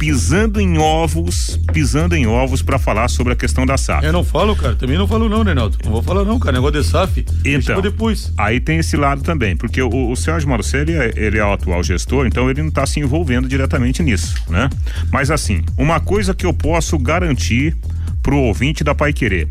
Pisando 0.00 0.58
em 0.58 0.78
ovos, 0.78 1.60
pisando 1.74 2.16
em 2.16 2.26
ovos 2.26 2.62
para 2.62 2.78
falar 2.78 3.06
sobre 3.08 3.34
a 3.34 3.36
questão 3.36 3.66
da 3.66 3.76
SAF. 3.76 4.06
Eu 4.06 4.14
não 4.14 4.24
falo, 4.24 4.56
cara. 4.56 4.74
Também 4.74 4.96
não 4.96 5.06
falo 5.06 5.28
não, 5.28 5.42
Reinaldo. 5.42 5.76
Não 5.84 5.92
vou 5.92 6.02
falar 6.02 6.24
não, 6.24 6.38
cara. 6.38 6.54
Negócio 6.54 6.80
de 6.80 6.88
SAF. 6.88 7.26
Então, 7.44 7.82
depois. 7.82 8.32
Aí 8.38 8.60
tem 8.60 8.78
esse 8.78 8.96
lado 8.96 9.20
também, 9.22 9.54
porque 9.54 9.82
o, 9.82 10.10
o 10.10 10.16
Sérgio 10.16 10.48
Marcelo, 10.48 10.90
ele, 10.90 10.92
é, 10.94 11.12
ele 11.16 11.38
é 11.38 11.44
o 11.44 11.52
atual 11.52 11.82
gestor, 11.82 12.26
então 12.26 12.48
ele 12.48 12.62
não 12.62 12.70
está 12.70 12.86
se 12.86 12.98
envolvendo 12.98 13.46
diretamente 13.46 14.02
nisso, 14.02 14.34
né? 14.48 14.70
Mas 15.12 15.30
assim, 15.30 15.62
uma 15.76 16.00
coisa 16.00 16.32
que 16.32 16.46
eu 16.46 16.54
posso 16.54 16.98
garantir 16.98 17.76
pro 18.22 18.38
ouvinte 18.38 18.82
da 18.82 18.94
Pai 18.94 19.12
Querer. 19.12 19.48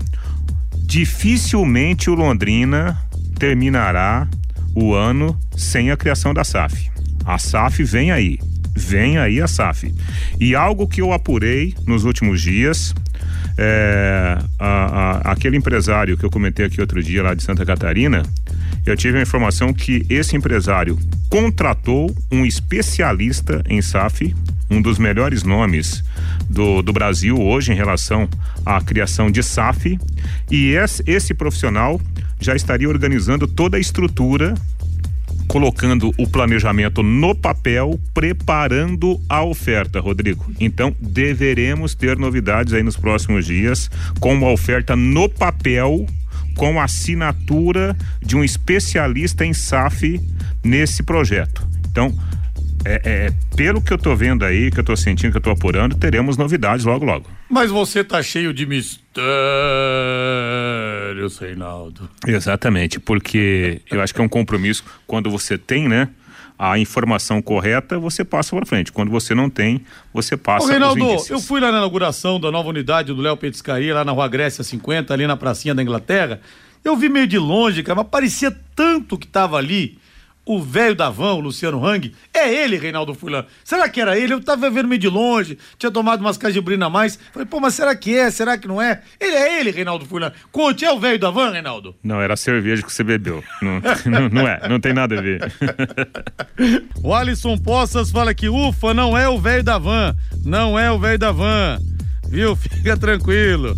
Dificilmente 0.79 2.09
o 2.09 2.15
Londrina 2.15 2.97
terminará 3.37 4.27
o 4.73 4.95
ano 4.95 5.39
sem 5.55 5.91
a 5.91 5.97
criação 5.97 6.33
da 6.33 6.43
SAF. 6.43 6.89
A 7.23 7.37
SAF 7.37 7.83
vem 7.83 8.11
aí 8.11 8.39
vem 8.89 9.17
aí 9.17 9.39
a 9.39 9.47
SAF. 9.47 9.93
E 10.39 10.55
algo 10.55 10.87
que 10.87 11.01
eu 11.01 11.13
apurei 11.13 11.75
nos 11.85 12.03
últimos 12.03 12.41
dias, 12.41 12.93
é, 13.57 14.37
a, 14.57 14.67
a, 14.67 15.31
aquele 15.31 15.57
empresário 15.57 16.17
que 16.17 16.25
eu 16.25 16.29
comentei 16.31 16.65
aqui 16.65 16.81
outro 16.81 17.01
dia 17.03 17.21
lá 17.21 17.33
de 17.35 17.43
Santa 17.43 17.65
Catarina, 17.65 18.23
eu 18.85 18.97
tive 18.97 19.19
a 19.19 19.21
informação 19.21 19.71
que 19.71 20.05
esse 20.09 20.35
empresário 20.35 20.97
contratou 21.29 22.15
um 22.31 22.45
especialista 22.45 23.63
em 23.69 23.81
SAF, 23.81 24.35
um 24.69 24.81
dos 24.81 24.97
melhores 24.97 25.43
nomes 25.43 26.03
do, 26.49 26.81
do 26.81 26.91
Brasil 26.91 27.39
hoje 27.39 27.71
em 27.71 27.75
relação 27.75 28.27
à 28.65 28.81
criação 28.81 29.29
de 29.29 29.43
SAF, 29.43 29.99
e 30.49 30.71
esse, 30.71 31.03
esse 31.05 31.33
profissional 31.33 32.01
já 32.39 32.55
estaria 32.55 32.89
organizando 32.89 33.47
toda 33.47 33.77
a 33.77 33.79
estrutura 33.79 34.55
colocando 35.49 36.13
o 36.15 36.27
planejamento 36.27 37.01
no 37.01 37.33
papel, 37.33 37.99
preparando 38.13 39.19
a 39.27 39.43
oferta, 39.43 39.99
Rodrigo. 39.99 40.45
Então, 40.59 40.95
deveremos 40.99 41.95
ter 41.95 42.17
novidades 42.17 42.71
aí 42.71 42.83
nos 42.83 42.95
próximos 42.95 43.47
dias 43.47 43.89
com 44.19 44.35
uma 44.35 44.51
oferta 44.51 44.95
no 44.95 45.27
papel 45.27 46.05
com 46.55 46.79
a 46.79 46.83
assinatura 46.83 47.97
de 48.21 48.37
um 48.37 48.43
especialista 48.43 49.43
em 49.43 49.53
SAF 49.53 50.21
nesse 50.63 51.01
projeto. 51.01 51.67
Então, 51.89 52.13
é, 52.85 53.01
é, 53.03 53.33
pelo 53.55 53.81
que 53.81 53.91
eu 53.91 53.97
tô 53.97 54.15
vendo 54.15 54.45
aí, 54.45 54.69
que 54.69 54.79
eu 54.79 54.83
tô 54.83 54.95
sentindo, 54.95 55.31
que 55.31 55.37
eu 55.37 55.41
tô 55.41 55.49
apurando, 55.49 55.95
teremos 55.95 56.37
novidades 56.37 56.85
logo, 56.85 57.05
logo. 57.05 57.25
Mas 57.49 57.71
você 57.71 58.03
tá 58.03 58.21
cheio 58.21 58.53
de 58.53 58.65
mistérios, 58.65 59.09
Reinaldo. 61.39 62.07
Exatamente, 62.27 62.99
porque 62.99 63.81
eu 63.89 63.99
acho 64.01 64.13
que 64.13 64.21
é 64.21 64.23
um 64.23 64.29
compromisso 64.29 64.83
quando 65.07 65.31
você 65.31 65.57
tem, 65.57 65.87
né? 65.87 66.09
A 66.57 66.77
informação 66.77 67.41
correta, 67.41 67.97
você 67.97 68.23
passa 68.23 68.55
para 68.55 68.65
frente. 68.65 68.91
Quando 68.91 69.09
você 69.09 69.33
não 69.33 69.49
tem, 69.49 69.81
você 70.13 70.37
passa 70.37 70.67
Ô, 70.67 70.69
Reinaldo, 70.69 71.17
eu 71.29 71.39
fui 71.39 71.59
lá 71.59 71.71
na 71.71 71.77
inauguração 71.77 72.39
da 72.39 72.51
nova 72.51 72.69
unidade 72.69 73.13
do 73.13 73.21
Léo 73.21 73.37
Petiscaria, 73.37 73.95
lá 73.95 74.05
na 74.05 74.11
Rua 74.11 74.27
Grécia 74.27 74.63
50, 74.63 75.11
ali 75.13 75.25
na 75.25 75.37
pracinha 75.37 75.73
da 75.73 75.81
Inglaterra. 75.81 76.41
Eu 76.83 76.95
vi 76.95 77.09
meio 77.09 77.25
de 77.25 77.39
longe, 77.39 77.81
cara, 77.81 77.95
mas 77.95 78.07
parecia 78.11 78.55
tanto 78.75 79.17
que 79.17 79.25
tava 79.25 79.57
ali 79.57 79.97
o 80.49 80.59
velho 80.59 80.95
da 80.95 81.11
van, 81.11 81.33
o 81.33 81.39
Luciano 81.39 81.85
Hang, 81.85 82.11
é 82.33 82.51
ele, 82.51 82.75
Reinaldo 82.75 83.13
Fulan. 83.13 83.45
Será 83.63 83.87
que 83.87 84.01
era 84.01 84.17
ele? 84.17 84.33
Eu 84.33 84.41
tava 84.41 84.67
vendo 84.71 84.87
meio 84.87 84.99
de 84.99 85.07
longe, 85.07 85.59
tinha 85.77 85.91
tomado 85.91 86.21
umas 86.21 86.39
cajibrina 86.39 86.87
a 86.87 86.89
mais. 86.89 87.19
Falei, 87.31 87.45
pô, 87.45 87.59
mas 87.59 87.75
será 87.75 87.95
que 87.95 88.17
é? 88.17 88.31
Será 88.31 88.57
que 88.57 88.67
não 88.67 88.81
é? 88.81 88.99
Ele 89.19 89.35
é 89.35 89.59
ele, 89.59 89.69
Reinaldo 89.69 90.07
Fulan. 90.07 90.31
Conte, 90.51 90.83
é 90.83 90.91
o 90.91 90.99
velho 90.99 91.19
da 91.19 91.29
van, 91.29 91.51
Reinaldo? 91.51 91.95
Não, 92.03 92.19
era 92.19 92.33
a 92.33 92.37
cerveja 92.37 92.81
que 92.81 92.91
você 92.91 93.03
bebeu. 93.03 93.43
Não, 93.61 93.79
não, 94.11 94.29
não, 94.29 94.47
é, 94.47 94.67
não 94.67 94.79
tem 94.79 94.91
nada 94.91 95.19
a 95.19 95.21
ver. 95.21 95.53
o 97.03 97.13
Alisson 97.13 97.55
Poças 97.55 98.09
fala 98.09 98.33
que, 98.33 98.49
ufa, 98.49 98.91
não 98.91 99.15
é 99.15 99.29
o 99.29 99.37
velho 99.37 99.63
da 99.63 99.77
van. 99.77 100.15
Não 100.43 100.79
é 100.79 100.91
o 100.91 100.97
velho 100.97 101.19
da 101.19 101.31
van. 101.31 101.77
Viu? 102.27 102.55
Fica 102.57 102.97
tranquilo. 102.97 103.77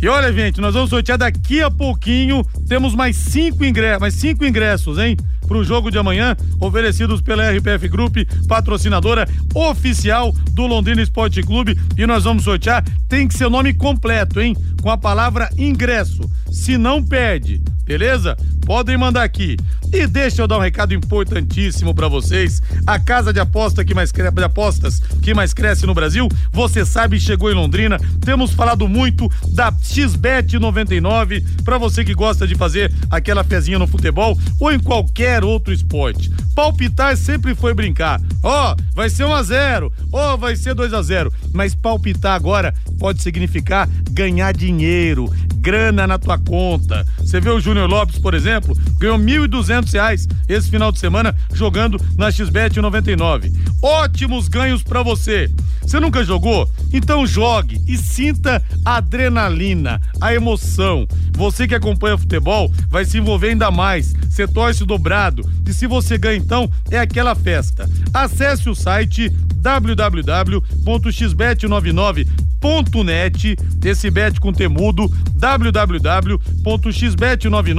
E 0.00 0.08
olha, 0.08 0.32
gente, 0.32 0.62
nós 0.62 0.72
vamos 0.72 0.88
sortear 0.88 1.18
daqui 1.18 1.60
a 1.60 1.70
pouquinho. 1.70 2.42
Temos 2.66 2.94
mais 2.94 3.16
cinco 3.16 3.62
ingressos, 3.66 4.00
mais 4.00 4.14
cinco 4.14 4.46
ingressos, 4.46 4.96
hein? 4.96 5.14
Para 5.50 5.58
o 5.58 5.64
jogo 5.64 5.90
de 5.90 5.98
amanhã, 5.98 6.36
oferecidos 6.60 7.20
pela 7.20 7.50
RPF 7.50 7.88
Group, 7.88 8.18
patrocinadora 8.46 9.28
oficial 9.52 10.32
do 10.52 10.64
Londrina 10.64 11.02
Esporte 11.02 11.42
Clube. 11.42 11.76
E 11.98 12.06
nós 12.06 12.22
vamos 12.22 12.44
sortear, 12.44 12.84
tem 13.08 13.26
que 13.26 13.34
ser 13.34 13.46
o 13.46 13.50
nome 13.50 13.74
completo, 13.74 14.40
hein? 14.40 14.56
Com 14.80 14.92
a 14.92 14.96
palavra 14.96 15.50
ingresso. 15.58 16.20
Se 16.52 16.78
não 16.78 17.02
perde, 17.02 17.60
beleza? 17.90 18.36
Podem 18.64 18.96
mandar 18.96 19.24
aqui. 19.24 19.56
E 19.92 20.06
deixa 20.06 20.42
eu 20.42 20.46
dar 20.46 20.58
um 20.58 20.60
recado 20.60 20.94
importantíssimo 20.94 21.92
para 21.92 22.06
vocês. 22.06 22.62
A 22.86 23.00
casa 23.00 23.32
de 23.32 23.40
aposta 23.40 23.84
que 23.84 23.92
mais 23.92 24.12
de 24.12 24.44
apostas 24.44 25.00
que 25.20 25.34
mais 25.34 25.52
cresce 25.52 25.86
no 25.86 25.94
Brasil, 25.94 26.28
você 26.52 26.84
sabe, 26.84 27.18
chegou 27.18 27.50
em 27.50 27.54
Londrina. 27.54 27.98
Temos 28.24 28.52
falado 28.52 28.86
muito 28.86 29.28
da 29.48 29.72
XBet 29.82 30.56
99 30.56 31.44
para 31.64 31.78
você 31.78 32.04
que 32.04 32.14
gosta 32.14 32.46
de 32.46 32.54
fazer 32.54 32.92
aquela 33.10 33.42
pezinha 33.42 33.78
no 33.78 33.88
futebol 33.88 34.38
ou 34.60 34.70
em 34.70 34.78
qualquer 34.78 35.42
outro 35.42 35.74
esporte. 35.74 36.30
Palpitar 36.54 37.16
sempre 37.16 37.56
foi 37.56 37.74
brincar. 37.74 38.20
Ó, 38.40 38.72
oh, 38.72 38.76
vai 38.94 39.10
ser 39.10 39.24
1 39.24 39.34
a 39.34 39.42
0, 39.42 39.92
ó, 40.12 40.34
oh, 40.34 40.38
vai 40.38 40.54
ser 40.54 40.74
2 40.74 40.94
a 40.94 41.02
0, 41.02 41.32
mas 41.52 41.74
palpitar 41.74 42.34
agora 42.34 42.72
pode 42.98 43.22
significar 43.22 43.88
ganhar 44.10 44.52
dinheiro, 44.52 45.30
grana 45.56 46.06
na 46.06 46.18
tua 46.18 46.38
conta. 46.38 47.06
Você 47.18 47.40
vê 47.40 47.50
o 47.50 47.60
Júnior 47.60 47.79
Lopes, 47.86 48.18
por 48.18 48.34
exemplo, 48.34 48.76
ganhou 48.98 49.18
1.200 49.18 49.92
reais 49.92 50.28
esse 50.48 50.70
final 50.70 50.92
de 50.92 50.98
semana 50.98 51.34
jogando 51.52 52.00
na 52.16 52.30
XBet 52.30 52.80
99. 52.80 53.52
Ótimos 53.82 54.48
ganhos 54.48 54.82
para 54.82 55.02
você. 55.02 55.50
Você 55.82 55.98
nunca 55.98 56.24
jogou? 56.24 56.70
Então 56.92 57.26
jogue 57.26 57.80
e 57.86 57.96
sinta 57.96 58.62
a 58.84 58.96
adrenalina, 58.96 60.00
a 60.20 60.34
emoção. 60.34 61.06
Você 61.32 61.66
que 61.66 61.74
acompanha 61.74 62.18
futebol 62.18 62.70
vai 62.88 63.04
se 63.04 63.18
envolver 63.18 63.50
ainda 63.50 63.70
mais. 63.70 64.12
Você 64.12 64.46
torce 64.46 64.84
dobrado. 64.84 65.48
E 65.66 65.72
se 65.72 65.86
você 65.86 66.18
ganha, 66.18 66.36
então, 66.36 66.70
é 66.90 66.98
aquela 66.98 67.34
festa. 67.34 67.88
Acesse 68.12 68.68
o 68.68 68.74
site 68.74 69.30
www.xbet99.com 69.56 72.50
xbet99.net, 72.60 73.56
esse 73.84 74.10
bet 74.10 74.40
com 74.40 74.52
temudo, 74.52 75.08
www.xbet99.net 75.34 77.69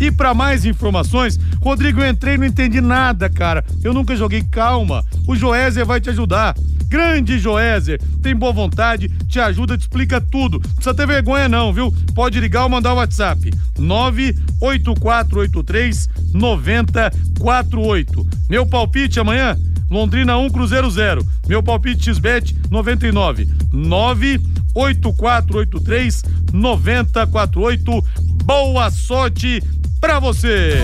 e 0.00 0.10
para 0.10 0.34
mais 0.34 0.64
informações, 0.64 1.38
Rodrigo, 1.60 2.00
eu 2.00 2.08
entrei 2.08 2.34
e 2.34 2.38
não 2.38 2.46
entendi 2.46 2.80
nada, 2.80 3.28
cara. 3.28 3.64
Eu 3.82 3.92
nunca 3.94 4.16
joguei, 4.16 4.42
calma. 4.42 5.04
O 5.26 5.34
Joézer 5.36 5.86
vai 5.86 6.00
te 6.00 6.10
ajudar. 6.10 6.56
Grande 6.88 7.38
Joézer, 7.38 8.02
tem 8.20 8.34
boa 8.34 8.52
vontade, 8.52 9.08
te 9.28 9.38
ajuda, 9.38 9.78
te 9.78 9.82
explica 9.82 10.20
tudo. 10.20 10.54
Não 10.54 10.74
precisa 10.74 10.92
ter 10.92 11.06
vergonha 11.06 11.48
não, 11.48 11.72
viu? 11.72 11.94
Pode 12.14 12.40
ligar 12.40 12.64
ou 12.64 12.68
mandar 12.68 12.94
o 12.94 12.96
WhatsApp. 12.96 13.52
98483 13.78 16.08
9048. 16.34 18.26
Meu 18.48 18.66
palpite 18.66 19.20
amanhã 19.20 19.56
Londrina 19.90 20.38
1, 20.38 20.50
Cruzeiro 20.50 20.88
0. 20.88 21.26
Meu 21.48 21.62
palpite 21.62 22.04
XBET 22.04 22.56
99. 22.70 23.48
98483 24.74 26.22
9048. 26.52 28.04
Boa 28.44 28.90
sorte 28.90 29.62
pra 30.00 30.18
você. 30.18 30.74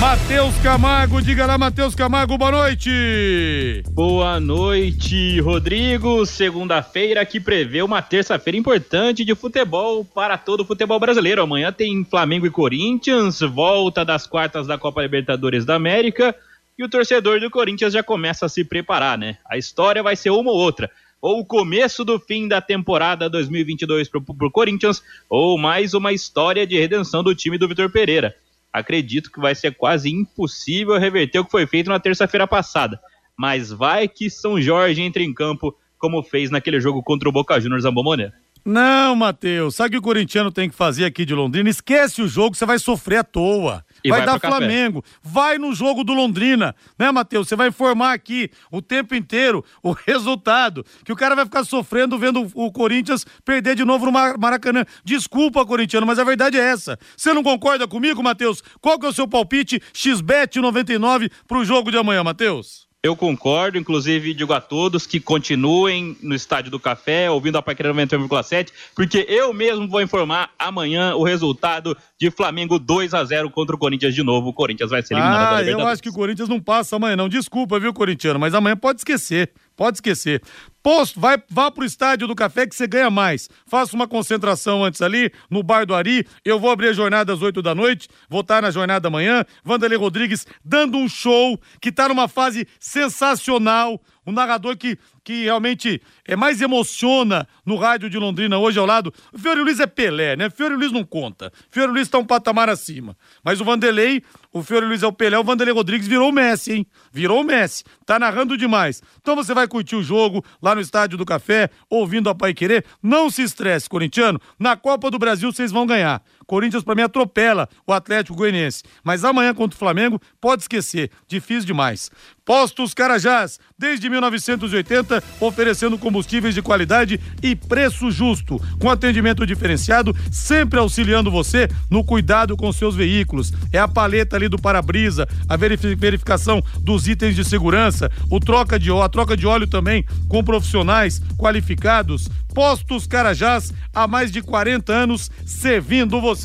Matheus 0.00 0.56
Camargo, 0.62 1.20
diga 1.20 1.44
lá, 1.44 1.58
Matheus 1.58 1.94
Camargo, 1.94 2.38
boa 2.38 2.50
noite. 2.50 3.82
Boa 3.90 4.40
noite, 4.40 5.38
Rodrigo. 5.40 6.24
Segunda-feira 6.24 7.24
que 7.26 7.38
prevê 7.38 7.82
uma 7.82 8.00
terça-feira 8.00 8.56
importante 8.56 9.26
de 9.26 9.34
futebol 9.34 10.02
para 10.02 10.38
todo 10.38 10.60
o 10.60 10.64
futebol 10.64 10.98
brasileiro. 10.98 11.42
Amanhã 11.42 11.70
tem 11.70 12.02
Flamengo 12.02 12.46
e 12.46 12.50
Corinthians, 12.50 13.40
volta 13.40 14.02
das 14.02 14.26
quartas 14.26 14.66
da 14.66 14.78
Copa 14.78 15.02
Libertadores 15.02 15.66
da 15.66 15.74
América 15.74 16.34
e 16.78 16.82
o 16.82 16.88
torcedor 16.88 17.38
do 17.38 17.50
Corinthians 17.50 17.92
já 17.92 18.02
começa 18.02 18.46
a 18.46 18.48
se 18.48 18.64
preparar, 18.64 19.18
né? 19.18 19.36
A 19.44 19.58
história 19.58 20.02
vai 20.02 20.16
ser 20.16 20.30
uma 20.30 20.50
ou 20.50 20.56
outra. 20.56 20.90
Ou 21.22 21.40
o 21.40 21.44
começo 21.44 22.02
do 22.02 22.18
fim 22.18 22.48
da 22.48 22.62
temporada 22.62 23.28
2022 23.28 24.08
para 24.08 24.20
o 24.20 24.50
Corinthians, 24.50 25.02
ou 25.28 25.58
mais 25.58 25.92
uma 25.92 26.14
história 26.14 26.66
de 26.66 26.78
redenção 26.78 27.22
do 27.22 27.34
time 27.34 27.58
do 27.58 27.68
Vitor 27.68 27.90
Pereira. 27.90 28.34
Acredito 28.72 29.30
que 29.30 29.38
vai 29.38 29.54
ser 29.54 29.74
quase 29.74 30.08
impossível 30.08 30.98
reverter 30.98 31.40
o 31.40 31.44
que 31.44 31.50
foi 31.50 31.66
feito 31.66 31.90
na 31.90 32.00
terça-feira 32.00 32.46
passada. 32.46 32.98
Mas 33.36 33.70
vai 33.70 34.08
que 34.08 34.30
São 34.30 34.58
Jorge 34.60 35.02
entre 35.02 35.22
em 35.22 35.34
campo, 35.34 35.76
como 35.98 36.22
fez 36.22 36.50
naquele 36.50 36.80
jogo 36.80 37.02
contra 37.02 37.28
o 37.28 37.32
Boca 37.32 37.60
Juniors 37.60 37.82
Zambomoné. 37.82 38.32
Não, 38.64 39.14
Matheus, 39.14 39.74
sabe 39.74 39.88
o 39.88 39.92
que 39.92 39.98
o 39.98 40.02
corintiano 40.02 40.50
tem 40.50 40.70
que 40.70 40.74
fazer 40.74 41.04
aqui 41.04 41.26
de 41.26 41.34
Londrina? 41.34 41.68
Esquece 41.68 42.22
o 42.22 42.28
jogo, 42.28 42.56
você 42.56 42.64
vai 42.64 42.78
sofrer 42.78 43.18
à 43.18 43.24
toa. 43.24 43.84
Vai, 44.08 44.20
vai 44.20 44.26
dar 44.26 44.40
Flamengo. 44.40 45.02
Café. 45.02 45.18
Vai 45.22 45.58
no 45.58 45.74
jogo 45.74 46.04
do 46.04 46.12
Londrina, 46.12 46.74
né, 46.98 47.10
Matheus? 47.10 47.48
Você 47.48 47.56
vai 47.56 47.68
informar 47.68 48.12
aqui 48.12 48.50
o 48.70 48.80
tempo 48.82 49.14
inteiro 49.14 49.64
o 49.82 49.92
resultado. 50.06 50.84
Que 51.04 51.12
o 51.12 51.16
cara 51.16 51.34
vai 51.34 51.44
ficar 51.44 51.64
sofrendo 51.64 52.18
vendo 52.18 52.50
o 52.54 52.70
Corinthians 52.72 53.24
perder 53.44 53.74
de 53.74 53.84
novo 53.84 54.06
no 54.06 54.12
Maracanã. 54.12 54.84
Desculpa, 55.04 55.64
corintiano, 55.64 56.06
mas 56.06 56.18
a 56.18 56.24
verdade 56.24 56.58
é 56.58 56.62
essa. 56.62 56.98
Você 57.16 57.32
não 57.32 57.42
concorda 57.42 57.86
comigo, 57.86 58.22
Matheus? 58.22 58.62
Qual 58.80 58.98
que 58.98 59.06
é 59.06 59.08
o 59.08 59.12
seu 59.12 59.28
palpite 59.28 59.80
XBET 59.92 60.60
99 60.60 61.30
pro 61.46 61.64
jogo 61.64 61.90
de 61.90 61.96
amanhã, 61.96 62.24
Matheus? 62.24 62.89
Eu 63.02 63.16
concordo, 63.16 63.78
inclusive 63.78 64.34
digo 64.34 64.52
a 64.52 64.60
todos 64.60 65.06
que 65.06 65.18
continuem 65.18 66.18
no 66.22 66.34
Estádio 66.34 66.70
do 66.70 66.78
Café, 66.78 67.30
ouvindo 67.30 67.56
a 67.56 67.62
Paquera 67.62 67.94
91,7, 67.94 68.68
porque 68.94 69.24
eu 69.26 69.54
mesmo 69.54 69.88
vou 69.88 70.02
informar 70.02 70.50
amanhã 70.58 71.14
o 71.14 71.24
resultado 71.24 71.96
de 72.18 72.30
Flamengo 72.30 72.78
2 72.78 73.14
a 73.14 73.24
0 73.24 73.48
contra 73.48 73.74
o 73.74 73.78
Corinthians 73.78 74.14
de 74.14 74.22
novo. 74.22 74.50
O 74.50 74.52
Corinthians 74.52 74.90
vai 74.90 75.00
ser 75.00 75.14
eliminado 75.14 75.54
ah, 75.54 75.62
eu 75.62 75.80
acho 75.86 76.02
que 76.02 76.10
o 76.10 76.12
Corinthians 76.12 76.50
não 76.50 76.60
passa 76.60 76.96
amanhã 76.96 77.16
não. 77.16 77.26
Desculpa, 77.26 77.80
viu, 77.80 77.94
corintiano, 77.94 78.38
mas 78.38 78.52
amanhã 78.52 78.76
pode 78.76 79.00
esquecer. 79.00 79.50
Pode 79.74 79.96
esquecer. 79.96 80.42
Posto, 80.82 81.20
vai, 81.20 81.42
vá 81.48 81.70
pro 81.70 81.84
estádio 81.84 82.26
do 82.26 82.34
café 82.34 82.66
que 82.66 82.74
você 82.74 82.86
ganha 82.86 83.10
mais. 83.10 83.50
Faça 83.66 83.94
uma 83.94 84.08
concentração 84.08 84.82
antes 84.82 85.02
ali, 85.02 85.30
no 85.50 85.62
bar 85.62 85.84
do 85.84 85.94
Ari. 85.94 86.26
Eu 86.44 86.58
vou 86.58 86.70
abrir 86.70 86.88
a 86.88 86.92
jornada 86.92 87.32
às 87.34 87.42
8 87.42 87.60
da 87.60 87.74
noite, 87.74 88.08
vou 88.28 88.40
estar 88.40 88.62
na 88.62 88.70
jornada 88.70 89.08
amanhã. 89.08 89.44
Vanderlei 89.62 89.98
Rodrigues 89.98 90.46
dando 90.64 90.96
um 90.96 91.08
show 91.08 91.60
que 91.80 91.92
tá 91.92 92.08
numa 92.08 92.28
fase 92.28 92.66
sensacional. 92.78 94.00
Um 94.26 94.32
narrador 94.32 94.76
que, 94.76 94.98
que 95.24 95.44
realmente 95.44 96.00
é 96.26 96.36
mais 96.36 96.60
emociona 96.60 97.48
no 97.64 97.76
rádio 97.76 98.08
de 98.08 98.18
Londrina 98.18 98.58
hoje 98.58 98.78
ao 98.78 98.86
lado. 98.86 99.12
O 99.32 99.38
Fiore 99.38 99.60
Luiz 99.60 99.80
é 99.80 99.86
Pelé, 99.86 100.36
né? 100.36 100.50
Fiore 100.50 100.76
Luiz 100.76 100.92
não 100.92 101.04
conta. 101.04 101.50
Fiore 101.70 101.90
Luiz 101.90 102.08
tá 102.08 102.18
um 102.18 102.24
patamar 102.24 102.68
acima. 102.68 103.16
Mas 103.42 103.60
o 103.60 103.64
Vanderlei, 103.64 104.22
o 104.52 104.62
Fiore 104.62 104.86
Luiz 104.86 105.02
é 105.02 105.06
o 105.06 105.12
Pelé, 105.12 105.38
o 105.38 105.42
Vanderlei 105.42 105.74
Rodrigues 105.74 106.06
virou 106.06 106.28
o 106.28 106.32
Messi, 106.32 106.72
hein? 106.72 106.86
Virou 107.10 107.40
o 107.40 107.44
Messi. 107.44 107.82
Tá 108.04 108.18
narrando 108.18 108.56
demais. 108.56 109.02
Então 109.20 109.34
você 109.34 109.54
vai 109.54 109.66
curtir 109.66 109.96
o 109.96 110.02
jogo 110.02 110.44
lá 110.62 110.69
no 110.74 110.80
Estádio 110.80 111.18
do 111.18 111.24
Café, 111.24 111.70
ouvindo 111.88 112.28
a 112.30 112.34
Pai 112.34 112.54
Querer. 112.54 112.84
Não 113.02 113.30
se 113.30 113.42
estresse, 113.42 113.88
corintiano. 113.88 114.40
Na 114.58 114.76
Copa 114.76 115.10
do 115.10 115.18
Brasil 115.18 115.52
vocês 115.52 115.70
vão 115.72 115.86
ganhar. 115.86 116.22
Corinthians, 116.50 116.82
para 116.82 116.96
mim, 116.96 117.02
atropela 117.02 117.68
o 117.86 117.92
Atlético 117.92 118.36
Goianiense. 118.36 118.82
Mas 119.04 119.24
amanhã 119.24 119.54
contra 119.54 119.76
o 119.76 119.78
Flamengo, 119.78 120.20
pode 120.40 120.62
esquecer. 120.62 121.08
Difícil 121.28 121.64
demais. 121.64 122.10
Postos 122.44 122.92
Carajás, 122.92 123.60
desde 123.78 124.10
1980, 124.10 125.22
oferecendo 125.38 125.96
combustíveis 125.96 126.52
de 126.52 126.60
qualidade 126.60 127.20
e 127.40 127.54
preço 127.54 128.10
justo, 128.10 128.60
com 128.80 128.90
atendimento 128.90 129.46
diferenciado, 129.46 130.12
sempre 130.32 130.80
auxiliando 130.80 131.30
você 131.30 131.68
no 131.88 132.02
cuidado 132.02 132.56
com 132.56 132.72
seus 132.72 132.96
veículos. 132.96 133.52
É 133.72 133.78
a 133.78 133.86
paleta 133.86 134.34
ali 134.34 134.48
do 134.48 134.58
para-brisa, 134.58 135.28
a 135.48 135.56
verificação 135.56 136.60
dos 136.80 137.06
itens 137.06 137.36
de 137.36 137.44
segurança, 137.44 138.10
o 138.28 138.40
troca 138.40 138.76
de 138.76 138.90
a 138.90 139.08
troca 139.08 139.36
de 139.36 139.46
óleo 139.46 139.68
também 139.68 140.04
com 140.28 140.42
profissionais 140.42 141.22
qualificados. 141.38 142.28
Postos 142.52 143.06
Carajás, 143.06 143.72
há 143.94 144.08
mais 144.08 144.32
de 144.32 144.42
40 144.42 144.92
anos, 144.92 145.30
servindo 145.46 146.20
você. 146.20 146.39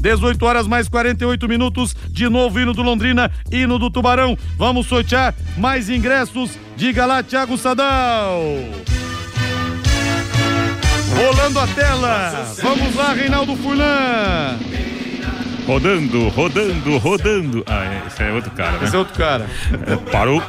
18 0.00 0.44
horas 0.44 0.66
mais 0.66 0.88
48 0.88 1.48
minutos, 1.48 1.94
de 2.10 2.28
novo 2.28 2.58
hino 2.58 2.72
do 2.72 2.82
Londrina, 2.82 3.30
hino 3.50 3.78
do 3.78 3.90
Tubarão. 3.90 4.36
Vamos 4.56 4.86
sortear 4.86 5.34
mais 5.56 5.88
ingressos. 5.88 6.58
Diga 6.76 7.06
lá, 7.06 7.22
Thiago 7.22 7.58
Sadal. 7.58 8.40
Rolando 11.16 11.58
a 11.58 11.66
tela. 11.66 12.54
Vamos 12.62 12.94
lá, 12.94 13.12
Reinaldo 13.12 13.56
Furlan. 13.56 14.58
Rodando, 15.66 16.28
rodando, 16.28 16.98
rodando. 16.98 17.64
Ah, 17.66 17.84
é, 17.84 18.06
esse 18.06 18.22
é 18.22 18.32
outro 18.32 18.50
cara, 18.52 18.78
né? 18.78 18.84
Esse 18.84 18.96
é 18.96 18.98
outro 18.98 19.14
cara. 19.14 19.46
É, 19.86 19.96
parou. 20.10 20.42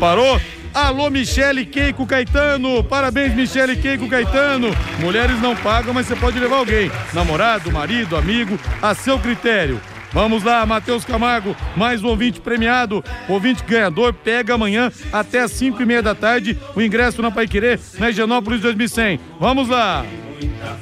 Parou? 0.00 0.40
Alô, 0.74 1.10
Michele 1.10 1.66
Keiko 1.66 2.06
Caetano. 2.06 2.82
Parabéns, 2.82 3.34
Michele 3.34 3.76
Keiko 3.76 4.08
Caetano. 4.08 4.68
Mulheres 5.00 5.40
não 5.40 5.54
pagam, 5.54 5.92
mas 5.92 6.06
você 6.06 6.16
pode 6.16 6.38
levar 6.38 6.56
alguém. 6.56 6.90
Namorado, 7.12 7.70
marido, 7.70 8.16
amigo, 8.16 8.58
a 8.80 8.94
seu 8.94 9.18
critério. 9.18 9.80
Vamos 10.12 10.42
lá, 10.42 10.64
Matheus 10.66 11.04
Camargo, 11.04 11.56
mais 11.74 12.02
um 12.02 12.08
ouvinte 12.08 12.38
premiado. 12.38 13.02
ouvinte 13.28 13.64
ganhador 13.64 14.12
pega 14.12 14.54
amanhã 14.54 14.92
até 15.10 15.40
as 15.40 15.52
5 15.52 15.80
e 15.80 15.86
meia 15.86 16.02
da 16.02 16.14
tarde 16.14 16.58
o 16.76 16.82
ingresso 16.82 17.22
na 17.22 17.30
Paiquerê, 17.30 17.78
na 17.98 18.10
Higienópolis 18.10 18.60
2100. 18.60 19.18
Vamos 19.40 19.68
lá. 19.68 20.04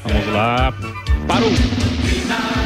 Vamos 0.04 0.32
lá. 0.32 0.74
Parou. 1.28 1.52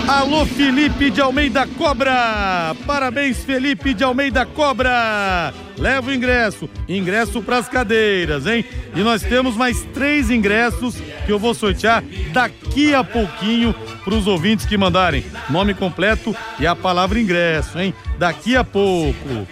Alô, 0.07 0.45
Felipe 0.45 1.11
de 1.11 1.21
Almeida 1.23 1.67
Cobra! 1.67 2.77
Parabéns, 2.87 3.43
Felipe 3.43 3.95
de 3.95 4.05
Almeida 4.05 4.45
Cobra! 4.45 5.55
Leva 5.79 6.11
o 6.11 6.15
ingresso, 6.15 6.69
ingresso 6.87 7.41
para 7.41 7.57
as 7.57 7.69
cadeiras, 7.71 8.47
hein? 8.47 8.67
E 8.95 9.01
nós 9.01 9.23
temos 9.23 9.57
mais 9.57 9.83
três 9.95 10.31
ingressos 10.31 10.97
que 11.25 11.33
eu 11.33 11.39
vou 11.39 11.55
sortear 11.55 12.05
daqui 12.33 12.95
a 12.95 13.03
pouquinho 13.03 13.75
para 14.05 14.15
os 14.15 14.27
ouvintes 14.27 14.67
que 14.67 14.77
mandarem 14.77 15.25
nome 15.49 15.73
completo 15.73 16.37
e 16.61 16.67
a 16.67 16.77
palavra 16.77 17.19
ingresso, 17.19 17.79
hein? 17.79 17.95
Daqui 18.19 18.55
a 18.55 18.63
pouco. 18.63 19.49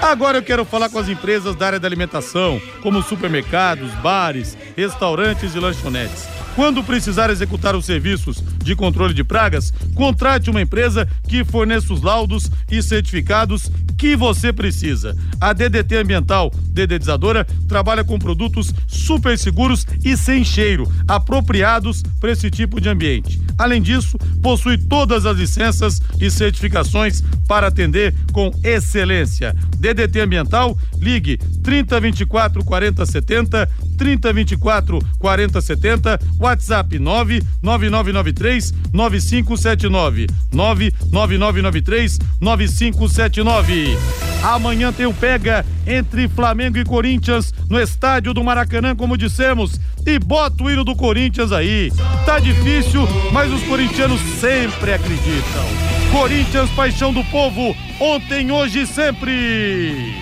Agora 0.00 0.38
eu 0.38 0.42
quero 0.42 0.64
falar 0.64 0.88
com 0.88 0.98
as 0.98 1.08
empresas 1.08 1.54
da 1.54 1.66
área 1.66 1.80
da 1.80 1.86
alimentação, 1.86 2.60
como 2.82 3.02
supermercados, 3.04 3.92
bares, 4.02 4.58
restaurantes 4.76 5.54
e 5.54 5.60
lanchonetes. 5.60 6.26
Quando 6.56 6.82
precisar 6.82 7.30
executar 7.30 7.74
os 7.74 7.86
serviços 7.86 8.42
de 8.62 8.74
controle 8.74 9.14
de 9.14 9.24
pragas, 9.24 9.72
contrate 9.94 10.50
uma 10.50 10.62
empresa 10.62 11.06
que 11.28 11.44
forneça 11.44 11.92
os 11.92 12.02
laudos 12.02 12.50
e 12.70 12.82
certificados 12.82 13.70
que 13.98 14.16
você 14.16 14.52
precisa. 14.52 15.16
A 15.40 15.52
DDT 15.52 15.96
Ambiental 15.96 16.52
Dedetizadora 16.72 17.46
trabalha 17.68 18.02
com 18.02 18.18
produtos 18.18 18.72
super 18.88 19.38
seguros 19.38 19.86
e 20.04 20.16
sem 20.16 20.44
cheiro, 20.44 20.90
apropriados 21.06 22.02
para 22.18 22.32
esse 22.32 22.50
tipo 22.50 22.80
de 22.80 22.88
ambiente. 22.88 23.40
Além 23.58 23.80
disso, 23.80 24.18
possui 24.42 24.76
todas 24.78 25.26
as 25.26 25.36
licenças 25.36 26.00
e 26.20 26.30
certificações 26.30 27.22
para 27.46 27.68
atender 27.68 28.14
com 28.32 28.50
excelência. 28.64 29.54
DDT 29.76 30.20
Ambiental, 30.20 30.76
ligue 30.98 31.36
3024 31.62 32.64
4070 32.64 33.70
3024 33.96 34.98
4070, 35.18 36.20
WhatsApp 36.38 36.98
99993 36.98 38.51
9579 38.92 40.26
99993 40.52 42.18
9579. 42.40 43.98
Amanhã 44.42 44.92
tem 44.92 45.06
o 45.06 45.14
pega 45.14 45.64
entre 45.86 46.28
Flamengo 46.28 46.78
e 46.78 46.84
Corinthians 46.84 47.54
no 47.70 47.80
estádio 47.80 48.34
do 48.34 48.42
Maracanã, 48.42 48.94
como 48.94 49.16
dissemos. 49.16 49.80
E 50.04 50.18
bota 50.18 50.64
o 50.64 50.70
hino 50.70 50.84
do 50.84 50.96
Corinthians 50.96 51.52
aí. 51.52 51.92
Tá 52.26 52.40
difícil, 52.40 53.06
mas 53.32 53.52
os 53.52 53.62
corintianos 53.62 54.20
sempre 54.40 54.92
acreditam. 54.92 55.64
Corinthians, 56.10 56.68
paixão 56.70 57.12
do 57.12 57.24
povo, 57.24 57.74
ontem, 58.00 58.50
hoje 58.50 58.80
e 58.82 58.86
sempre. 58.86 60.12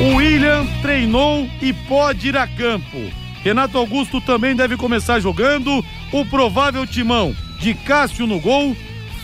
O 0.00 0.16
William 0.16 0.66
treinou 0.82 1.48
e 1.62 1.72
pode 1.72 2.28
ir 2.28 2.36
a 2.36 2.48
campo. 2.48 2.98
Renato 3.44 3.78
Augusto 3.78 4.20
também 4.20 4.56
deve 4.56 4.76
começar 4.76 5.20
jogando. 5.20 5.84
O 6.14 6.24
provável 6.24 6.86
timão 6.86 7.34
de 7.58 7.74
Cássio 7.74 8.24
no 8.24 8.38
gol, 8.38 8.76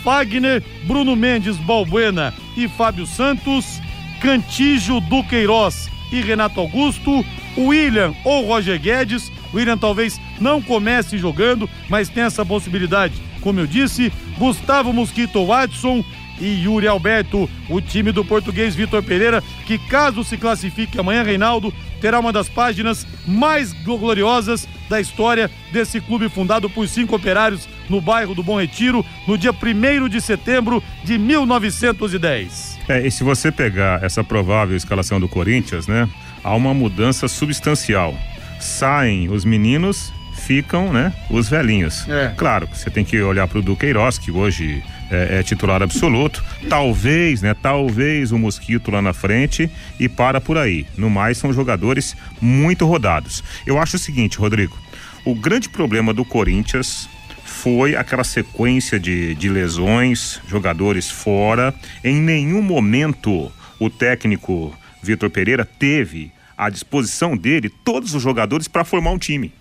Fagner, 0.02 0.60
Bruno 0.88 1.14
Mendes, 1.14 1.56
Balbuena 1.56 2.34
e 2.56 2.66
Fábio 2.66 3.06
Santos, 3.06 3.80
Cantijo, 4.20 5.00
Duqueiroz 5.02 5.88
e 6.10 6.20
Renato 6.20 6.58
Augusto, 6.58 7.24
William 7.56 8.12
ou 8.24 8.44
Roger 8.44 8.76
Guedes. 8.80 9.30
William 9.54 9.78
talvez 9.78 10.20
não 10.40 10.60
comece 10.60 11.16
jogando, 11.16 11.70
mas 11.88 12.08
tem 12.08 12.24
essa 12.24 12.44
possibilidade. 12.44 13.14
Como 13.40 13.60
eu 13.60 13.68
disse, 13.68 14.12
Gustavo 14.36 14.92
Mosquito 14.92 15.46
Watson 15.46 16.04
e 16.40 16.64
Yuri 16.64 16.88
Alberto, 16.88 17.48
o 17.68 17.80
time 17.80 18.10
do 18.10 18.24
português 18.24 18.74
Vitor 18.74 19.00
Pereira, 19.00 19.44
que 19.64 19.78
caso 19.78 20.24
se 20.24 20.36
classifique 20.36 20.98
amanhã, 20.98 21.22
Reinaldo, 21.22 21.72
terá 22.00 22.18
uma 22.18 22.32
das 22.32 22.48
páginas 22.48 23.06
mais 23.26 23.72
gloriosas 23.72 24.66
da 24.88 25.00
história 25.00 25.50
desse 25.72 26.00
clube 26.00 26.28
fundado 26.28 26.68
por 26.68 26.88
cinco 26.88 27.14
operários 27.14 27.68
no 27.88 28.00
bairro 28.00 28.34
do 28.34 28.42
Bom 28.42 28.58
Retiro, 28.58 29.04
no 29.26 29.36
dia 29.36 29.52
1 29.52 30.08
de 30.08 30.20
setembro 30.20 30.82
de 31.04 31.18
1910. 31.18 32.78
É, 32.88 33.06
e 33.06 33.10
se 33.10 33.22
você 33.22 33.52
pegar 33.52 34.02
essa 34.02 34.24
provável 34.24 34.76
escalação 34.76 35.20
do 35.20 35.28
Corinthians, 35.28 35.86
né, 35.86 36.08
há 36.42 36.54
uma 36.54 36.74
mudança 36.74 37.28
substancial. 37.28 38.14
Saem 38.58 39.30
os 39.30 39.44
meninos, 39.44 40.12
ficam, 40.34 40.92
né, 40.92 41.12
os 41.30 41.48
velhinhos. 41.48 42.08
É. 42.08 42.32
Claro, 42.36 42.68
você 42.72 42.90
tem 42.90 43.04
que 43.04 43.20
olhar 43.20 43.46
para 43.46 43.58
o 43.58 43.62
Duqueiroz, 43.62 44.18
que 44.18 44.30
hoje 44.30 44.82
é, 45.10 45.38
é, 45.38 45.42
titular 45.42 45.82
absoluto. 45.82 46.42
Talvez, 46.68 47.42
né? 47.42 47.54
Talvez 47.54 48.32
o 48.32 48.38
Mosquito 48.38 48.90
lá 48.90 49.02
na 49.02 49.12
frente 49.12 49.70
e 49.98 50.08
para 50.08 50.40
por 50.40 50.56
aí. 50.56 50.86
No 50.96 51.10
mais, 51.10 51.38
são 51.38 51.52
jogadores 51.52 52.16
muito 52.40 52.86
rodados. 52.86 53.42
Eu 53.66 53.78
acho 53.78 53.96
o 53.96 53.98
seguinte, 53.98 54.38
Rodrigo. 54.38 54.78
O 55.24 55.34
grande 55.34 55.68
problema 55.68 56.14
do 56.14 56.24
Corinthians 56.24 57.08
foi 57.44 57.94
aquela 57.94 58.24
sequência 58.24 58.98
de, 58.98 59.34
de 59.34 59.48
lesões, 59.48 60.40
jogadores 60.48 61.10
fora. 61.10 61.74
Em 62.02 62.20
nenhum 62.20 62.62
momento 62.62 63.52
o 63.78 63.90
técnico 63.90 64.76
Vitor 65.02 65.30
Pereira 65.30 65.64
teve 65.64 66.30
à 66.56 66.68
disposição 66.68 67.36
dele 67.36 67.68
todos 67.68 68.14
os 68.14 68.22
jogadores 68.22 68.68
para 68.68 68.84
formar 68.84 69.10
um 69.10 69.18
time. 69.18 69.52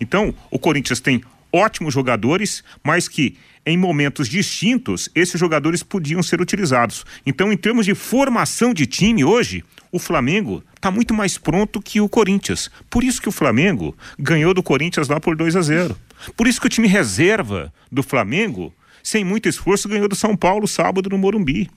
Então, 0.00 0.34
o 0.50 0.58
Corinthians 0.58 1.00
tem 1.00 1.20
ótimos 1.52 1.94
jogadores, 1.94 2.62
mas 2.82 3.08
que 3.08 3.36
em 3.64 3.76
momentos 3.76 4.28
distintos 4.28 5.10
esses 5.14 5.38
jogadores 5.38 5.82
podiam 5.82 6.22
ser 6.22 6.40
utilizados. 6.40 7.04
Então, 7.26 7.52
em 7.52 7.56
termos 7.56 7.84
de 7.84 7.94
formação 7.94 8.72
de 8.72 8.86
time 8.86 9.24
hoje, 9.24 9.62
o 9.92 9.98
Flamengo 9.98 10.62
está 10.74 10.90
muito 10.90 11.12
mais 11.12 11.36
pronto 11.36 11.80
que 11.80 12.00
o 12.00 12.08
Corinthians. 12.08 12.70
Por 12.88 13.04
isso 13.04 13.20
que 13.20 13.28
o 13.28 13.32
Flamengo 13.32 13.96
ganhou 14.18 14.54
do 14.54 14.62
Corinthians 14.62 15.08
lá 15.08 15.20
por 15.20 15.36
2 15.36 15.56
a 15.56 15.60
0. 15.60 15.96
Por 16.36 16.46
isso 16.46 16.60
que 16.60 16.66
o 16.66 16.70
time 16.70 16.88
reserva 16.88 17.72
do 17.92 18.02
Flamengo, 18.02 18.74
sem 19.02 19.22
muito 19.24 19.48
esforço, 19.48 19.88
ganhou 19.88 20.08
do 20.08 20.16
São 20.16 20.36
Paulo 20.36 20.66
sábado 20.66 21.10
no 21.10 21.18
Morumbi. 21.18 21.70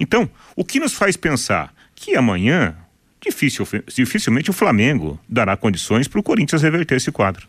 Então, 0.00 0.28
o 0.56 0.64
que 0.64 0.80
nos 0.80 0.94
faz 0.94 1.16
pensar 1.16 1.72
que 1.94 2.16
amanhã, 2.16 2.76
dificilmente 3.20 4.50
o 4.50 4.54
Flamengo 4.54 5.20
dará 5.28 5.56
condições 5.56 6.08
para 6.08 6.20
o 6.20 6.22
Corinthians 6.22 6.62
reverter 6.62 6.96
esse 6.96 7.12
quadro. 7.12 7.46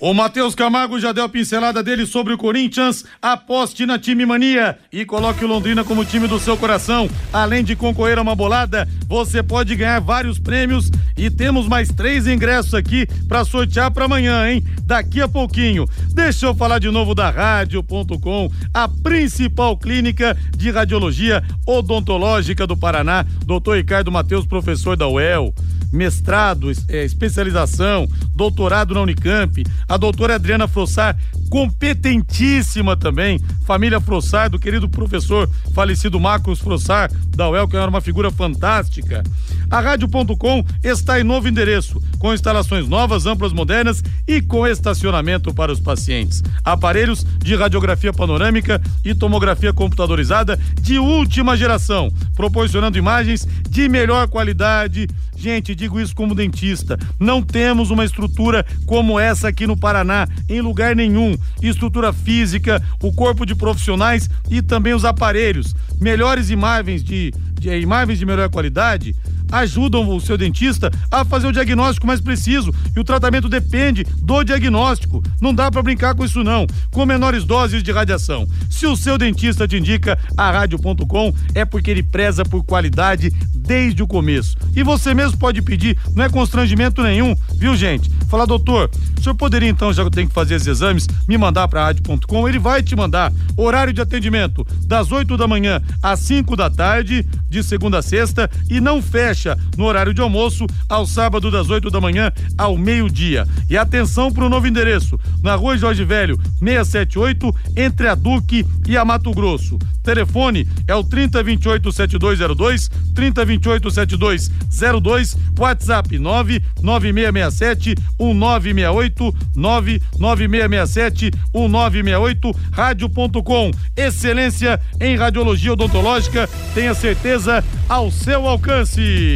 O 0.00 0.14
Matheus 0.14 0.54
Camargo 0.54 1.00
já 1.00 1.10
deu 1.10 1.24
a 1.24 1.28
pincelada 1.28 1.82
dele 1.82 2.06
sobre 2.06 2.32
o 2.32 2.38
Corinthians. 2.38 3.04
Aposte 3.20 3.84
na 3.84 3.98
time 3.98 4.24
mania 4.24 4.78
e 4.92 5.04
coloque 5.04 5.44
o 5.44 5.48
Londrina 5.48 5.82
como 5.82 6.04
time 6.04 6.28
do 6.28 6.38
seu 6.38 6.56
coração. 6.56 7.10
Além 7.32 7.64
de 7.64 7.74
concorrer 7.74 8.16
a 8.16 8.22
uma 8.22 8.36
bolada, 8.36 8.86
você 9.08 9.42
pode 9.42 9.74
ganhar 9.74 9.98
vários 10.00 10.38
prêmios 10.38 10.88
e 11.16 11.28
temos 11.28 11.66
mais 11.66 11.88
três 11.88 12.28
ingressos 12.28 12.74
aqui 12.74 13.08
para 13.26 13.44
sortear 13.44 13.90
para 13.90 14.04
amanhã, 14.04 14.48
hein? 14.48 14.64
Daqui 14.84 15.20
a 15.20 15.26
pouquinho. 15.26 15.84
Deixa 16.14 16.46
eu 16.46 16.54
falar 16.54 16.78
de 16.78 16.90
novo 16.90 17.12
da 17.12 17.28
Rádio.com, 17.28 18.52
a 18.72 18.86
principal 18.86 19.76
clínica 19.76 20.36
de 20.56 20.70
radiologia 20.70 21.42
odontológica 21.66 22.68
do 22.68 22.76
Paraná. 22.76 23.26
Doutor 23.44 23.76
Ricardo 23.76 24.12
Matheus, 24.12 24.46
professor 24.46 24.96
da 24.96 25.08
UEL 25.08 25.52
mestrado, 25.92 26.70
é, 26.88 27.04
especialização, 27.04 28.08
doutorado 28.34 28.94
na 28.94 29.02
Unicamp. 29.02 29.64
A 29.88 29.96
doutora 29.96 30.34
Adriana 30.34 30.68
Frossar, 30.68 31.16
competentíssima 31.48 32.96
também. 32.96 33.40
Família 33.64 34.00
Frossar, 34.00 34.50
do 34.50 34.58
querido 34.58 34.88
professor 34.88 35.48
falecido 35.74 36.20
Marcos 36.20 36.58
Frossar, 36.58 37.10
da 37.34 37.48
UEL, 37.48 37.66
que 37.66 37.76
era 37.76 37.88
uma 37.88 38.00
figura 38.00 38.30
fantástica. 38.30 39.22
A 39.70 39.80
Rádio.com 39.80 40.64
está 40.82 41.20
em 41.20 41.24
novo 41.24 41.48
endereço, 41.48 42.02
com 42.18 42.32
instalações 42.32 42.88
novas, 42.88 43.26
amplas, 43.26 43.52
modernas 43.52 44.02
e 44.26 44.40
com 44.40 44.66
estacionamento 44.66 45.52
para 45.54 45.72
os 45.72 45.80
pacientes. 45.80 46.42
Aparelhos 46.64 47.24
de 47.38 47.54
radiografia 47.54 48.12
panorâmica 48.12 48.80
e 49.04 49.14
tomografia 49.14 49.72
computadorizada 49.72 50.58
de 50.80 50.98
última 50.98 51.56
geração, 51.56 52.10
proporcionando 52.34 52.98
imagens 52.98 53.46
de 53.68 53.88
melhor 53.88 54.28
qualidade. 54.28 55.08
Gente, 55.36 55.74
digo 55.74 56.00
isso 56.00 56.16
como 56.16 56.34
dentista. 56.34 56.98
Não 57.20 57.40
temos 57.40 57.90
uma 57.90 58.04
estrutura 58.04 58.66
como 58.86 59.20
essa 59.20 59.48
aqui 59.48 59.66
no 59.66 59.76
Paraná, 59.78 60.26
em 60.48 60.60
lugar 60.60 60.94
nenhum. 60.94 61.36
Estrutura 61.62 62.12
física, 62.12 62.82
o 63.02 63.12
corpo 63.12 63.46
de 63.46 63.54
profissionais 63.54 64.28
e 64.50 64.60
também 64.60 64.94
os 64.94 65.04
aparelhos. 65.04 65.74
Melhores 66.00 66.50
imagens 66.50 67.02
de, 67.02 67.32
de 67.58 67.70
imagens 67.78 68.18
de 68.18 68.26
melhor 68.26 68.48
qualidade 68.50 69.14
ajudam 69.50 70.08
o 70.08 70.20
seu 70.20 70.36
dentista 70.36 70.90
a 71.10 71.24
fazer 71.24 71.46
o 71.46 71.52
diagnóstico 71.52 72.06
mais 72.06 72.20
preciso 72.20 72.72
e 72.94 73.00
o 73.00 73.04
tratamento 73.04 73.48
depende 73.48 74.04
do 74.22 74.42
diagnóstico. 74.44 75.22
Não 75.40 75.54
dá 75.54 75.70
para 75.70 75.82
brincar 75.82 76.14
com 76.14 76.24
isso 76.24 76.42
não. 76.44 76.66
Com 76.90 77.06
menores 77.06 77.44
doses 77.44 77.82
de 77.82 77.92
radiação. 77.92 78.46
Se 78.70 78.86
o 78.86 78.96
seu 78.96 79.18
dentista 79.18 79.66
te 79.66 79.76
indica 79.76 80.18
a 80.36 80.50
rádio.com 80.50 81.34
é 81.54 81.64
porque 81.64 81.90
ele 81.90 82.02
preza 82.02 82.44
por 82.44 82.64
qualidade 82.64 83.30
desde 83.54 84.02
o 84.02 84.06
começo. 84.06 84.56
E 84.74 84.82
você 84.82 85.12
mesmo 85.12 85.38
pode 85.38 85.60
pedir, 85.60 85.98
não 86.14 86.24
é 86.24 86.28
constrangimento 86.28 87.02
nenhum, 87.02 87.36
viu 87.54 87.76
gente? 87.76 88.10
Falar, 88.28 88.46
doutor, 88.46 88.90
o 89.18 89.22
senhor 89.22 89.34
poderia 89.34 89.68
então, 89.68 89.92
já 89.92 90.02
que 90.02 90.08
eu 90.08 90.10
tenho 90.10 90.28
que 90.28 90.34
fazer 90.34 90.54
esses 90.54 90.68
exames, 90.68 91.06
me 91.26 91.36
mandar 91.36 91.68
para 91.68 91.84
rádio.com? 91.84 92.48
Ele 92.48 92.58
vai 92.58 92.82
te 92.82 92.96
mandar. 92.96 93.32
Horário 93.56 93.92
de 93.92 94.00
atendimento 94.00 94.66
das 94.84 95.10
8 95.10 95.36
da 95.36 95.46
manhã 95.46 95.82
às 96.02 96.20
5 96.20 96.56
da 96.56 96.70
tarde, 96.70 97.26
de 97.48 97.62
segunda 97.62 97.98
a 97.98 98.02
sexta, 98.02 98.50
e 98.70 98.80
não 98.80 99.02
fecha 99.02 99.37
no 99.76 99.84
horário 99.84 100.14
de 100.14 100.20
almoço, 100.20 100.66
ao 100.88 101.06
sábado 101.06 101.50
das 101.50 101.70
8 101.70 101.90
da 101.90 102.00
manhã 102.00 102.32
ao 102.56 102.76
meio-dia. 102.76 103.46
E 103.68 103.76
atenção 103.76 104.32
para 104.32 104.44
o 104.44 104.48
novo 104.48 104.66
endereço, 104.66 105.18
na 105.42 105.54
rua 105.54 105.78
Jorge 105.78 106.04
Velho, 106.04 106.38
678, 106.58 107.54
entre 107.76 108.08
a 108.08 108.14
Duque 108.14 108.66
e 108.88 108.96
a 108.96 109.04
Mato 109.04 109.30
Grosso. 109.32 109.78
Telefone 110.08 110.66
é 110.86 110.94
o 110.94 111.04
3028 111.04 111.92
7202, 111.92 112.88
3028 113.14 113.90
7202, 113.90 115.36
WhatsApp 115.58 116.18
99667 116.18 117.94
1968, 118.18 119.34
99667 119.54 121.30
1968, 121.52 122.54
rádio.com. 122.72 123.70
Excelência 123.94 124.80
em 124.98 125.14
radiologia 125.14 125.74
odontológica, 125.74 126.48
tenha 126.74 126.94
certeza 126.94 127.62
ao 127.86 128.10
seu 128.10 128.48
alcance. 128.48 129.27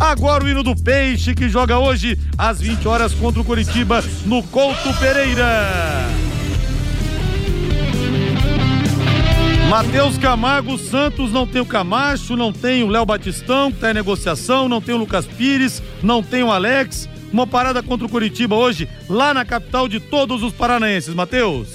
Agora 0.00 0.44
o 0.44 0.48
hino 0.48 0.62
do 0.62 0.76
Peixe 0.76 1.34
que 1.34 1.48
joga 1.48 1.78
hoje 1.78 2.18
às 2.36 2.60
20 2.60 2.86
horas 2.86 3.12
contra 3.12 3.40
o 3.40 3.44
Curitiba 3.44 4.04
no 4.24 4.42
Couto 4.44 4.94
Pereira. 5.00 6.08
Matheus 9.68 10.16
Camargo 10.16 10.78
Santos 10.78 11.30
não 11.30 11.46
tem 11.46 11.60
o 11.60 11.66
Camacho, 11.66 12.36
não 12.36 12.52
tem 12.52 12.82
o 12.82 12.88
Léo 12.88 13.04
Batistão, 13.04 13.70
que 13.70 13.76
está 13.76 13.90
em 13.90 13.94
negociação, 13.94 14.66
não 14.66 14.80
tem 14.80 14.94
o 14.94 14.98
Lucas 14.98 15.26
Pires, 15.26 15.82
não 16.02 16.22
tem 16.22 16.42
o 16.42 16.50
Alex. 16.50 17.06
Uma 17.30 17.46
parada 17.46 17.82
contra 17.82 18.06
o 18.06 18.08
Curitiba 18.08 18.56
hoje, 18.56 18.88
lá 19.10 19.34
na 19.34 19.44
capital 19.44 19.86
de 19.86 20.00
todos 20.00 20.42
os 20.42 20.54
paranaenses, 20.54 21.12
Matheus. 21.12 21.68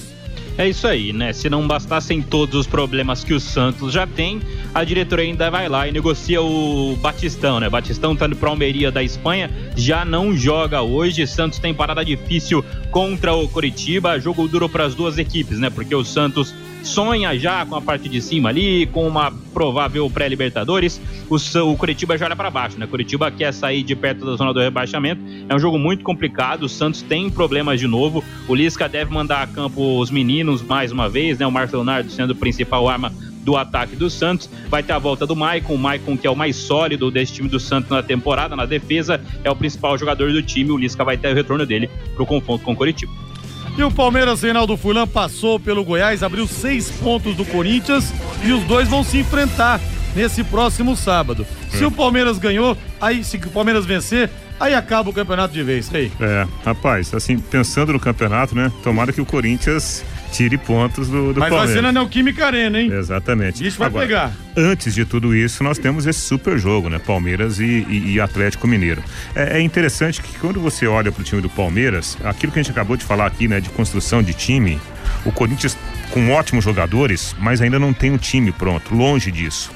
É 0.57 0.67
isso 0.67 0.87
aí, 0.87 1.13
né? 1.13 1.33
Se 1.33 1.49
não 1.49 1.67
bastassem 1.67 2.21
todos 2.21 2.55
os 2.55 2.67
problemas 2.67 3.23
que 3.23 3.33
o 3.33 3.39
Santos 3.39 3.93
já 3.93 4.07
tem, 4.07 4.41
a 4.73 4.83
diretoria 4.83 5.25
ainda 5.25 5.51
vai 5.51 5.69
lá 5.69 5.87
e 5.87 5.91
negocia 5.91 6.41
o 6.41 6.97
Batistão, 6.99 7.59
né? 7.59 7.69
Batistão 7.69 8.15
tá 8.15 8.25
indo 8.25 8.35
pra 8.35 8.49
Almeria 8.49 8.91
da 8.91 9.03
Espanha, 9.03 9.49
já 9.75 10.03
não 10.03 10.35
joga 10.35 10.81
hoje. 10.81 11.27
Santos 11.27 11.59
tem 11.59 11.73
parada 11.73 12.03
difícil 12.03 12.65
contra 12.89 13.33
o 13.33 13.47
Coritiba. 13.47 14.19
Jogo 14.19 14.47
duro 14.47 14.67
para 14.67 14.85
as 14.85 14.95
duas 14.95 15.17
equipes, 15.19 15.59
né? 15.59 15.69
Porque 15.69 15.93
o 15.93 16.03
Santos 16.03 16.55
sonha 16.81 17.37
já 17.37 17.65
com 17.65 17.75
a 17.75 17.81
parte 17.81 18.09
de 18.09 18.19
cima 18.19 18.49
ali, 18.49 18.87
com 18.87 19.07
uma 19.07 19.31
provável 19.53 20.09
pré-Libertadores. 20.09 20.99
O, 21.29 21.35
o 21.71 21.77
Curitiba 21.77 22.17
já 22.17 22.25
olha 22.25 22.35
para 22.35 22.49
baixo, 22.49 22.79
né? 22.79 22.87
Curitiba 22.87 23.29
quer 23.29 23.53
sair 23.53 23.83
de 23.83 23.95
perto 23.95 24.25
da 24.25 24.35
zona 24.35 24.53
do 24.53 24.59
rebaixamento. 24.59 25.21
É 25.47 25.55
um 25.55 25.59
jogo 25.59 25.77
muito 25.77 26.03
complicado. 26.03 26.63
O 26.63 26.69
Santos 26.69 27.03
tem 27.03 27.29
problemas 27.29 27.79
de 27.79 27.85
novo. 27.85 28.23
O 28.47 28.55
Lisca 28.55 28.89
deve 28.89 29.13
mandar 29.13 29.43
a 29.43 29.47
campo 29.47 29.99
os 29.99 30.09
meninos 30.09 30.63
mais 30.63 30.91
uma 30.91 31.07
vez, 31.07 31.37
né? 31.37 31.45
O 31.45 31.51
Marcos 31.51 31.73
Leonardo 31.73 32.09
sendo 32.11 32.31
o 32.31 32.35
principal 32.35 32.89
arma 32.89 33.13
do 33.43 33.55
ataque 33.55 33.95
do 33.95 34.09
Santos. 34.09 34.49
Vai 34.69 34.81
ter 34.81 34.93
a 34.93 34.99
volta 34.99 35.27
do 35.27 35.35
Maicon, 35.35 35.75
o 35.75 35.77
Maicon 35.77 36.17
que 36.17 36.25
é 36.25 36.29
o 36.29 36.35
mais 36.35 36.55
sólido 36.55 37.11
desse 37.11 37.33
time 37.33 37.49
do 37.49 37.59
Santos 37.59 37.91
na 37.91 38.01
temporada, 38.01 38.55
na 38.55 38.65
defesa, 38.65 39.21
é 39.43 39.51
o 39.51 39.55
principal 39.55 39.97
jogador 39.97 40.31
do 40.31 40.41
time. 40.41 40.71
O 40.71 40.77
Lisca 40.77 41.03
vai 41.03 41.17
ter 41.17 41.31
o 41.31 41.35
retorno 41.35 41.65
dele 41.65 41.89
pro 42.15 42.25
confronto 42.25 42.63
com 42.63 42.73
o 42.73 42.75
Curitiba. 42.75 43.11
E 43.77 43.83
o 43.83 43.91
Palmeiras, 43.91 44.43
Reinaldo 44.43 44.77
Fulan, 44.77 45.07
passou 45.07 45.59
pelo 45.59 45.83
Goiás, 45.83 46.21
abriu 46.21 46.47
seis 46.47 46.91
pontos 46.91 47.35
do 47.35 47.43
Corinthians 47.43 48.13
e 48.43 48.51
os 48.51 48.63
dois 48.65 48.87
vão 48.87 49.03
se 49.03 49.17
enfrentar 49.17 49.81
nesse 50.15 50.43
próximo 50.43 50.95
sábado. 50.95 51.45
Se 51.71 51.83
o 51.83 51.91
Palmeiras 51.91 52.37
ganhou, 52.37 52.77
aí 53.01 53.23
se 53.23 53.37
o 53.37 53.49
Palmeiras 53.49 53.83
vencer, 53.83 54.29
aí 54.59 54.75
acaba 54.75 55.09
o 55.09 55.13
campeonato 55.13 55.53
de 55.55 55.63
vez, 55.63 55.93
aí. 55.93 56.11
É, 56.19 56.47
rapaz, 56.63 57.13
assim, 57.15 57.39
pensando 57.39 57.93
no 57.93 57.99
campeonato, 57.99 58.55
né? 58.55 58.71
Tomara 58.83 59.11
que 59.11 59.21
o 59.21 59.25
Corinthians 59.25 60.05
tire 60.33 60.57
pontos 60.57 61.07
do, 61.07 61.31
do 61.33 61.39
Mas 61.39 61.49
Palmeiras. 61.49 61.65
vai 61.65 61.75
ser 61.75 61.81
na 61.81 61.91
Neoquímica 61.91 62.45
Arena, 62.45 62.81
hein? 62.81 62.91
Exatamente. 62.91 63.65
Isso 63.65 63.77
vai 63.77 63.87
Agora, 63.87 64.05
pegar. 64.05 64.31
Antes 64.57 64.93
de 64.93 65.05
tudo 65.05 65.35
isso, 65.35 65.63
nós 65.63 65.77
temos 65.77 66.05
esse 66.07 66.19
super 66.19 66.57
jogo, 66.57 66.89
né? 66.89 66.99
Palmeiras 66.99 67.59
e, 67.59 67.63
e- 67.87 68.13
e 68.13 68.19
Atlético 68.19 68.67
Mineiro. 68.67 69.03
É, 69.35 69.59
é 69.59 69.61
interessante 69.61 70.21
que 70.21 70.37
quando 70.39 70.59
você 70.59 70.87
olha 70.87 71.11
para 71.11 71.21
o 71.21 71.23
time 71.23 71.41
do 71.41 71.49
Palmeiras, 71.49 72.17
aquilo 72.23 72.51
que 72.51 72.59
a 72.59 72.63
gente 72.63 72.71
acabou 72.71 72.97
de 72.97 73.05
falar 73.05 73.27
aqui, 73.27 73.47
né? 73.47 73.59
De 73.61 73.69
construção 73.69 74.23
de 74.23 74.33
time, 74.33 74.79
o 75.23 75.31
Corinthians 75.31 75.77
com 76.09 76.31
ótimos 76.31 76.63
jogadores, 76.65 77.35
mas 77.39 77.61
ainda 77.61 77.77
não 77.79 77.93
tem 77.93 78.11
um 78.11 78.17
time 78.17 78.51
pronto, 78.51 78.93
longe 78.95 79.31
disso. 79.31 79.71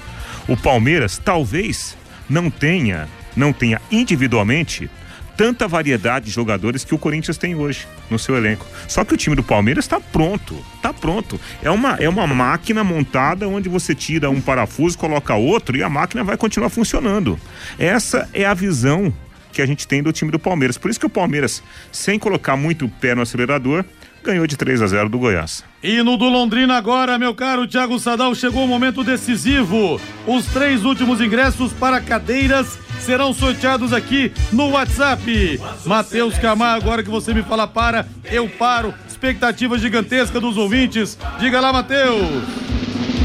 O 0.47 0.57
Palmeiras 0.57 1.21
talvez 1.23 1.95
não 2.29 2.49
tenha, 2.49 3.07
não 3.35 3.53
tenha 3.53 3.79
individualmente 3.91 4.89
tanta 5.37 5.67
variedade 5.67 6.25
de 6.25 6.31
jogadores 6.31 6.83
que 6.83 6.95
o 6.95 6.97
Corinthians 6.97 7.37
tem 7.37 7.55
hoje 7.55 7.87
no 8.09 8.17
seu 8.17 8.35
elenco. 8.35 8.65
Só 8.87 9.05
que 9.05 9.13
o 9.13 9.17
time 9.17 9.35
do 9.35 9.43
Palmeiras 9.43 9.85
está 9.85 9.99
pronto, 9.99 10.57
está 10.75 10.91
pronto. 10.91 11.39
É 11.61 11.69
uma, 11.69 11.95
é 11.95 12.09
uma 12.09 12.25
máquina 12.25 12.83
montada 12.83 13.47
onde 13.47 13.69
você 13.69 13.93
tira 13.93 14.29
um 14.31 14.41
parafuso, 14.41 14.97
coloca 14.97 15.35
outro 15.35 15.77
e 15.77 15.83
a 15.83 15.89
máquina 15.89 16.23
vai 16.23 16.35
continuar 16.35 16.69
funcionando. 16.69 17.39
Essa 17.77 18.27
é 18.33 18.45
a 18.45 18.53
visão 18.55 19.13
que 19.53 19.61
a 19.61 19.65
gente 19.65 19.87
tem 19.87 20.03
do 20.03 20.11
time 20.11 20.31
do 20.31 20.39
Palmeiras. 20.39 20.77
Por 20.77 20.89
isso 20.89 20.99
que 20.99 21.05
o 21.05 21.09
Palmeiras, 21.09 21.63
sem 21.91 22.19
colocar 22.19 22.55
muito 22.55 22.85
o 22.85 22.89
pé 22.89 23.15
no 23.15 23.21
acelerador, 23.21 23.83
ganhou 24.27 24.45
de 24.45 24.57
3 24.57 24.81
a 24.81 24.87
0 24.87 25.09
do 25.09 25.17
Goiás. 25.17 25.63
E 25.81 26.03
no 26.03 26.17
do 26.17 26.27
Londrina 26.27 26.75
agora, 26.75 27.17
meu 27.17 27.33
caro 27.33 27.65
Thiago 27.65 27.97
Sadal, 27.97 28.35
chegou 28.35 28.65
o 28.65 28.67
momento 28.67 29.03
decisivo. 29.03 29.99
Os 30.25 30.45
três 30.47 30.83
últimos 30.83 31.21
ingressos 31.21 31.71
para 31.73 32.01
cadeiras 32.01 32.77
serão 32.99 33.33
sorteados 33.33 33.93
aqui 33.93 34.31
no 34.51 34.71
WhatsApp. 34.71 35.59
Matheus 35.85 36.37
Camargo, 36.37 36.87
agora 36.87 37.03
que 37.03 37.09
você 37.09 37.33
me 37.33 37.41
fala 37.41 37.67
para, 37.67 38.05
eu 38.25 38.49
paro. 38.49 38.93
Expectativa 39.07 39.77
gigantesca 39.79 40.39
dos 40.39 40.57
ouvintes. 40.57 41.17
Diga 41.39 41.59
lá, 41.59 41.71
Matheus. 41.71 42.43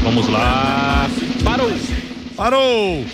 Vamos 0.03 0.27
lá. 0.29 1.07
Parou. 1.43 1.71
Parou. 2.35 3.05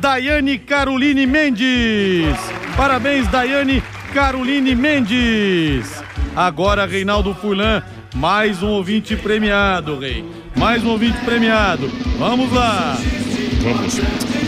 Daiane 0.00 0.58
Caroline 0.58 1.26
Mendes. 1.26 2.36
Parabéns, 2.76 3.26
Daiane 3.28 3.82
Caroline 4.12 4.74
Mendes. 4.74 6.02
Agora, 6.36 6.84
Reinaldo 6.86 7.34
Fulan, 7.34 7.82
mais 8.14 8.62
um 8.62 8.68
ouvinte 8.68 9.16
premiado, 9.16 9.98
Rei. 9.98 10.22
Mais 10.54 10.84
um 10.84 10.90
ouvinte 10.90 11.18
premiado. 11.24 11.90
Vamos 12.18 12.52
lá. 12.52 12.96
Vamos, 13.62 13.98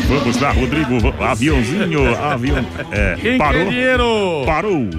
vamos 0.08 0.40
lá, 0.40 0.50
Rodrigo. 0.52 0.98
Aviãozinho, 1.22 2.14
avião. 2.14 2.64
É, 2.92 3.16
Quem 3.20 3.38
parou. 3.38 3.52
quer 3.64 3.68
dinheiro? 3.70 4.42
Parou. 4.44 4.90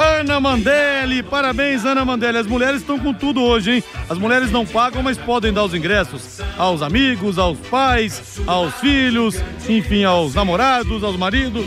Ana 0.00 0.40
Mandelli, 0.40 1.22
parabéns, 1.22 1.84
Ana 1.84 2.06
Mandelli. 2.06 2.38
As 2.38 2.46
mulheres 2.46 2.80
estão 2.80 2.98
com 2.98 3.12
tudo 3.12 3.42
hoje, 3.42 3.70
hein? 3.70 3.84
As 4.08 4.16
mulheres 4.16 4.50
não 4.50 4.64
pagam, 4.64 5.02
mas 5.02 5.18
podem 5.18 5.52
dar 5.52 5.64
os 5.64 5.74
ingressos 5.74 6.40
aos 6.56 6.80
amigos, 6.80 7.38
aos 7.38 7.58
pais, 7.58 8.40
aos 8.46 8.74
filhos, 8.76 9.36
enfim, 9.68 10.04
aos 10.04 10.34
namorados, 10.34 11.04
aos 11.04 11.18
maridos. 11.18 11.66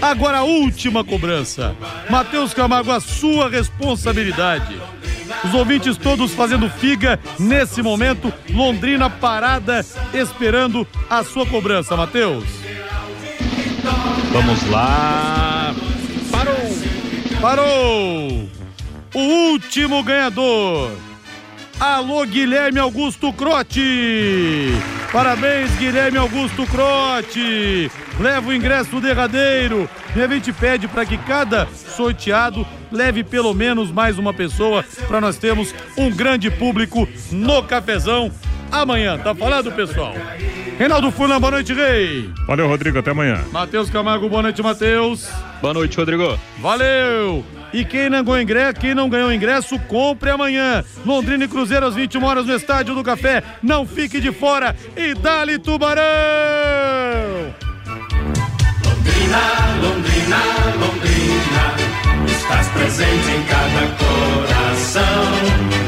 Agora 0.00 0.38
a 0.38 0.44
última 0.44 1.04
cobrança. 1.04 1.76
Matheus 2.08 2.54
Camargo, 2.54 2.90
a 2.90 3.00
sua 3.00 3.50
responsabilidade. 3.50 4.80
Os 5.44 5.52
ouvintes 5.52 5.98
todos 5.98 6.32
fazendo 6.32 6.70
figa 6.70 7.20
nesse 7.38 7.82
momento. 7.82 8.32
Londrina 8.48 9.10
parada, 9.10 9.84
esperando 10.14 10.86
a 11.10 11.22
sua 11.22 11.44
cobrança, 11.44 11.94
Matheus. 11.94 12.44
Vamos 14.32 14.70
lá. 14.70 15.43
Parou. 17.44 18.48
O 19.14 19.18
último 19.50 20.02
ganhador. 20.02 20.92
Alô, 21.78 22.24
Guilherme 22.24 22.78
Augusto 22.78 23.30
Crote! 23.34 24.70
Parabéns, 25.12 25.70
Guilherme 25.76 26.16
Augusto 26.16 26.66
Crote! 26.66 27.90
Leva 28.18 28.48
o 28.48 28.54
ingresso 28.54 28.98
derradeiro. 28.98 29.86
E 30.16 30.22
a 30.22 30.26
gente 30.26 30.54
pede 30.54 30.88
para 30.88 31.04
que 31.04 31.18
cada 31.18 31.66
sorteado 31.66 32.66
leve 32.90 33.22
pelo 33.22 33.52
menos 33.52 33.90
mais 33.90 34.16
uma 34.16 34.32
pessoa 34.32 34.82
para 35.06 35.20
nós 35.20 35.36
termos 35.36 35.74
um 35.98 36.10
grande 36.10 36.50
público 36.50 37.06
no 37.30 37.62
cafezão 37.62 38.32
amanhã. 38.72 39.18
Tá 39.18 39.34
falado, 39.34 39.70
pessoal? 39.70 40.14
Reinaldo 40.78 41.10
Furlan, 41.12 41.40
boa 41.40 41.52
noite, 41.52 41.72
Rei. 41.72 42.30
Valeu, 42.46 42.68
Rodrigo. 42.68 42.98
Até 42.98 43.12
amanhã. 43.12 43.44
Matheus 43.52 43.88
Camargo, 43.90 44.28
boa 44.28 44.42
noite, 44.42 44.62
Matheus. 44.62 45.28
Boa 45.62 45.72
noite, 45.72 45.96
Rodrigo. 45.96 46.38
Valeu! 46.58 47.44
E 47.72 47.84
quem 47.84 48.08
não 48.08 48.22
ganhou 48.22 48.40
ingresso, 48.40 48.80
quem 48.80 48.94
não 48.94 49.08
ganhou 49.08 49.32
ingresso, 49.32 49.78
compre 49.80 50.30
amanhã. 50.30 50.84
Londrina 51.04 51.44
e 51.44 51.48
Cruzeiro 51.48 51.86
às 51.86 51.94
21 51.94 52.24
horas 52.24 52.46
no 52.46 52.54
Estádio 52.54 52.94
do 52.94 53.02
Café. 53.02 53.42
Não 53.62 53.86
fique 53.86 54.20
de 54.20 54.32
fora 54.32 54.76
e 54.96 55.14
dale 55.14 55.58
Tubarão! 55.58 56.02
Londrina, 58.84 59.40
Londrina, 59.82 60.38
Londrina, 60.78 61.74
estás 62.26 62.68
presente 62.68 63.30
em 63.30 63.42
cada 63.44 63.86
coração. 63.98 65.83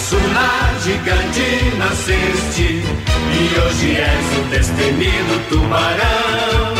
Caçula 0.00 0.48
gigante 0.82 1.76
nasceste 1.76 2.68
e 2.72 3.60
hoje 3.60 3.90
és 3.98 4.28
o 4.38 4.40
destemido 4.48 5.34
tubarão. 5.50 6.72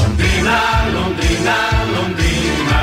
Londrina, 0.00 0.58
Londrina, 0.94 1.58
Londrina, 1.94 2.80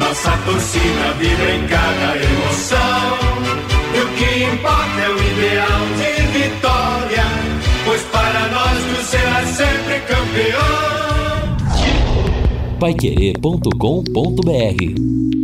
nossa 0.00 0.32
torcida 0.44 1.06
vibra 1.20 1.50
em 1.54 1.64
cada 1.68 2.08
emoção. 2.16 3.18
E 3.94 3.98
o 4.00 4.08
que 4.16 4.30
importa 4.52 4.98
é 5.00 5.08
o 5.10 5.18
ideal 5.30 5.82
de 5.98 6.12
vitória, 6.40 7.26
pois 7.84 8.02
para 8.10 8.42
nós 8.48 8.78
tu 8.82 8.98
serás 9.04 9.48
sempre 9.50 10.00
campeão. 10.08 10.82
Paiquerê.com.br 12.80 15.41